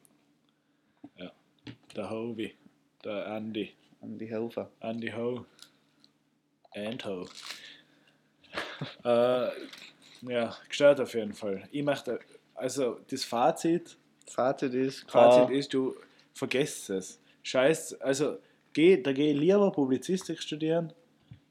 Der 1.95 2.09
Hovi, 2.09 2.53
der 3.03 3.27
Andy, 3.27 3.71
An 4.01 4.17
die 4.17 4.25
Helfer. 4.27 4.69
Andy 4.79 5.11
Ho. 5.11 5.45
And 6.73 7.03
Ho. 7.05 7.27
äh, 9.03 9.49
ja, 10.21 10.55
gestört 10.67 10.99
auf 11.01 11.13
jeden 11.13 11.33
Fall. 11.33 11.67
Ich 11.71 11.83
möchte, 11.83 12.19
also 12.55 12.99
das 13.09 13.23
Fazit, 13.23 13.97
Fazit 14.27 14.73
ist, 14.73 15.09
Fazit 15.09 15.47
kein- 15.47 15.55
ist, 15.55 15.73
du 15.73 15.95
vergesst 16.33 16.89
es. 16.89 17.19
Scheiß, 17.43 17.99
also 18.01 18.37
geh, 18.73 18.97
da 19.01 19.11
gehe 19.13 19.33
ich 19.33 19.39
lieber 19.39 19.71
Publizistik 19.71 20.39
studieren, 20.41 20.93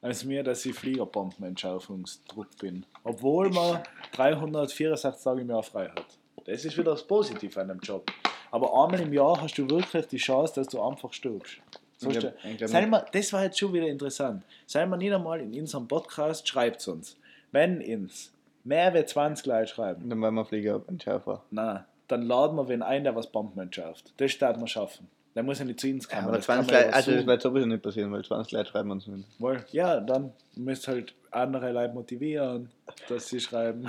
als 0.02 0.24
mir, 0.24 0.42
dass 0.42 0.64
ich 0.64 0.74
Fliegerbombenentschärfungstrupp 0.74 2.56
bin. 2.58 2.86
Obwohl 3.04 3.50
man 3.50 3.82
364 4.12 5.22
Tage 5.22 5.40
im 5.42 5.50
Jahr 5.50 5.62
frei 5.62 5.88
hat. 5.88 6.06
Das 6.46 6.64
ist 6.64 6.76
wieder 6.78 6.92
das 6.92 7.06
Positive 7.06 7.60
an 7.60 7.68
dem 7.68 7.80
Job. 7.80 8.10
Aber 8.50 8.68
einmal 8.72 9.00
im 9.00 9.12
Jahr 9.12 9.40
hast 9.40 9.58
du 9.58 9.68
wirklich 9.68 10.06
die 10.06 10.16
Chance, 10.16 10.54
dass 10.56 10.68
du 10.68 10.80
einfach 10.82 11.12
stirbst. 11.12 11.60
So 12.03 12.09
Ich 12.11 12.18
glaub- 12.18 12.40
der- 12.42 12.51
ich 12.51 12.57
glaub 12.57 12.70
Sei 12.70 12.80
nicht. 12.80 12.90
mal, 12.90 13.05
das 13.12 13.32
war 13.34 13.42
jetzt 13.44 13.59
schon 13.59 13.72
wieder 13.74 13.86
interessant. 13.86 14.42
Sei 14.66 14.86
mal 14.86 14.96
nicht 14.96 15.12
einmal 15.12 15.40
in 15.40 15.53
unserem 15.61 15.86
Podcast, 15.86 16.48
schreibt 16.48 16.86
uns. 16.88 17.16
Wenn 17.53 17.80
ins 17.82 18.32
mehr 18.64 18.94
wie 18.94 19.05
20 19.05 19.44
Leute 19.46 19.66
schreiben, 19.66 20.09
Dann 20.09 20.20
werden 20.22 20.34
wir 20.34 20.44
Flieger 20.46 20.80
entschärfer. 20.86 21.42
na, 21.51 21.84
dann 22.09 22.22
laden 22.22 22.57
wir 22.57 22.68
wen 22.68 22.82
ein, 22.82 23.05
der 23.05 23.14
was 23.14 23.26
Bomben 23.30 23.61
entschärft. 23.61 24.14
Das 24.16 24.30
starten 24.32 24.61
wir 24.61 24.66
schaffen. 24.66 25.09
Der 25.34 25.42
muss 25.42 25.59
ja 25.59 25.64
nicht 25.66 25.78
zu 25.78 25.88
uns 25.88 26.09
Ja, 26.11 26.16
kommen. 26.16 26.28
aber 26.28 26.36
das 26.38 26.46
kann 26.46 26.64
20 26.64 26.72
man 26.72 26.80
ja 26.80 26.86
Leute, 26.86 26.96
also 26.96 27.12
das 27.12 27.26
wird 27.26 27.42
sowieso 27.42 27.66
nicht 27.66 27.82
passieren, 27.82 28.12
weil 28.12 28.24
20 28.24 28.53
Leute 28.53 28.70
schreiben 28.70 28.90
uns 28.92 29.07
nicht. 29.07 29.28
Wohl, 29.38 29.62
ja, 29.70 30.01
dann 30.01 30.32
müsst 30.57 30.88
halt 30.88 31.14
andere 31.30 31.70
Leute 31.70 31.92
motivieren, 31.94 32.70
dass 33.09 33.28
sie 33.28 33.40
schreiben. 33.40 33.86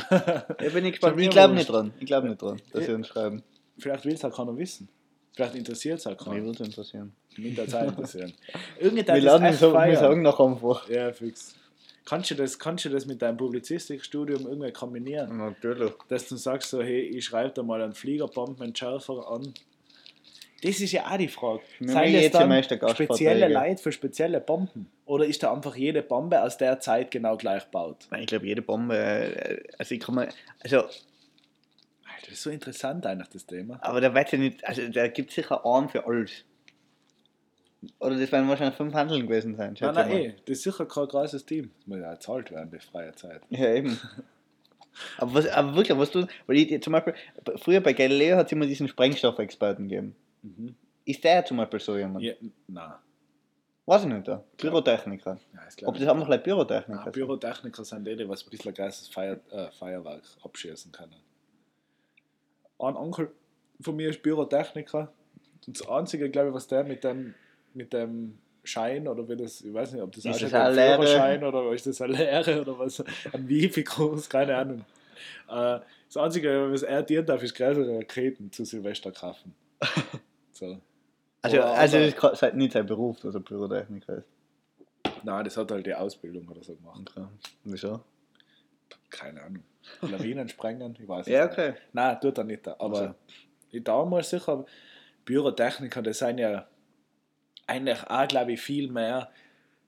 Ich 0.59 0.73
bin 0.73 0.83
Schon 0.83 0.91
gespannt. 0.91 1.19
Ich 1.21 1.29
glaube 1.29 1.53
nicht 1.55 1.69
dran. 1.69 1.93
Ich 1.99 2.05
glaube 2.05 2.27
nicht 2.29 2.41
dran, 2.41 2.61
dass 2.73 2.85
sie 2.85 2.93
uns 2.93 3.07
schreiben. 3.07 3.41
Vielleicht 3.79 4.05
will 4.05 4.13
es 4.13 4.23
halt 4.23 4.35
keiner 4.35 4.55
wissen. 4.57 4.87
Vielleicht 5.33 5.55
interessiert 5.55 5.99
es 5.99 6.05
halt 6.05 6.19
Mich 6.19 6.27
keiner. 6.27 6.45
würde 6.45 6.63
es 6.63 6.67
interessieren. 6.67 7.13
Mich 7.37 7.55
der 7.55 7.67
Zeit 7.67 7.89
interessieren. 7.89 8.33
Irgendetwas 8.79 9.15
Wir 9.23 9.33
uns 9.33 9.59
so, 9.59 9.73
wir 9.73 9.97
sagen 9.97 10.21
noch 10.21 10.39
einfach. 10.39 10.89
Ja, 10.89 11.13
fix. 11.13 11.55
Kannst 12.03 12.31
du 12.31 12.35
das, 12.35 12.59
kannst 12.59 12.85
du 12.85 12.89
das 12.89 13.05
mit 13.05 13.21
deinem 13.21 13.37
Publizistikstudium 13.37 14.47
irgendwie 14.47 14.71
kombinieren? 14.71 15.37
Natürlich. 15.37 15.93
Dass 16.09 16.27
du 16.27 16.35
sagst 16.35 16.69
so, 16.69 16.81
hey, 16.81 17.01
ich 17.01 17.23
schreibe 17.23 17.51
da 17.51 17.63
mal 17.63 17.81
einen 17.81 17.93
Fliegerbombenentschärfer 17.93 19.29
an. 19.29 19.53
Das 20.63 20.79
ist 20.79 20.91
ja 20.91 21.09
auch 21.09 21.17
die 21.17 21.27
Frage. 21.27 21.61
Machen 21.79 22.13
das 22.13 22.31
dann 22.31 22.93
spezielle. 22.93 23.47
Leute 23.47 23.81
für 23.81 23.91
spezielle 23.91 24.41
Bomben? 24.41 24.91
Oder 25.05 25.25
ist 25.25 25.41
da 25.41 25.53
einfach 25.53 25.75
jede 25.75 26.03
Bombe 26.03 26.41
aus 26.41 26.57
der 26.57 26.79
Zeit 26.79 27.11
genau 27.11 27.35
gleich 27.37 27.63
gebaut? 27.65 28.07
Ich 28.19 28.27
glaube, 28.27 28.45
jede 28.45 28.61
Bombe, 28.61 28.95
äh, 28.95 29.63
also 29.77 29.95
ich 29.95 30.01
kann 30.01 30.15
mal, 30.15 30.29
also, 30.63 30.83
Das 32.21 32.31
ist 32.33 32.43
so 32.43 32.49
interessant 32.49 33.05
eigentlich, 33.05 33.29
das 33.29 33.45
Thema. 33.45 33.79
aber 33.81 33.99
da 34.01 34.13
wird 34.13 34.31
ja 34.31 34.37
nicht, 34.37 34.63
also 34.65 34.87
da 34.89 35.07
gibt 35.07 35.29
es 35.29 35.35
sicher 35.35 35.65
einen 35.65 35.89
für 35.89 36.05
alles. 36.05 36.45
Oder 37.99 38.19
das 38.19 38.31
werden 38.31 38.47
wahrscheinlich 38.47 38.75
fünf 38.75 38.93
Handeln 38.93 39.25
gewesen 39.27 39.55
sein. 39.55 39.69
Nein, 39.69 39.77
schätze 39.77 39.93
nein, 39.93 40.09
mal. 40.09 40.17
eh, 40.19 40.35
das 40.45 40.57
ist 40.57 40.63
sicher 40.63 40.85
kein 40.85 41.07
großes 41.07 41.45
Team. 41.45 41.71
Das 41.79 41.87
muss 41.87 41.97
ja 41.99 42.13
gezahlt 42.13 42.51
werden, 42.51 42.69
die 42.71 42.79
freie 42.79 43.11
Zeit. 43.15 43.41
Ja, 43.49 43.73
eben. 43.73 43.99
Aber, 45.17 45.33
was, 45.35 45.47
aber 45.47 45.73
wirklich, 45.77 45.97
was 45.97 46.11
du, 46.11 46.27
weil 46.47 46.57
ich 46.57 46.83
zum 46.83 46.91
Beispiel, 46.91 47.13
früher 47.55 47.79
bei 47.79 47.93
Galileo 47.93 48.35
hat 48.35 48.47
es 48.47 48.51
immer 48.51 48.65
diesen 48.65 48.89
Sprengstoffexperten 48.89 49.87
gegeben. 49.87 50.15
Mhm. 50.41 50.75
Ist 51.05 51.23
der 51.23 51.45
zum 51.45 51.57
Beispiel 51.57 51.79
so 51.79 51.97
jemand? 51.97 52.25
Ja, 52.25 52.33
nein. 52.67 52.91
Weiß 53.85 54.01
ich 54.03 54.09
nicht, 54.09 54.27
da. 54.27 54.43
Pyrotechniker. 54.57 55.39
Ja, 55.53 55.59
das 55.63 55.87
Ob 55.87 55.93
das 55.93 56.03
ich 56.03 56.09
einfach 56.09 56.27
like 56.27 56.41
nicht. 56.41 56.43
Pyrotechniker 56.43 56.93
Nein, 56.95 57.03
sind. 57.05 57.13
Pyrotechniker 57.13 57.85
sind 57.85 58.05
die, 58.05 58.15
die 58.17 58.27
was 58.27 58.43
ein 58.45 58.49
bisschen 58.49 58.73
geistes 58.73 59.07
Feier, 59.07 59.39
äh, 59.49 59.71
Feuerwerk 59.71 60.23
abschießen 60.43 60.91
können. 60.91 61.15
Ein 62.81 62.95
Onkel 62.95 63.31
von 63.79 63.95
mir 63.95 64.09
ist 64.09 64.21
Pyrotechniker. 64.23 65.11
Und 65.67 65.79
das 65.79 65.87
Einzige, 65.87 66.29
glaube 66.29 66.49
ich, 66.49 66.53
was 66.55 66.67
der 66.67 66.83
mit 66.83 67.03
dem, 67.03 67.33
mit 67.73 67.93
dem 67.93 68.37
Schein 68.63 69.07
oder 69.07 69.27
wie 69.27 69.35
das, 69.37 69.61
ich 69.61 69.73
weiß 69.73 69.93
nicht, 69.93 70.01
ob 70.01 70.11
das 70.11 70.25
Ist 70.25 70.41
das 70.41 70.53
ein 70.53 70.75
Lehre? 70.75 70.95
Führerschein 71.03 71.43
oder 71.43 71.71
ist 71.73 71.85
das 71.87 72.01
eine 72.01 72.13
Lehre 72.13 72.61
oder 72.61 72.77
was, 72.79 73.03
ein 73.33 73.47
Wifi 73.47 73.83
groß, 73.83 74.29
keine 74.29 74.55
Ahnung. 74.55 74.85
Äh, 75.49 75.79
das 76.07 76.17
Einzige, 76.17 76.71
was 76.71 76.83
er 76.83 77.03
dient 77.03 77.29
darf, 77.29 77.41
ist 77.43 77.53
größere 77.55 77.97
Raketen 77.99 78.51
zu 78.51 78.65
Silvester 78.65 79.11
kaufen. 79.11 79.53
So. 80.53 80.77
Also, 81.41 81.57
Oder 81.57 81.71
also 81.73 81.97
das 81.97 82.07
ist 82.09 82.39
kein- 82.39 82.57
nicht 82.57 82.73
sein 82.73 82.85
Beruf, 82.85 83.19
dass 83.21 83.33
er 83.33 83.41
Pyrotechniker 83.41 84.17
ist. 84.17 84.27
Nein, 85.23 85.43
das 85.45 85.57
hat 85.57 85.71
halt 85.71 85.85
die 85.87 85.95
Ausbildung 85.95 86.47
oder 86.49 86.61
so 86.63 86.75
gemacht. 86.75 87.01
Okay. 87.15 87.25
Wieso? 87.63 88.01
Keine 89.11 89.43
Ahnung. 89.43 89.63
Lawinen 90.01 90.47
sprengen, 90.49 90.95
ich 90.99 91.07
weiß 91.07 91.27
es 91.27 91.33
Ja, 91.33 91.45
nicht. 91.45 91.53
okay. 91.53 91.73
Nein, 91.93 92.17
tut 92.21 92.37
er 92.37 92.43
nicht. 92.43 92.67
Aber 92.67 92.99
Also. 92.99 93.13
ich 93.71 93.83
damals 93.83 94.29
sicher, 94.31 94.65
Pyrotechniker, 95.25 96.01
das 96.01 96.19
sind 96.19 96.39
ja 96.39 96.67
eigentlich 97.67 98.03
auch, 98.09 98.27
glaube 98.27 98.53
ich, 98.53 98.61
viel 98.61 98.91
mehr. 98.91 99.29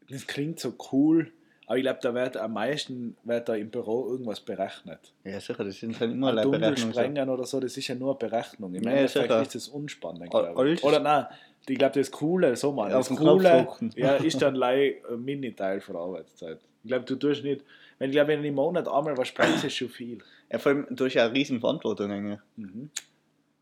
Das 0.09 0.28
klingt 0.28 0.59
so 0.59 0.74
cool, 0.91 1.32
aber 1.65 1.78
ich 1.78 1.84
glaube, 1.84 1.99
da 2.01 2.13
wird 2.13 2.38
am 2.38 2.53
meisten 2.53 3.15
wird 3.24 3.47
da 3.49 3.55
im 3.55 3.69
Büro 3.69 4.07
irgendwas 4.09 4.39
berechnet. 4.41 5.13
Ja, 5.24 5.39
sicher, 5.39 5.63
das 5.63 5.78
sind 5.80 5.99
halt 5.99 6.11
immer 6.11 6.30
Ein 6.30 6.36
Leute 6.36 6.43
Dunkel 6.49 6.59
Berechnungen. 6.61 6.93
so. 6.93 6.99
sprengen 6.99 7.30
oder 7.30 7.45
so, 7.45 7.59
das 7.59 7.78
ist 7.78 7.88
ja 7.88 7.95
nur 7.95 8.11
eine 8.19 8.30
Berechnung. 8.30 8.74
Im 8.76 8.84
Ja, 8.84 8.91
Endeffekt 8.91 9.24
sicher. 9.30 9.41
ist 9.41 9.55
das 9.55 9.67
unspannend, 9.69 10.30
glaube 10.30 10.69
ich. 10.71 10.84
Oder 10.84 10.99
nein, 10.99 11.26
ich 11.67 11.78
glaube, 11.78 11.97
das 11.99 12.11
Coole, 12.11 12.55
so 12.57 12.71
mal, 12.74 12.93
Auf 12.93 13.07
das 13.07 13.17
Coole 13.17 13.67
ja, 13.95 14.15
ist 14.17 14.41
dann 14.41 14.61
ein 14.61 14.93
Mini-Teil 15.17 15.80
von 15.82 15.93
der 15.95 16.03
Arbeitszeit. 16.03 16.59
Ich 16.84 16.89
glaube, 16.89 17.05
du 17.05 17.15
tust 17.15 17.43
nicht, 17.43 17.61
wenn 18.04 18.10
ich 18.10 18.16
glaube, 18.16 18.28
wenn 18.34 18.41
du 18.41 18.47
im 18.49 18.56
Monat 18.56 18.86
einmal 18.86 19.18
was 19.18 19.30
sprengst, 19.30 19.64
ist 19.64 19.76
schon 19.78 19.88
viel. 19.88 20.18
Ja, 20.51 20.60
vor 20.60 20.74
allem, 20.74 20.88
du 20.89 21.06
hast 21.06 21.14
ja 21.14 21.24
eine 21.26 21.34
riesen 21.34 21.62
Verantwortung. 21.62 22.12
eigentlich. 22.12 22.39
Mhm. 22.58 22.89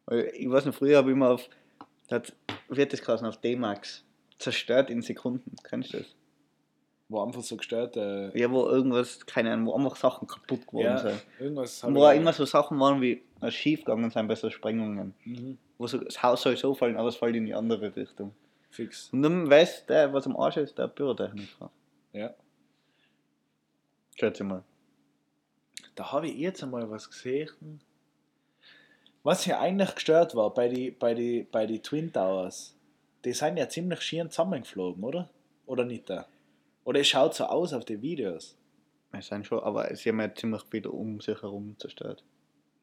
Weil 0.08 0.32
Ich 0.36 0.50
weiß 0.50 0.66
noch, 0.66 0.74
früher 0.74 0.98
habe 0.98 1.12
ich 1.12 1.16
immer 1.16 1.30
auf, 1.30 1.48
da 2.08 2.16
hat, 2.16 2.34
wie 2.70 2.82
hat 2.82 2.92
das 2.92 3.02
geheißen, 3.04 3.28
auf 3.28 3.38
D-Max, 3.38 4.04
zerstört 4.40 4.90
in 4.90 5.04
Sekunden. 5.04 5.56
Kennst 5.64 5.94
du 5.94 6.00
das? 6.00 6.08
Wo 7.08 7.22
einfach 7.22 7.44
so 7.44 7.56
gestört, 7.56 7.98
äh, 7.98 8.36
Ja, 8.36 8.50
wo 8.50 8.66
irgendwas, 8.68 9.24
keine 9.28 9.52
Ahnung, 9.54 9.68
wo 9.68 9.76
einfach 9.76 9.96
Sachen 9.96 10.28
kaputt 10.28 10.66
geworden 10.66 10.86
ja, 10.86 10.98
sind. 10.98 11.22
irgendwas 11.40 11.84
wo 11.84 12.04
auch 12.06 12.12
ich- 12.12 12.18
immer 12.18 12.34
so 12.34 12.46
Sachen 12.46 12.80
waren 12.80 13.00
wie 13.00 13.22
äh, 13.42 13.52
schief 13.52 13.82
gegangen 13.86 14.10
sind 14.10 14.28
bei 14.28 14.36
so 14.36 14.50
Sprengungen. 14.50 15.14
Mhm. 15.24 15.58
Wo 15.78 15.86
so, 15.88 15.98
das 16.00 16.24
Haus 16.24 16.42
soll 16.42 16.58
so 16.58 16.74
fallen, 16.74 16.98
aber 16.98 17.10
es 17.10 17.16
fällt 17.18 17.36
in 17.36 17.46
die 17.46 17.54
andere 17.54 17.96
Richtung. 17.96 18.34
Fix. 18.72 19.10
Und 19.12 19.22
dann 19.24 19.50
weiß 19.50 19.86
der, 19.86 20.12
was 20.14 20.26
am 20.26 20.36
Arsch 20.38 20.58
ist, 20.58 20.78
der 20.80 20.88
Pyrotechniker. 20.88 21.70
Ja. 22.14 22.34
Schätze 24.22 24.44
mal. 24.44 24.64
Da 25.96 26.12
habe 26.12 26.28
ich 26.28 26.38
jetzt 26.38 26.62
einmal 26.62 26.90
was 26.92 27.10
gesehen. 27.10 27.82
Was 29.24 29.48
ja 29.48 29.60
eigentlich 29.60 29.96
gestört 29.96 30.36
war 30.36 30.54
bei 30.54 30.68
den 30.68 30.98
bei 30.98 31.16
die, 31.16 31.48
bei 31.52 31.66
die 31.66 31.80
Twin 31.80 32.14
Towers, 32.14 32.76
die 33.26 33.34
sind 33.34 33.58
ja 33.58 33.68
ziemlich 33.68 34.02
schier 34.02 34.30
zusammengeflogen, 34.30 35.04
oder? 35.04 35.30
Oder 35.66 35.86
nicht 35.86 36.08
da? 36.10 36.28
Oder 36.84 37.00
es 37.00 37.08
schaut 37.08 37.34
so 37.34 37.46
aus 37.46 37.74
auf 37.74 37.84
die 37.84 38.02
Videos. 38.02 38.56
Es 39.12 39.28
sind 39.28 39.46
schon, 39.46 39.60
aber 39.60 39.94
sie 39.96 40.10
haben 40.10 40.20
ja 40.20 40.34
ziemlich 40.34 40.64
viel 40.70 40.86
um 40.86 41.20
sich 41.20 41.42
herum 41.42 41.76
zerstört. 41.80 42.24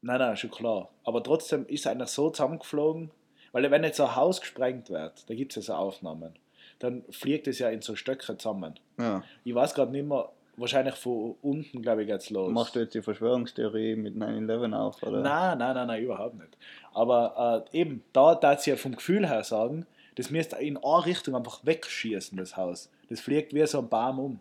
Nein, 0.03 0.19
nein, 0.19 0.37
schon 0.37 0.51
klar. 0.51 0.91
Aber 1.05 1.23
trotzdem 1.23 1.67
ist 1.67 1.87
eigentlich 1.87 2.09
so 2.09 2.31
zusammengeflogen, 2.31 3.11
weil 3.53 3.71
wenn 3.71 3.85
jetzt 3.85 3.97
so 3.97 4.05
ein 4.05 4.17
Haus 4.17 4.41
gesprengt 4.41 4.91
wird, 4.91 5.29
da 5.31 5.35
gibt 5.35 5.57
es 5.57 5.67
ja 5.67 5.75
so 5.75 5.79
Aufnahmen, 5.79 6.35
dann 6.81 7.05
fliegt 7.11 7.47
es 7.47 7.61
ja 7.61 7.71
in 7.71 7.83
so 7.83 7.95
Stöcke 7.95 8.37
zusammen. 8.37 8.79
Ja. 8.99 9.23
Ich 9.45 9.55
weiß 9.55 9.75
gerade 9.75 9.93
nicht 9.93 10.07
mehr, 10.07 10.31
wahrscheinlich 10.59 10.95
von 10.95 11.37
unten, 11.43 11.83
glaube 11.83 12.03
ich, 12.03 12.09
geht's 12.09 12.31
los. 12.31 12.53
Machst 12.53 12.75
du 12.75 12.81
jetzt 12.81 12.95
die 12.95 13.03
Verschwörungstheorie 13.03 13.97
mit 13.97 14.15
9-11 14.17 14.75
auf? 14.75 15.03
Oder? 15.03 15.21
Nein, 15.21 15.59
nein, 15.59 15.75
nein, 15.75 15.87
nein, 15.87 16.03
überhaupt 16.03 16.35
nicht. 16.37 16.57
Aber 16.93 17.65
äh, 17.73 17.79
eben, 17.79 18.03
da 18.13 18.35
darf 18.35 18.67
ja 18.67 18.77
vom 18.77 18.95
Gefühl 18.95 19.27
her 19.27 19.45
sagen, 19.45 19.87
das 20.17 20.31
müsste 20.31 20.57
in 20.57 20.77
eine 20.77 21.07
Richtung 21.07 21.37
einfach 21.37 21.65
wegschießen, 21.65 22.37
das 22.37 22.57
Haus. 22.57 22.91
Das 23.09 23.21
fliegt 23.21 23.55
wie 23.55 23.65
so 23.67 23.79
ein 23.79 23.89
Baum 23.89 24.19
um. 24.19 24.41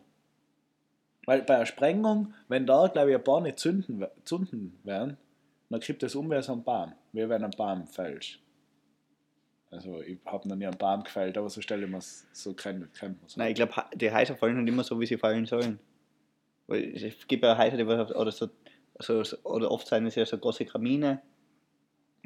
Weil 1.26 1.44
bei 1.44 1.56
einer 1.56 1.66
Sprengung, 1.66 2.34
wenn 2.48 2.66
da, 2.66 2.88
glaube 2.88 3.12
ich, 3.12 3.16
ein 3.16 3.24
paar 3.24 3.42
nicht 3.42 3.60
zünden, 3.60 4.06
zünden 4.24 4.80
werden, 4.84 5.18
dann 5.70 5.80
kippt 5.80 6.02
das 6.02 6.16
um 6.16 6.32
wie 6.32 6.42
so 6.42 6.54
ein 6.54 6.64
Baum. 6.64 6.94
Wie 7.12 7.28
wenn 7.28 7.44
ein 7.44 7.52
Baum 7.52 7.86
fällt. 7.86 8.40
Also, 9.70 10.02
ich 10.02 10.18
habe 10.26 10.48
noch 10.48 10.56
nie 10.56 10.66
einen 10.66 10.78
Baum 10.78 11.04
gefällt, 11.04 11.38
aber 11.38 11.50
so 11.50 11.62
stelle 11.62 11.86
ich 11.86 11.92
mir 11.92 11.98
es 11.98 12.26
so 12.32 12.54
kennt, 12.54 12.94
kennt 12.94 13.22
man 13.22 13.30
Nein, 13.36 13.50
ich 13.50 13.56
glaube, 13.56 13.74
die 13.94 14.12
Häuser 14.12 14.36
fallen 14.38 14.64
nicht 14.64 14.74
immer 14.74 14.84
so, 14.84 15.00
wie 15.00 15.06
sie 15.06 15.18
fallen 15.18 15.46
sollen. 15.46 15.80
Weil 16.68 16.94
es 16.96 17.28
gibt 17.28 17.44
ja 17.44 17.58
Häuser, 17.58 17.78
die 17.78 17.84
oder 17.84 18.32
so, 18.32 18.50
so- 19.00 19.38
oder 19.44 19.72
oft 19.72 19.88
sind 19.88 20.06
es 20.08 20.16
ja 20.16 20.26
so 20.26 20.38
große 20.38 20.66
Kamine, 20.66 21.22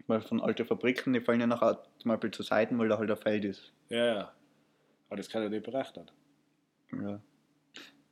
mal 0.08 0.22
von 0.22 0.42
alten 0.42 0.66
Fabriken, 0.66 1.14
die 1.14 1.22
fallen 1.22 1.40
ja 1.40 1.48
nachher 1.48 1.82
zum 2.00 2.10
Beispiel 2.10 2.32
zu 2.32 2.44
Seiten, 2.44 2.78
weil 2.78 2.90
da 2.90 2.98
halt 2.98 3.10
ein 3.10 3.18
Feld 3.18 3.46
ist. 3.46 3.72
Ja, 3.90 4.06
ja. 4.06 4.32
Aber 5.08 5.18
das 5.18 5.30
kann 5.30 5.44
ja 5.44 5.50
nicht 5.50 5.64
berechnen. 5.64 6.10
Ja. 6.94 7.20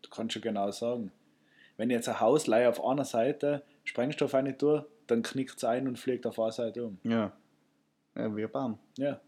Du 0.02 0.10
kannst 0.10 0.34
schon 0.34 0.42
genau 0.42 0.72
sagen. 0.72 1.12
Wenn 1.78 1.90
jetzt 1.90 2.10
ein 2.10 2.20
Haus 2.20 2.50
auf 2.50 2.84
einer 2.86 3.06
Seite 3.06 3.64
Sprengstoff 3.84 4.34
rein 4.34 4.58
tue, 4.58 4.86
dann 5.08 5.22
knickt 5.24 5.58
es 5.58 5.64
ein 5.64 5.88
und 5.88 5.98
fliegt 5.98 6.26
auf 6.26 6.40
einer 6.40 6.52
Seite 6.52 6.86
um. 6.86 7.00
Ja. 7.04 7.32
Ja, 8.16 8.36
wie 8.36 8.44
ein 8.44 8.52
Baum. 8.52 8.80
Ja. 8.98 9.20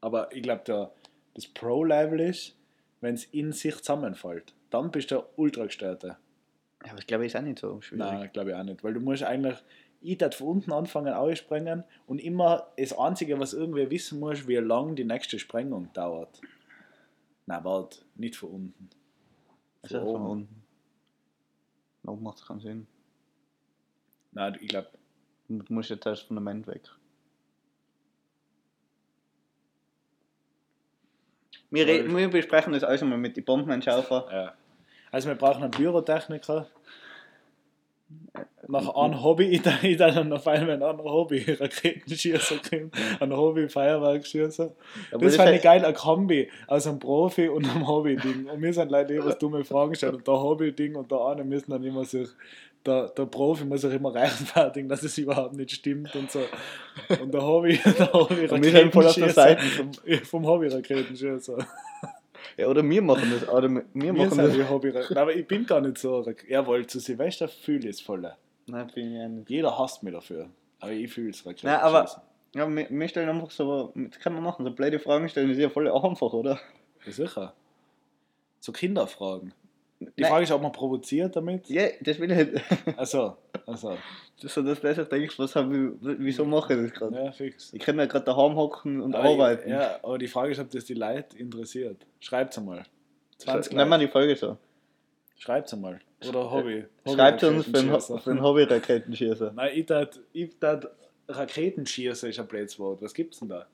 Aber 0.00 0.32
ich 0.34 0.42
glaube, 0.42 0.90
das 1.34 1.46
Pro-Level 1.48 2.20
ist, 2.20 2.56
wenn 3.00 3.14
es 3.14 3.24
in 3.26 3.52
sich 3.52 3.76
zusammenfällt. 3.76 4.54
Dann 4.70 4.90
bist 4.90 5.10
du 5.10 5.16
der 5.16 5.38
ultra 5.38 5.64
gestörte. 5.64 6.16
Ja, 6.84 6.90
aber 6.90 6.98
ich 6.98 7.06
glaube, 7.06 7.26
ist 7.26 7.36
auch 7.36 7.42
nicht 7.42 7.58
so 7.58 7.80
schwierig. 7.80 8.04
Nein, 8.04 8.30
glaube 8.32 8.50
ich 8.50 8.56
auch 8.56 8.62
nicht. 8.62 8.84
Weil 8.84 8.94
du 8.94 9.00
musst 9.00 9.22
eigentlich, 9.22 9.56
ich 10.00 10.18
darf 10.18 10.36
von 10.36 10.48
unten 10.48 10.72
anfangen 10.72 11.12
aussprengen 11.14 11.84
und 12.06 12.18
immer 12.18 12.68
das 12.76 12.96
Einzige, 12.96 13.38
was 13.38 13.52
irgendwie 13.54 13.90
wissen 13.90 14.20
musst, 14.20 14.46
wie 14.46 14.56
lang 14.56 14.96
die 14.96 15.04
nächste 15.04 15.38
Sprengung 15.38 15.92
dauert. 15.92 16.40
Nein, 17.46 17.64
warte, 17.64 18.00
nicht 18.16 18.36
von 18.36 18.50
unten. 18.50 18.90
Also 19.82 19.98
Von 20.00 20.06
von 20.06 20.14
oben. 20.14 20.30
unten. 20.30 20.62
Oben 22.06 22.22
macht 22.22 22.38
es 22.38 22.46
keinen 22.46 22.60
Sinn. 22.60 22.86
Nein, 24.32 24.58
ich 24.60 24.68
glaube, 24.68 24.90
Du 25.48 25.62
musst 25.72 25.90
jetzt 25.90 26.06
das 26.06 26.20
Fundament 26.20 26.66
weg. 26.66 26.82
Wir, 31.76 31.86
reden, 31.86 32.16
wir 32.16 32.28
besprechen 32.28 32.72
das 32.72 32.84
alles 32.84 33.02
einmal 33.02 33.18
mit 33.18 33.36
den 33.36 33.44
Bombenentschärfer. 33.44 34.26
Ja. 34.30 34.54
Also 35.10 35.28
wir 35.28 35.36
brauchen 35.36 35.62
einen 35.62 35.70
Pyrotechniker. 35.70 36.66
nach 38.68 38.94
einem 38.94 39.22
Hobby, 39.22 39.44
ich 39.44 39.62
dann, 39.62 39.78
ich 39.82 39.96
dann 39.96 40.32
auf 40.32 40.46
einmal 40.46 40.76
ein 40.76 40.82
anderes 40.82 41.10
Hobby, 41.10 41.44
Raketenschießen 41.60 42.60
kommen, 42.68 42.90
ein 43.20 43.36
Hobby, 43.36 43.68
Feuerwerkschießen. 43.68 44.70
Aber 45.12 45.24
Das 45.24 45.36
das 45.36 45.44
fand 45.44 45.56
ich 45.56 45.62
geil, 45.62 45.84
ein 45.84 45.94
Kombi 45.94 46.50
aus 46.66 46.86
einem 46.86 46.98
Profi 46.98 47.48
und 47.48 47.68
einem 47.68 47.86
Hobby-Ding. 47.86 48.48
Und 48.50 48.62
wir 48.62 48.72
sind 48.72 48.90
Leute, 48.90 49.14
die 49.14 49.24
was 49.24 49.38
dumme 49.38 49.64
Fragen 49.64 49.94
stellen. 49.94 50.16
Und 50.16 50.26
der 50.26 50.34
Hobby-Ding 50.34 50.96
und 50.96 51.10
der 51.10 51.20
eine 51.20 51.44
müssen 51.44 51.70
dann 51.70 51.84
immer 51.84 52.04
sich, 52.04 52.28
der, 52.86 53.08
der 53.08 53.26
Profi 53.26 53.64
muss 53.64 53.80
sich 53.80 53.92
immer 53.92 54.14
rechtfertigen, 54.14 54.88
dass 54.88 55.02
es 55.02 55.18
überhaupt 55.18 55.54
nicht 55.54 55.72
stimmt 55.72 56.14
und 56.14 56.30
so. 56.30 56.40
Und 57.20 57.32
der 57.32 57.42
Hobby, 57.42 57.78
der 57.84 58.12
Hobby 58.12 58.48
Und 58.48 58.62
wir 58.62 58.92
voll 58.92 59.06
auf 59.06 59.14
der 59.14 59.30
Seite. 59.30 59.62
vom, 59.62 59.90
vom 60.24 60.46
Hobby 60.46 60.68
Raketenschießen. 60.68 61.64
Ja, 62.56 62.68
oder 62.68 62.88
wir 62.88 63.02
machen 63.02 63.30
das. 63.32 63.48
Oder 63.48 63.68
wir 63.68 63.84
Wir 63.92 64.12
machen 64.12 64.38
das. 64.38 64.70
Hobby 64.70 64.92
Aber 65.14 65.34
ich 65.34 65.46
bin 65.46 65.66
gar 65.66 65.80
nicht 65.80 65.98
so. 65.98 66.24
Jawohl, 66.48 66.86
zu 66.86 67.00
Silvester 67.00 67.48
fühle 67.48 67.88
ich 67.88 67.96
es 67.96 68.00
voll. 68.00 68.32
Nein, 68.66 68.90
bin 68.94 69.14
ich 69.14 69.22
auch 69.22 69.28
nicht. 69.28 69.50
Jeder 69.50 69.78
hasst 69.78 70.02
mich 70.02 70.14
dafür. 70.14 70.48
Aber 70.80 70.92
ich 70.92 71.12
fühle 71.12 71.30
es 71.30 71.44
Nein, 71.44 71.80
aber 71.80 72.08
ja, 72.54 72.68
wir, 72.68 72.86
wir 72.88 73.08
stellen 73.08 73.28
einfach 73.28 73.50
so, 73.50 73.92
das 73.94 74.18
kann 74.18 74.32
man 74.32 74.42
machen, 74.42 74.64
so 74.64 74.70
blöde 74.70 74.98
Fragen 74.98 75.28
stellen, 75.28 75.50
ist 75.50 75.58
ja 75.58 75.68
voll 75.68 75.88
einfach, 75.88 76.32
oder? 76.32 76.58
Ja, 77.04 77.12
sicher. 77.12 77.54
So 78.60 78.72
Kinderfragen. 78.72 79.52
Die 79.98 80.22
Nein. 80.22 80.30
Frage 80.30 80.44
ist, 80.44 80.52
ob 80.52 80.62
man 80.62 80.72
provoziert 80.72 81.34
damit. 81.36 81.68
Ja, 81.70 81.88
das 82.00 82.18
will 82.18 82.30
ich 82.30 82.36
halt. 82.36 82.60
Also, 82.96 83.36
also. 83.66 83.96
So, 84.36 84.62
dass 84.62 84.80
du 84.80 84.88
einfach 84.88 85.08
denkst, 85.08 85.38
was 85.38 85.56
hab 85.56 85.72
ich, 85.72 85.90
wieso 86.00 86.44
mache 86.44 86.74
ich 86.74 86.82
das 86.82 86.92
gerade? 86.92 87.16
Ja, 87.16 87.32
fix. 87.32 87.72
Ich 87.72 87.80
kann 87.80 87.98
ja 87.98 88.04
gerade 88.04 88.26
daheim 88.26 88.54
hocken 88.56 89.00
und 89.00 89.14
Aber 89.14 89.30
arbeiten. 89.30 89.68
Ich, 89.68 89.74
ja, 89.74 89.98
aber 90.02 90.18
die 90.18 90.28
Frage 90.28 90.52
ist, 90.52 90.58
ob 90.58 90.70
das 90.70 90.84
die 90.84 90.94
Leute 90.94 91.38
interessiert. 91.38 92.06
Schreibt's 92.20 92.58
einmal. 92.58 92.84
20 93.38 93.72
Nehmen 93.72 93.88
wir 93.88 93.98
die 93.98 94.08
Folge 94.08 94.36
so. 94.36 94.58
Schreibt's 95.38 95.72
einmal. 95.72 96.00
Oder 96.28 96.50
Hobby. 96.50 96.84
Schreibt 97.06 97.44
uns 97.44 97.64
für 97.66 97.72
den, 97.72 97.90
Hobby-Raketenschießer. 97.90 98.18
für 98.18 98.30
den 98.30 98.42
Hobby-Raketenschießer. 98.42 99.52
Nein, 99.56 99.70
ich 100.32 100.58
tat 100.58 100.90
Raketenschießer 101.28 102.28
ist 102.28 102.38
ein 102.38 102.46
blödes 102.46 102.78
Wort. 102.78 103.02
Was 103.02 103.14
gibt's 103.14 103.38
denn 103.38 103.48
da? 103.48 103.66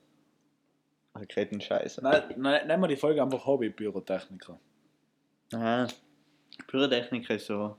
Raketenscheiße. 1.15 2.01
Nein, 2.01 2.23
nein, 2.37 2.67
nennen 2.67 2.81
wir 2.81 2.87
die 2.87 2.95
Folge 2.95 3.21
einfach 3.21 3.45
Hobby-Pyrotechniker. 3.45 4.59
Aha. 5.53 5.87
Pyrotechniker 6.67 7.35
ist 7.35 7.47
so. 7.47 7.77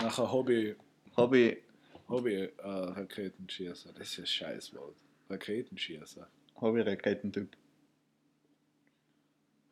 Nachher 0.00 0.30
Hobby, 0.30 0.74
Hobby, 1.16 1.62
Hobby 2.08 2.34
äh, 2.34 2.50
Raketenschießer. 2.62 3.90
Das 3.96 4.08
ist 4.08 4.18
ein 4.18 4.26
Scheißwort. 4.26 4.96
Raketenschießer. 5.30 6.26
Hobby-Raketentyp. 6.60 7.56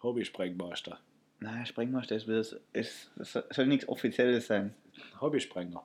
Hobby-Sprengmeister. 0.02 0.98
Nein, 1.40 1.66
Sprengmeister 1.66 2.16
ist, 2.16 2.28
es, 2.28 2.56
es, 2.72 3.10
es 3.18 3.38
soll 3.50 3.66
nichts 3.66 3.88
Offizielles 3.88 4.46
sein. 4.46 4.74
Hobbysprenger. 5.20 5.84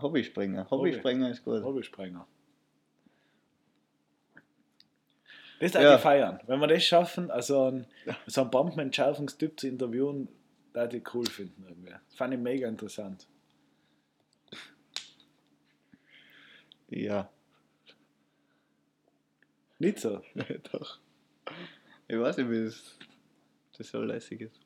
Hobbyspringer. 0.00 0.68
Hobbyspringer 0.70 1.30
ist 1.30 1.44
gut. 1.44 1.62
Hobbysprenger. 1.62 2.26
Das 5.60 5.72
darf 5.72 5.82
Ja. 5.82 5.96
ich 5.96 6.00
feiern. 6.00 6.40
Wenn 6.46 6.60
wir 6.60 6.68
das 6.68 6.84
schaffen, 6.84 7.30
also 7.30 7.64
einen, 7.64 7.86
so 8.26 8.42
einen 8.42 8.50
Bombenentschärfungstyp 8.50 9.58
zu 9.58 9.66
interviewen, 9.68 10.28
da 10.86 10.96
ich 10.96 11.14
cool 11.14 11.26
finden 11.26 11.64
irgendwie. 11.68 11.92
Fand 12.16 12.34
ich 12.34 12.40
mega 12.40 12.68
interessant. 12.68 13.26
Ja. 16.88 17.28
Nicht 19.78 19.98
so. 20.00 20.20
Doch. 20.72 20.98
Ich 22.08 22.18
weiß 22.18 22.36
nicht, 22.38 22.50
wie 22.50 22.64
das, 22.64 22.98
das 23.76 23.88
so 23.88 24.02
lässig 24.02 24.40
ist. 24.40 24.60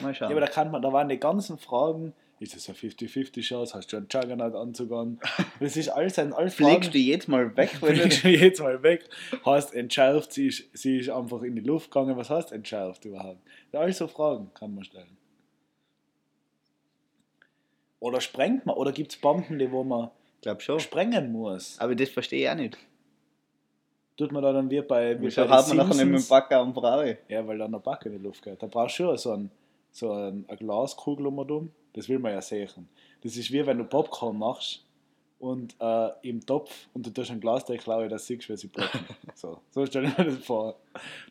Mal 0.00 0.08
Ja, 0.08 0.14
schauen. 0.14 0.30
aber 0.32 0.40
da 0.40 0.46
kann 0.48 0.70
man, 0.70 0.82
da 0.82 0.92
waren 0.92 1.08
die 1.08 1.18
ganzen 1.18 1.58
Fragen, 1.58 2.12
ist 2.38 2.54
es 2.54 2.68
eine 2.68 2.76
50-50 2.76 3.40
Chance, 3.40 3.74
hast 3.74 3.92
du 3.92 3.96
einen 3.96 4.08
Juggernaut 4.10 4.54
anzugehen? 4.54 5.18
Das 5.60 5.76
ist 5.76 5.88
alles 5.88 6.18
ein 6.18 6.32
alles 6.32 6.54
Fliegst 6.54 6.92
du 6.92 6.98
jetzt 6.98 7.28
mal 7.28 7.56
weg, 7.56 7.70
fliegst 7.70 8.24
du. 8.24 8.28
jetzt 8.28 8.60
mal 8.60 8.82
weg, 8.82 9.08
hast 9.44 9.74
entschärft, 9.74 10.32
sie 10.32 10.48
ist, 10.48 10.64
sie 10.74 10.98
ist 10.98 11.08
einfach 11.08 11.42
in 11.42 11.56
die 11.56 11.62
Luft 11.62 11.90
gegangen, 11.90 12.16
was 12.16 12.28
heißt 12.28 12.52
entschärft 12.52 13.04
überhaupt? 13.06 13.40
Ja, 13.72 13.80
all 13.80 13.92
so 13.92 14.06
Fragen 14.06 14.50
kann 14.54 14.74
man 14.74 14.84
stellen. 14.84 15.16
Oder 18.00 18.20
sprengt 18.20 18.66
man, 18.66 18.76
oder 18.76 18.92
gibt 18.92 19.12
es 19.12 19.18
Bomben, 19.18 19.58
die 19.58 19.70
wo 19.72 19.82
man 19.82 20.10
Glaub 20.42 20.60
schon. 20.62 20.78
sprengen 20.78 21.32
muss? 21.32 21.78
Aber 21.80 21.94
das 21.94 22.10
verstehe 22.10 22.44
ich 22.44 22.50
auch 22.50 22.54
nicht. 22.54 22.78
Tut 24.16 24.32
man 24.32 24.42
da 24.42 24.52
dann 24.52 24.70
wie 24.70 24.80
bei, 24.80 25.18
wie 25.20 25.26
Wieso 25.26 25.48
hat 25.48 25.68
man 25.68 25.76
nachher 25.78 25.94
nicht 25.94 26.06
mit 26.06 26.22
dem? 26.22 26.28
Backer 26.28 26.58
am 26.58 26.72
Brauer? 26.72 27.16
Ja, 27.28 27.46
weil 27.46 27.58
dann 27.58 27.72
der 27.72 27.80
Backe 27.80 28.08
in 28.08 28.18
die 28.18 28.22
Luft 28.22 28.42
geht. 28.42 28.62
Da 28.62 28.66
brauchst 28.66 28.98
du 28.98 29.04
schon 29.04 29.18
so, 29.18 29.32
ein, 29.32 29.50
so 29.92 30.12
ein, 30.12 30.44
eine 30.48 30.56
Glaskugel 30.56 31.26
um 31.26 31.38
und 31.38 31.50
um. 31.50 31.72
Das 31.96 32.08
will 32.08 32.20
man 32.20 32.32
ja 32.32 32.40
sehen. 32.40 32.88
Das 33.22 33.36
ist 33.36 33.50
wie 33.50 33.66
wenn 33.66 33.78
du 33.78 33.84
Popcorn 33.84 34.38
machst 34.38 34.84
und 35.38 35.74
äh, 35.80 36.10
im 36.22 36.44
Topf 36.44 36.88
und 36.94 37.06
du 37.06 37.10
tust 37.10 37.30
einen 37.30 37.40
Glasdeckel 37.40 37.92
rein, 37.92 38.08
dass 38.08 38.26
du 38.26 38.34
siehst, 38.34 38.48
wie 38.48 38.56
sie 38.56 38.68
ploppen. 38.68 39.00
so, 39.34 39.58
so 39.70 39.84
stell 39.84 40.04
ich 40.04 40.16
mir 40.16 40.26
das 40.26 40.44
vor. 40.44 40.76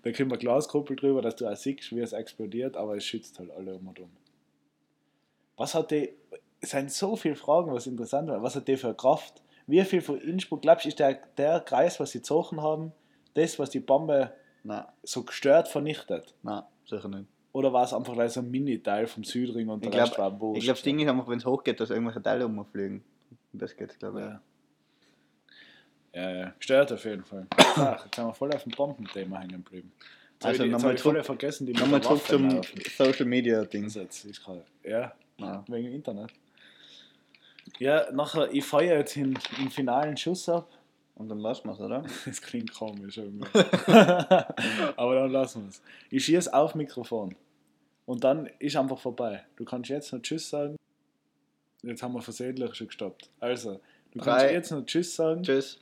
Da 0.03 0.11
kommt 0.11 0.31
eine 0.31 0.39
Glaskuppel 0.39 0.95
drüber, 0.95 1.21
dass 1.21 1.35
du 1.37 1.47
auch 1.47 1.55
siehst, 1.55 1.95
wie 1.95 2.01
es 2.01 2.11
explodiert, 2.11 2.75
aber 2.75 2.97
es 2.97 3.05
schützt 3.05 3.39
halt 3.39 3.51
alle 3.51 3.75
um 3.75 3.87
und 3.87 3.99
um. 3.99 4.09
Was 5.55 5.73
hat 5.73 5.91
die, 5.91 6.09
es 6.59 6.71
sind 6.71 6.91
so 6.91 7.15
viele 7.15 7.35
Fragen, 7.35 7.71
was 7.71 7.87
interessant 7.87 8.27
war. 8.27 8.43
Was 8.43 8.55
hat 8.55 8.67
die 8.67 8.75
für 8.75 8.93
Kraft? 8.93 9.41
Wie 9.67 9.83
viel 9.85 10.01
von 10.01 10.19
Innsbruck, 10.19 10.63
glaubst 10.63 10.85
du, 10.85 10.89
ist 10.89 10.99
der, 10.99 11.13
der 11.37 11.59
Kreis, 11.61 11.99
was 11.99 12.11
sie 12.11 12.19
gezogen 12.19 12.61
haben, 12.61 12.91
das, 13.35 13.57
was 13.57 13.69
die 13.69 13.79
Bombe 13.79 14.33
Nein, 14.65 14.83
so 15.03 15.23
gestört 15.23 15.67
vernichtet? 15.67 16.33
nein, 16.41 16.63
sicher 16.87 17.07
nicht. 17.07 17.27
Oder 17.55 17.71
war 17.71 17.85
es 17.85 17.93
einfach 17.93 18.11
gleich 18.11 18.33
so 18.33 18.41
ein 18.41 18.51
Mini-Teil 18.51 19.07
vom 19.07 19.23
Südring 19.23 19.69
und 19.69 19.81
Ich 19.85 19.89
der 19.89 20.01
Rest 20.01 20.15
glaube, 20.15 20.33
war 20.33 20.41
wurscht? 20.41 20.57
ich 20.57 20.63
glaub, 20.65 20.75
das 20.75 20.83
Ding 20.83 20.99
ist 20.99 21.07
einfach, 21.07 21.25
wenn 21.29 21.37
es 21.37 21.45
hochgeht, 21.45 21.79
dass 21.79 21.89
irgendwelche 21.89 22.21
Teile 22.21 22.45
umfliegen. 22.45 23.01
Das 23.53 23.77
geht, 23.77 23.97
glaube 23.97 24.19
ich. 24.19 24.25
ja. 24.25 26.21
ja, 26.21 26.37
ja, 26.37 26.53
stört 26.59 26.91
auf 26.91 27.05
jeden 27.05 27.23
Fall. 27.23 27.47
Ach, 27.57 28.03
jetzt 28.03 28.15
sind 28.15 28.25
wir 28.27 28.33
voll 28.33 28.51
auf 28.53 28.63
dem 28.63 28.73
Bombenthema 28.73 29.39
hängen 29.39 29.63
geblieben. 29.63 29.93
Jetzt 30.33 30.45
Also 30.45 30.63
ich, 30.65 30.71
nochmal 30.71 30.95
ich 30.95 31.01
voll 31.01 31.23
vergessen, 31.23 31.65
die 31.65 31.71
Nochmal 31.71 32.03
zurück 32.03 32.23
zum. 32.27 32.61
Social 32.97 33.25
Media 33.25 33.63
Ding. 33.63 33.89
Ja, 34.83 35.13
Ja. 35.37 35.63
wegen 35.69 35.93
Internet. 35.93 36.33
Ja, 37.79 38.11
nachher, 38.11 38.51
ich 38.53 38.65
feiere 38.65 38.97
jetzt 38.97 39.15
den, 39.15 39.39
den 39.57 39.69
finalen 39.69 40.17
Schuss 40.17 40.49
ab. 40.49 40.67
Und 41.15 41.29
dann 41.29 41.39
lassen 41.39 41.69
wir 41.69 41.71
es, 41.71 41.79
oder? 41.79 42.03
Das 42.25 42.41
klingt 42.41 42.73
komisch 42.73 43.15
irgendwie. 43.17 43.47
Aber 44.97 45.15
dann 45.15 45.31
lassen 45.31 45.61
wir 45.63 45.69
es. 45.69 45.81
Ich 46.09 46.25
schieße 46.25 46.53
auf 46.53 46.75
Mikrofon. 46.75 47.33
Und 48.05 48.23
dann 48.23 48.47
ist 48.59 48.75
einfach 48.75 48.99
vorbei. 48.99 49.43
Du 49.55 49.65
kannst 49.65 49.89
jetzt 49.89 50.13
noch 50.13 50.21
Tschüss 50.21 50.49
sagen. 50.49 50.75
Jetzt 51.81 52.01
haben 52.03 52.13
wir 52.13 52.21
versehentlich 52.21 52.75
schon 52.75 52.87
gestoppt. 52.87 53.29
Also, 53.39 53.79
du 54.11 54.19
kannst 54.19 54.45
Drei. 54.45 54.53
jetzt 54.53 54.71
noch 54.71 54.85
Tschüss 54.85 55.15
sagen. 55.15 55.43
Tschüss. 55.43 55.79